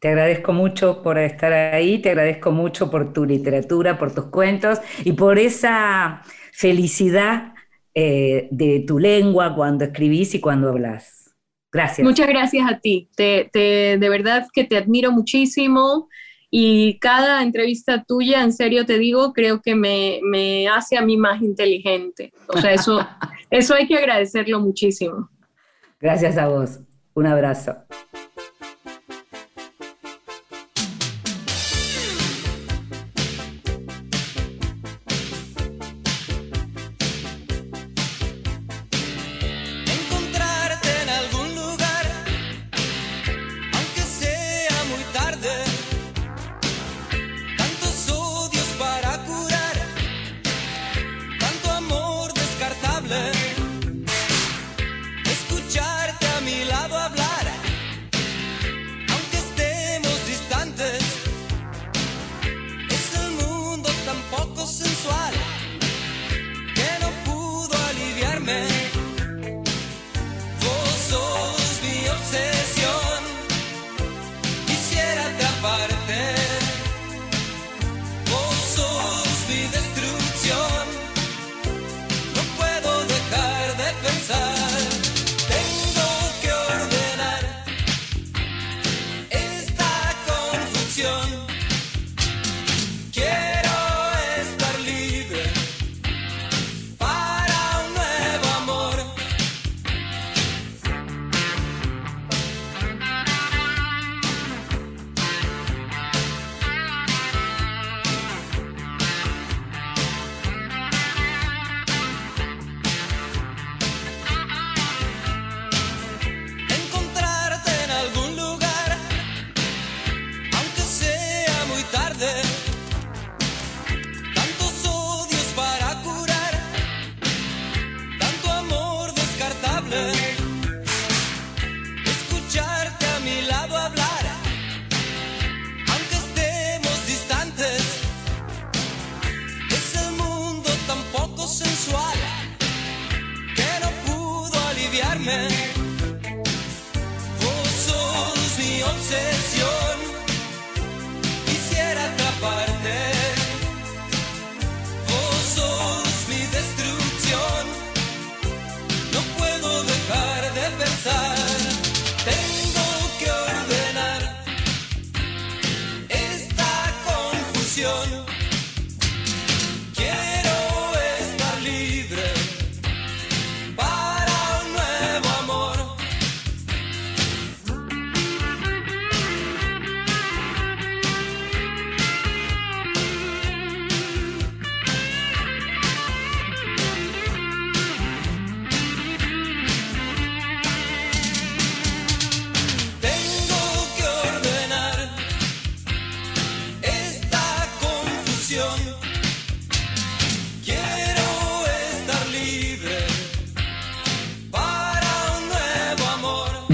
Te 0.00 0.08
agradezco 0.08 0.52
mucho 0.52 1.02
por 1.02 1.18
estar 1.18 1.52
ahí, 1.52 1.98
te 1.98 2.10
agradezco 2.10 2.52
mucho 2.52 2.90
por 2.90 3.12
tu 3.12 3.24
literatura, 3.24 3.98
por 3.98 4.14
tus 4.14 4.26
cuentos 4.26 4.78
y 5.04 5.12
por 5.12 5.38
esa 5.38 6.22
felicidad 6.52 7.54
eh, 7.94 8.48
de 8.52 8.84
tu 8.86 8.98
lengua 9.00 9.54
cuando 9.56 9.84
escribís 9.84 10.34
y 10.34 10.40
cuando 10.40 10.68
hablas. 10.68 11.34
Gracias. 11.72 12.04
Muchas 12.04 12.28
gracias 12.28 12.70
a 12.70 12.78
ti. 12.78 13.10
Te, 13.16 13.50
de 13.52 14.08
verdad 14.08 14.46
que 14.52 14.64
te 14.64 14.76
admiro 14.76 15.10
muchísimo 15.10 16.08
y 16.50 16.98
cada 17.00 17.42
entrevista 17.42 18.04
tuya, 18.04 18.42
en 18.42 18.52
serio 18.52 18.86
te 18.86 18.98
digo, 18.98 19.32
creo 19.32 19.60
que 19.60 19.74
me, 19.74 20.20
me 20.22 20.68
hace 20.68 20.96
a 20.96 21.02
mí 21.02 21.16
más 21.16 21.42
inteligente. 21.42 22.32
O 22.46 22.58
sea, 22.58 22.72
eso, 22.72 23.06
eso 23.50 23.74
hay 23.74 23.88
que 23.88 23.96
agradecerlo 23.96 24.60
muchísimo. 24.60 25.28
Gracias 26.00 26.38
a 26.38 26.46
vos. 26.48 26.78
Un 27.14 27.26
abrazo. 27.26 27.76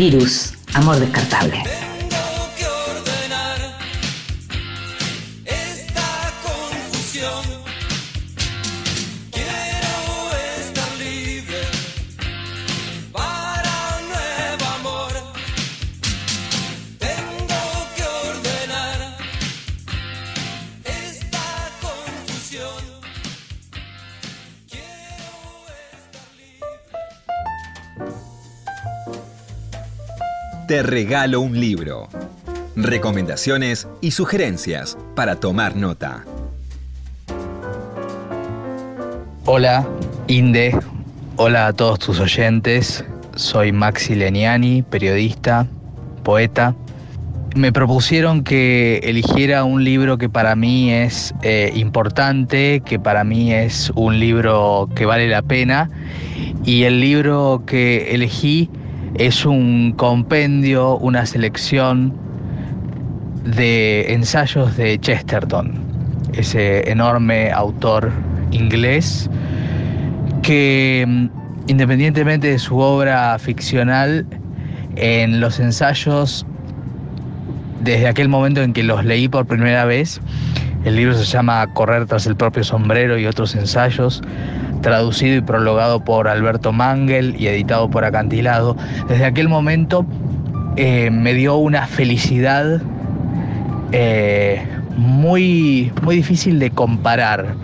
Virus, 0.05 0.53
amor 0.75 1.01
descartable. 1.01 1.74
Te 30.75 30.83
regalo 30.83 31.41
un 31.41 31.61
libro. 31.61 32.09
Recomendaciones 32.75 33.87
y 34.01 34.11
sugerencias 34.11 34.99
para 35.15 35.37
tomar 35.37 35.77
nota. 35.77 36.25
Hola, 39.45 39.87
Inde. 40.27 40.77
Hola 41.37 41.69
a 41.69 41.73
todos 41.75 42.01
tus 42.01 42.19
oyentes. 42.19 43.05
Soy 43.37 43.71
Maxi 43.71 44.17
Leniani, 44.17 44.83
periodista, 44.83 45.69
poeta. 46.25 46.75
Me 47.55 47.71
propusieron 47.71 48.43
que 48.43 48.99
eligiera 49.05 49.63
un 49.63 49.85
libro 49.85 50.19
que 50.19 50.29
para 50.29 50.57
mí 50.57 50.91
es 50.91 51.33
eh, 51.43 51.71
importante, 51.77 52.83
que 52.85 52.99
para 52.99 53.23
mí 53.23 53.53
es 53.53 53.93
un 53.95 54.19
libro 54.19 54.89
que 54.97 55.07
vale 55.07 55.29
la 55.29 55.43
pena. 55.43 55.89
Y 56.65 56.83
el 56.83 57.01
libro 57.01 57.63
que 57.65 58.13
elegí 58.13 58.69
es 59.15 59.47
un 59.47 59.93
compendio, 59.93 60.97
una 60.99 61.25
selección 61.27 62.13
de 63.45 64.13
ensayos 64.13 64.77
de 64.77 64.99
Chesterton, 64.99 65.73
ese 66.33 66.91
enorme 66.91 67.53
autor 67.53 68.11
inglés 68.51 69.29
que 70.43 71.05
mm, 71.07 71.27
independientemente 71.69 72.49
de 72.49 72.59
su 72.59 72.79
obra 72.79 73.39
ficcional, 73.39 74.27
en 74.97 75.41
los 75.41 75.59
ensayos, 75.59 76.47
desde 77.83 78.07
aquel 78.07 78.29
momento 78.29 78.63
en 78.63 78.73
que 78.73 78.83
los 78.83 79.05
leí 79.05 79.29
por 79.29 79.47
primera 79.47 79.85
vez, 79.85 80.21
el 80.85 80.97
libro 80.97 81.15
se 81.15 81.25
llama 81.25 81.67
Correr 81.73 82.07
tras 82.07 82.27
el 82.27 82.37
propio 82.37 82.63
sombrero 82.63 83.19
y 83.19 83.27
otros 83.27 83.55
ensayos, 83.55 84.23
traducido 84.85 85.37
y 85.37 85.41
prologado 85.41 86.05
por 86.05 86.29
Alberto 86.29 86.71
Mangel 86.71 87.37
y 87.39 87.47
editado 87.47 87.89
por 87.89 88.05
Acantilado, 88.05 88.77
desde 89.09 89.25
aquel 89.25 89.49
momento 89.49 90.05
eh, 90.77 91.11
me 91.11 91.33
dio 91.33 91.57
una 91.57 91.87
felicidad 91.87 92.83
eh, 93.93 94.63
muy, 94.99 95.91
muy 96.03 96.17
difícil 96.17 96.59
de 96.59 96.71
comparar 96.71 97.55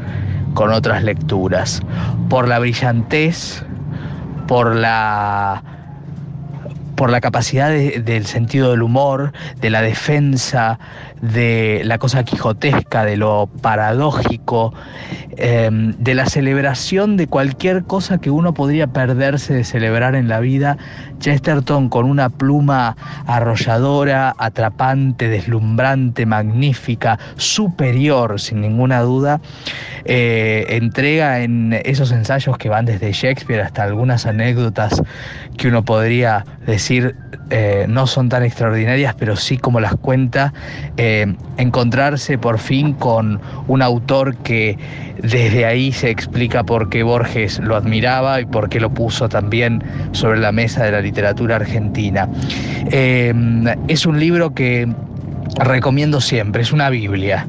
con 0.55 0.73
otras 0.73 1.05
lecturas, 1.05 1.83
por 2.31 2.49
la 2.49 2.59
brillantez, 2.59 3.63
por 4.49 4.75
la 4.75 5.63
por 7.01 7.09
la 7.09 7.23
capacidad 7.23 7.71
del 7.71 8.27
sentido 8.27 8.73
del 8.73 8.83
humor, 8.83 9.33
de 9.59 9.71
la 9.71 9.81
defensa, 9.81 10.79
de 11.23 11.81
la 11.87 11.97
cosa 11.97 12.25
quijotesca, 12.25 13.07
de 13.07 13.17
lo 13.17 13.49
paradójico, 13.63 14.75
em, 15.39 15.95
de 15.97 16.15
la 16.15 16.27
celebración 16.27 17.17
de 17.17 17.27
cualquier 17.27 17.85
cosa 17.85 18.19
que 18.19 18.31
uno 18.31 18.53
podría 18.53 18.89
perderse 18.89 19.55
de 19.55 19.65
celebrar 19.65 20.15
en 20.15 20.29
la 20.29 20.41
vida, 20.41 20.77
Chesterton 21.21 21.89
con 21.89 22.05
una 22.05 22.29
pluma 22.29 22.99
arrolladora, 23.27 24.35
atrapante, 24.37 25.29
deslumbrante, 25.29 26.27
magnífica, 26.27 27.19
superior, 27.37 28.39
sin 28.39 28.61
ninguna 28.61 29.01
duda, 29.01 29.41
eh, 30.05 30.67
entrega 30.69 31.41
en 31.41 31.81
esos 31.85 32.13
ensayos 32.13 32.59
que 32.59 32.69
van 32.69 32.85
desde 32.85 33.13
Shakespeare 33.13 33.63
hasta 33.63 33.85
algunas 33.85 34.27
anécdotas 34.27 35.03
que 35.57 35.69
uno 35.69 35.83
podría 35.83 36.45
decir 36.71 37.17
eh, 37.51 37.87
no 37.89 38.07
son 38.07 38.29
tan 38.29 38.45
extraordinarias, 38.45 39.15
pero 39.15 39.37
sí 39.37 39.59
como 39.59 39.81
las 39.81 39.97
cuenta, 39.97 40.55
eh, 40.97 41.35
encontrarse 41.57 42.39
por 42.39 42.59
fin 42.59 42.95
con 42.95 43.41
un 43.67 43.83
autor 43.83 44.37
que 44.37 44.79
desde 45.23 45.67
ahí 45.67 45.93
se 45.93 46.11
explica 46.11 46.65
por 46.65 46.89
qué 46.89 47.03
Borges 47.03 47.59
lo 47.59 47.77
admiraba 47.77 48.41
y 48.41 48.47
por 48.47 48.69
qué 48.69 48.81
lo 48.81 48.91
puso 48.91 49.29
también 49.29 49.83
sobre 50.13 50.39
la 50.39 50.53
mesa 50.53 50.85
de 50.85 50.93
la 50.93 51.01
literatura 51.01 51.57
argentina. 51.57 52.29
es 52.91 54.07
un 54.07 54.21
libro 54.21 54.55
que 54.55 54.89
recomiendo 55.59 56.21
siempre, 56.21 56.63
es 56.63 56.73
una 56.73 56.91
Biblia 56.91 57.47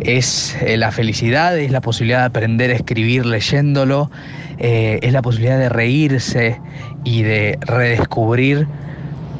es 0.00 0.56
eh, 0.60 0.76
la 0.76 0.90
felicidad, 0.90 1.58
es 1.58 1.70
la 1.70 1.80
posibilidad 1.80 2.20
de 2.20 2.26
aprender 2.26 2.70
a 2.70 2.74
escribir 2.74 3.26
leyéndolo, 3.26 4.10
eh, 4.58 4.98
es 5.02 5.12
la 5.12 5.22
posibilidad 5.22 5.58
de 5.58 5.68
reírse 5.68 6.60
y 7.04 7.22
de 7.22 7.58
redescubrir 7.60 8.66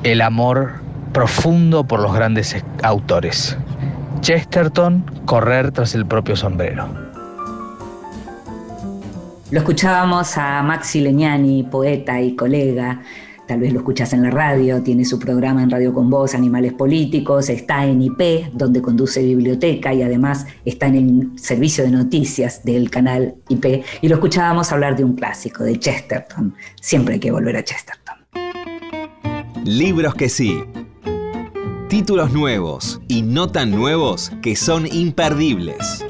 el 0.04 0.20
amor 0.20 0.74
profundo 1.12 1.84
por 1.84 2.00
los 2.00 2.14
grandes 2.14 2.56
autores. 2.82 3.56
Chesterton, 4.20 5.04
correr 5.24 5.72
tras 5.72 5.94
el 5.94 6.06
propio 6.06 6.36
sombrero. 6.36 6.88
Lo 9.50 9.58
escuchábamos 9.58 10.36
a 10.36 10.62
Maxi 10.62 11.00
Leñani, 11.00 11.64
poeta 11.64 12.20
y 12.20 12.36
colega, 12.36 13.00
tal 13.50 13.58
vez 13.58 13.72
lo 13.72 13.80
escuchas 13.80 14.12
en 14.12 14.22
la 14.22 14.30
radio, 14.30 14.80
tiene 14.80 15.04
su 15.04 15.18
programa 15.18 15.60
en 15.60 15.70
Radio 15.70 15.92
con 15.92 16.08
Voz, 16.08 16.36
Animales 16.36 16.72
Políticos, 16.72 17.48
está 17.48 17.84
en 17.84 18.00
IP, 18.00 18.52
donde 18.52 18.80
conduce 18.80 19.24
biblioteca 19.24 19.92
y 19.92 20.02
además 20.02 20.46
está 20.64 20.86
en 20.86 20.94
el 20.94 21.36
servicio 21.36 21.82
de 21.82 21.90
noticias 21.90 22.62
del 22.62 22.90
canal 22.90 23.34
IP. 23.48 23.82
Y 24.02 24.06
lo 24.06 24.14
escuchábamos 24.14 24.70
hablar 24.70 24.96
de 24.96 25.02
un 25.02 25.16
clásico, 25.16 25.64
de 25.64 25.80
Chesterton. 25.80 26.54
Siempre 26.80 27.14
hay 27.14 27.20
que 27.20 27.32
volver 27.32 27.56
a 27.56 27.64
Chesterton. 27.64 28.18
Libros 29.64 30.14
que 30.14 30.28
sí. 30.28 30.62
Títulos 31.88 32.32
nuevos 32.32 33.00
y 33.08 33.22
no 33.22 33.50
tan 33.50 33.72
nuevos 33.72 34.30
que 34.42 34.54
son 34.54 34.86
imperdibles. 34.86 36.04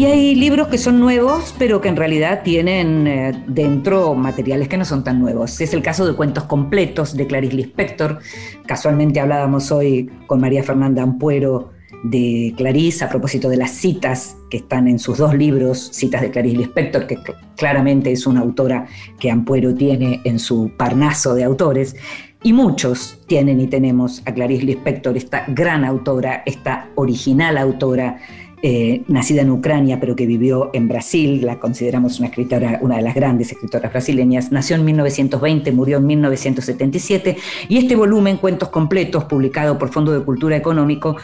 Y 0.00 0.06
hay 0.06 0.34
libros 0.34 0.68
que 0.68 0.78
son 0.78 0.98
nuevos, 0.98 1.54
pero 1.58 1.82
que 1.82 1.88
en 1.90 1.96
realidad 1.96 2.40
tienen 2.42 3.06
eh, 3.06 3.44
dentro 3.46 4.14
materiales 4.14 4.66
que 4.66 4.78
no 4.78 4.86
son 4.86 5.04
tan 5.04 5.20
nuevos. 5.20 5.60
Es 5.60 5.74
el 5.74 5.82
caso 5.82 6.06
de 6.06 6.14
Cuentos 6.14 6.44
Completos 6.44 7.14
de 7.14 7.26
Clarice 7.26 7.54
Lispector. 7.54 8.18
Casualmente 8.64 9.20
hablábamos 9.20 9.70
hoy 9.70 10.10
con 10.26 10.40
María 10.40 10.62
Fernanda 10.62 11.02
Ampuero 11.02 11.72
de 12.02 12.54
Clarice 12.56 13.04
a 13.04 13.10
propósito 13.10 13.50
de 13.50 13.58
las 13.58 13.72
citas 13.72 14.38
que 14.48 14.56
están 14.56 14.88
en 14.88 14.98
sus 14.98 15.18
dos 15.18 15.34
libros, 15.34 15.90
citas 15.92 16.22
de 16.22 16.30
Clarice 16.30 16.56
Lispector, 16.56 17.06
que 17.06 17.18
claramente 17.58 18.10
es 18.10 18.26
una 18.26 18.40
autora 18.40 18.86
que 19.18 19.30
Ampuero 19.30 19.74
tiene 19.74 20.22
en 20.24 20.38
su 20.38 20.72
parnaso 20.78 21.34
de 21.34 21.44
autores. 21.44 21.94
Y 22.42 22.54
muchos 22.54 23.18
tienen 23.26 23.60
y 23.60 23.66
tenemos 23.66 24.22
a 24.24 24.32
Clarice 24.32 24.64
Lispector, 24.64 25.14
esta 25.14 25.44
gran 25.48 25.84
autora, 25.84 26.42
esta 26.46 26.88
original 26.94 27.58
autora 27.58 28.16
eh, 28.62 29.02
nacida 29.08 29.42
en 29.42 29.50
Ucrania, 29.50 29.98
pero 30.00 30.14
que 30.14 30.26
vivió 30.26 30.70
en 30.72 30.88
Brasil, 30.88 31.40
la 31.44 31.58
consideramos 31.58 32.18
una 32.18 32.28
escritora, 32.28 32.78
una 32.82 32.96
de 32.96 33.02
las 33.02 33.14
grandes 33.14 33.52
escritoras 33.52 33.90
brasileñas, 33.90 34.52
nació 34.52 34.76
en 34.76 34.84
1920, 34.84 35.72
murió 35.72 35.98
en 35.98 36.06
1977, 36.06 37.36
y 37.68 37.78
este 37.78 37.96
volumen, 37.96 38.36
Cuentos 38.36 38.68
Completos, 38.68 39.24
publicado 39.24 39.78
por 39.78 39.90
Fondo 39.90 40.12
de 40.12 40.24
Cultura 40.24 40.56
Económica, 40.56 41.16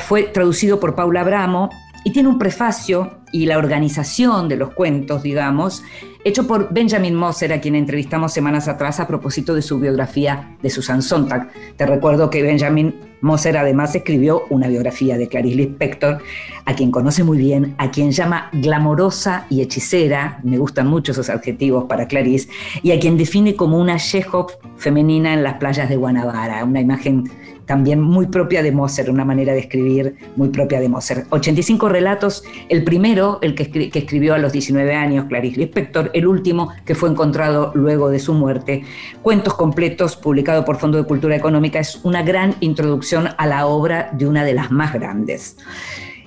fue 0.00 0.24
traducido 0.24 0.80
por 0.80 0.94
Paula 0.94 1.20
Abramo 1.20 1.70
y 2.04 2.12
tiene 2.12 2.28
un 2.28 2.38
prefacio 2.38 3.10
y 3.32 3.46
la 3.46 3.58
organización 3.58 4.48
de 4.48 4.56
los 4.56 4.70
cuentos, 4.74 5.22
digamos, 5.22 5.82
hecho 6.22 6.46
por 6.46 6.72
Benjamin 6.72 7.14
Moser, 7.14 7.52
a 7.52 7.60
quien 7.60 7.74
entrevistamos 7.74 8.32
semanas 8.32 8.68
atrás 8.68 9.00
a 9.00 9.08
propósito 9.08 9.54
de 9.54 9.62
su 9.62 9.80
biografía 9.80 10.56
de 10.62 10.70
Susan 10.70 11.02
Sontag. 11.02 11.50
Te 11.76 11.86
recuerdo 11.86 12.30
que 12.30 12.42
Benjamin 12.42 12.94
Moser 13.22 13.56
además 13.56 13.94
escribió 13.94 14.44
una 14.50 14.68
biografía 14.68 15.16
de 15.16 15.28
Clarice 15.28 15.56
Lispector, 15.56 16.18
a 16.66 16.74
quien 16.74 16.90
conoce 16.90 17.24
muy 17.24 17.38
bien, 17.38 17.74
a 17.78 17.90
quien 17.90 18.12
llama 18.12 18.50
glamorosa 18.52 19.46
y 19.48 19.62
hechicera, 19.62 20.40
me 20.44 20.58
gustan 20.58 20.86
mucho 20.86 21.12
esos 21.12 21.30
adjetivos 21.30 21.84
para 21.84 22.06
Clarice, 22.06 22.48
y 22.82 22.92
a 22.92 23.00
quien 23.00 23.16
define 23.16 23.56
como 23.56 23.78
una 23.78 23.96
Chekhov 23.96 24.52
femenina 24.76 25.32
en 25.32 25.42
las 25.42 25.54
playas 25.54 25.88
de 25.88 25.96
Guanabara, 25.96 26.64
una 26.64 26.80
imagen 26.80 27.24
también 27.66 28.00
muy 28.00 28.26
propia 28.26 28.62
de 28.62 28.72
Moser, 28.72 29.10
una 29.10 29.24
manera 29.24 29.52
de 29.52 29.60
escribir 29.60 30.16
muy 30.36 30.48
propia 30.48 30.80
de 30.80 30.88
Moser. 30.88 31.24
85 31.30 31.88
relatos, 31.88 32.44
el 32.68 32.84
primero, 32.84 33.38
el 33.42 33.54
que, 33.54 33.90
escribió 33.94 34.34
a 34.34 34.38
los 34.38 34.52
19 34.52 34.94
años, 34.94 35.26
Clarice 35.26 35.60
Lispector, 35.60 36.10
el 36.14 36.26
último 36.26 36.70
que 36.84 36.94
fue 36.94 37.10
encontrado 37.10 37.72
luego 37.74 38.10
de 38.10 38.18
su 38.18 38.34
muerte. 38.34 38.84
Cuentos 39.22 39.54
completos, 39.54 40.16
publicado 40.16 40.64
por 40.64 40.76
Fondo 40.76 40.98
de 40.98 41.04
Cultura 41.04 41.36
Económica, 41.36 41.78
es 41.78 42.00
una 42.04 42.22
gran 42.22 42.54
introducción 42.60 43.28
a 43.36 43.46
la 43.46 43.66
obra 43.66 44.10
de 44.12 44.26
una 44.26 44.44
de 44.44 44.54
las 44.54 44.70
más 44.70 44.92
grandes. 44.92 45.56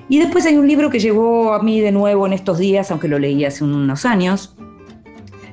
Y 0.10 0.20
después 0.20 0.46
hay 0.46 0.56
un 0.56 0.68
libro 0.68 0.90
que 0.90 1.00
llegó 1.00 1.54
a 1.54 1.62
mí 1.62 1.82
de 1.82 1.92
nuevo 1.92 2.26
en 2.26 2.34
estos 2.34 2.58
días, 2.58 2.92
aunque 2.92 3.08
lo 3.08 3.20
leí 3.20 3.44
hace 3.44 3.64
unos 3.64 4.06
años, 4.06 4.56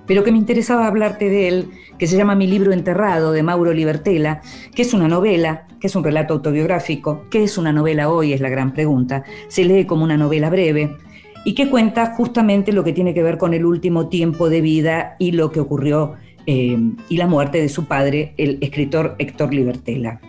pero 0.06 0.24
que 0.24 0.32
me 0.32 0.38
interesaba 0.38 0.86
hablarte 0.86 1.28
de 1.28 1.48
él, 1.48 1.70
que 1.98 2.06
se 2.06 2.16
llama 2.16 2.34
Mi 2.34 2.46
libro 2.46 2.72
enterrado, 2.72 3.32
de 3.32 3.42
Mauro 3.42 3.72
Libertela, 3.72 4.42
que 4.74 4.82
es 4.82 4.94
una 4.94 5.08
novela, 5.08 5.66
que 5.80 5.86
es 5.86 5.96
un 5.96 6.04
relato 6.04 6.34
autobiográfico. 6.34 7.24
¿Qué 7.30 7.44
es 7.44 7.58
una 7.58 7.72
novela 7.72 8.10
hoy? 8.10 8.32
Es 8.32 8.40
la 8.40 8.48
gran 8.48 8.72
pregunta. 8.72 9.24
Se 9.48 9.64
lee 9.64 9.84
como 9.84 10.04
una 10.04 10.16
novela 10.16 10.50
breve 10.50 10.96
y 11.44 11.54
que 11.54 11.68
cuenta 11.68 12.14
justamente 12.14 12.72
lo 12.72 12.84
que 12.84 12.92
tiene 12.92 13.14
que 13.14 13.22
ver 13.22 13.38
con 13.38 13.54
el 13.54 13.64
último 13.64 14.08
tiempo 14.08 14.48
de 14.48 14.60
vida 14.60 15.16
y 15.18 15.32
lo 15.32 15.52
que 15.52 15.60
ocurrió 15.60 16.14
eh, 16.46 16.78
y 17.08 17.16
la 17.16 17.26
muerte 17.26 17.60
de 17.60 17.68
su 17.68 17.86
padre, 17.86 18.34
el 18.36 18.58
escritor 18.60 19.16
Héctor 19.18 19.54
Libertela. 19.54 20.20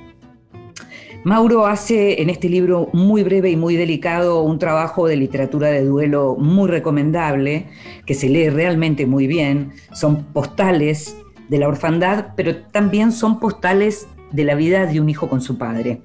Mauro 1.25 1.65
hace 1.65 2.21
en 2.21 2.29
este 2.29 2.47
libro 2.47 2.87
muy 2.93 3.23
breve 3.23 3.49
y 3.49 3.55
muy 3.55 3.75
delicado 3.75 4.43
un 4.43 4.59
trabajo 4.59 5.07
de 5.07 5.15
literatura 5.15 5.69
de 5.69 5.83
duelo 5.83 6.35
muy 6.37 6.69
recomendable, 6.69 7.65
que 8.05 8.13
se 8.13 8.29
lee 8.29 8.49
realmente 8.49 9.07
muy 9.07 9.25
bien. 9.25 9.71
Son 9.91 10.25
postales 10.25 11.17
de 11.49 11.57
la 11.57 11.67
orfandad, 11.67 12.35
pero 12.37 12.57
también 12.57 13.11
son 13.11 13.39
postales 13.39 14.07
de 14.33 14.43
la 14.43 14.53
vida 14.53 14.85
de 14.85 15.01
un 15.01 15.09
hijo 15.09 15.27
con 15.27 15.41
su 15.41 15.57
padre. 15.57 16.03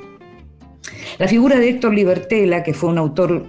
La 1.18 1.28
figura 1.28 1.58
de 1.58 1.68
Héctor 1.68 1.92
Libertela, 1.92 2.62
que 2.62 2.72
fue 2.72 2.88
un 2.88 2.96
autor 2.96 3.44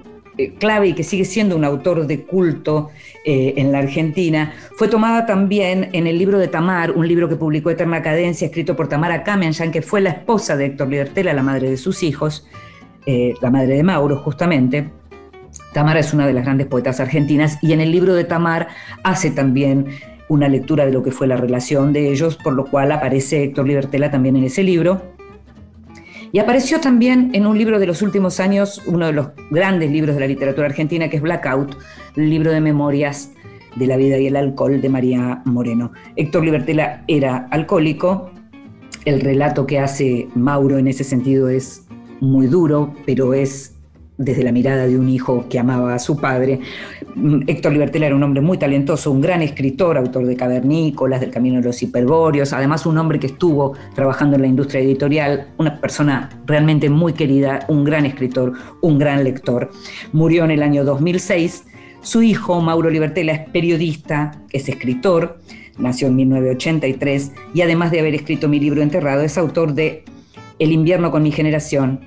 clave 0.50 0.90
y 0.90 0.94
que 0.94 1.04
sigue 1.04 1.26
siendo 1.26 1.56
un 1.56 1.64
autor 1.64 2.08
de 2.08 2.24
culto 2.24 2.90
eh, 3.26 3.54
en 3.58 3.72
la 3.72 3.80
Argentina, 3.80 4.54
fue 4.76 4.88
tomada 4.88 5.26
también 5.26 5.90
en 5.94 6.08
el 6.08 6.18
libro 6.18 6.40
de 6.40 6.48
Tamar, 6.48 6.92
un 6.92 7.08
libro 7.08 7.30
que 7.30 7.36
publicó 7.36 7.70
Eterna 7.70 8.02
Cadencia, 8.02 8.46
escrito 8.46 8.76
por 8.76 8.88
Tamara 8.88 9.24
Kamenyan, 9.24 9.72
que 9.72 9.82
fue 9.82 10.02
la 10.02 10.10
esposa 10.10 10.56
de 10.58 10.66
Héctor 10.66 10.90
Libertela, 10.90 11.34
la 11.34 11.44
madre 11.44 11.70
de 11.70 11.78
sus 11.78 12.04
hijos, 12.04 12.48
eh, 13.06 13.34
la 13.42 13.50
madre 13.52 13.76
de 13.76 13.84
Mauro, 13.84 14.18
justamente. 14.18 14.90
Tamara 15.74 16.00
es 16.00 16.14
una 16.14 16.28
de 16.28 16.34
las 16.34 16.44
grandes 16.44 16.68
poetas 16.68 17.00
argentinas 17.00 17.58
y 17.62 17.74
en 17.74 17.82
el 17.82 17.92
libro 17.92 18.14
de 18.14 18.24
Tamar 18.24 18.68
hace 19.04 19.32
también 19.32 19.88
una 20.28 20.48
lectura 20.48 20.86
de 20.86 20.94
lo 20.94 21.04
que 21.04 21.12
fue 21.12 21.28
la 21.28 21.36
relación 21.36 21.92
de 21.92 22.10
ellos, 22.10 22.38
por 22.38 22.54
lo 22.54 22.66
cual 22.66 22.92
aparece 22.92 23.44
Héctor 23.44 23.68
Libertela 23.68 24.12
también 24.12 24.38
en 24.38 24.46
ese 24.46 24.64
libro. 24.64 25.02
Y 26.32 26.40
apareció 26.40 26.80
también 26.80 27.32
en 27.34 27.46
un 27.46 27.58
libro 27.58 27.80
de 27.80 27.86
los 27.86 28.02
últimos 28.02 28.40
años, 28.40 28.82
uno 28.86 29.08
de 29.08 29.14
los 29.14 29.28
grandes 29.50 29.92
libros 29.92 30.16
de 30.16 30.22
la 30.22 30.28
literatura 30.28 30.68
argentina, 30.68 31.10
que 31.10 31.18
es 31.18 31.22
Blackout, 31.22 31.76
el 32.16 32.30
libro 32.30 32.52
de 32.52 32.62
memorias 32.62 33.32
de 33.76 33.88
la 33.88 33.98
vida 33.98 34.18
y 34.18 34.28
el 34.28 34.36
alcohol 34.36 34.82
de 34.82 34.90
María 34.90 35.42
Moreno. 35.46 35.92
Héctor 36.16 36.46
Libertela 36.46 37.04
era 37.08 37.48
alcohólico, 37.52 38.32
el 39.06 39.20
relato 39.22 39.66
que 39.66 39.80
hace 39.80 40.28
Mauro 40.36 40.78
en 40.78 40.88
ese 40.88 41.04
sentido 41.04 41.50
es 41.50 41.86
muy 42.22 42.48
duro, 42.48 42.94
pero 43.06 43.34
es 43.34 43.71
desde 44.22 44.44
la 44.44 44.52
mirada 44.52 44.88
de 44.88 44.98
un 44.98 45.10
hijo 45.10 45.46
que 45.50 45.60
amaba 45.60 45.96
a 45.96 46.00
su 46.00 46.18
padre. 46.18 46.60
Mm, 47.16 47.42
Héctor 47.48 47.74
Libertela 47.74 48.06
era 48.08 48.16
un 48.16 48.24
hombre 48.24 48.42
muy 48.42 48.58
talentoso, 48.58 49.12
un 49.12 49.22
gran 49.22 49.42
escritor, 49.42 49.98
autor 49.98 50.26
de 50.26 50.36
Cavernícolas, 50.36 51.20
del 51.22 51.32
Camino 51.32 51.60
de 51.60 51.68
los 51.68 51.82
Hiperbóreos, 51.82 52.54
además 52.54 52.86
un 52.86 52.98
hombre 52.98 53.20
que 53.20 53.28
estuvo 53.28 53.74
trabajando 53.96 54.36
en 54.36 54.44
la 54.44 54.48
industria 54.48 54.82
editorial, 54.82 55.48
una 55.58 55.80
persona 55.82 56.30
realmente 56.46 56.90
muy 56.90 57.14
querida, 57.14 57.66
un 57.68 57.84
gran 57.84 58.06
escritor, 58.06 58.54
un 58.82 58.98
gran 58.98 59.24
lector. 59.24 59.72
Murió 60.14 60.46
en 60.46 60.52
el 60.52 60.64
año 60.64 60.84
2006. 60.84 61.66
Su 62.02 62.24
hijo, 62.24 62.62
Mauro 62.62 62.90
Libertela, 62.90 63.34
es 63.34 63.50
periodista, 63.50 64.42
es 64.52 64.68
escritor, 64.70 65.40
nació 65.78 66.08
en 66.08 66.16
1983 66.16 67.32
y 67.54 67.62
además 67.62 67.92
de 67.92 68.00
haber 68.00 68.16
escrito 68.16 68.48
mi 68.48 68.60
libro 68.60 68.82
Enterrado, 68.82 69.22
es 69.22 69.38
autor 69.38 69.74
de 69.74 70.04
El 70.60 70.72
invierno 70.72 71.12
con 71.12 71.24
mi 71.24 71.32
generación, 71.32 72.00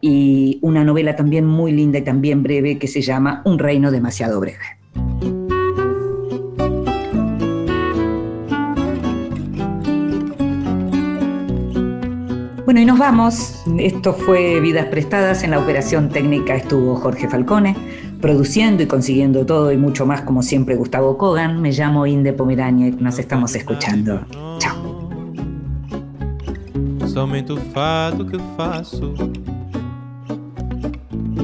y 0.00 0.58
una 0.62 0.84
novela 0.84 1.16
también 1.16 1.44
muy 1.44 1.72
linda 1.72 1.98
y 1.98 2.02
también 2.02 2.42
breve 2.42 2.78
que 2.78 2.86
se 2.86 3.00
llama 3.00 3.42
Un 3.44 3.58
reino 3.58 3.90
demasiado 3.90 4.40
breve. 4.40 4.78
Bueno, 12.68 12.82
y 12.82 12.84
nos 12.84 12.98
vamos. 12.98 13.62
Esto 13.78 14.12
fue 14.12 14.60
Vidas 14.60 14.88
Prestadas. 14.88 15.42
En 15.42 15.52
la 15.52 15.58
operación 15.58 16.10
técnica 16.10 16.54
estuvo 16.54 16.96
Jorge 16.96 17.26
Falcone, 17.26 17.74
produciendo 18.20 18.82
y 18.82 18.86
consiguiendo 18.86 19.46
todo 19.46 19.72
y 19.72 19.78
mucho 19.78 20.04
más, 20.04 20.20
como 20.20 20.42
siempre, 20.42 20.76
Gustavo 20.76 21.16
Kogan. 21.16 21.62
Me 21.62 21.72
llamo 21.72 22.06
Inde 22.06 22.34
Pomerania 22.34 22.88
y 22.88 22.90
nos 22.90 23.18
estamos 23.18 23.54
escuchando. 23.54 24.20
Chao. 24.58 24.76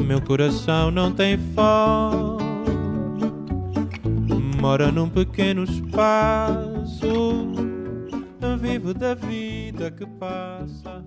Meu 0.04 0.20
coração 0.20 0.90
não 0.90 1.12
tem 1.12 1.38
fome. 1.54 2.44
Mora 4.60 4.92
num 4.92 5.08
pequeno 5.08 5.64
espaço. 5.64 7.08
Vivo 8.60 8.94
da 8.94 9.14
vida 9.14 9.90
que 9.90 10.06
passa. 10.06 11.04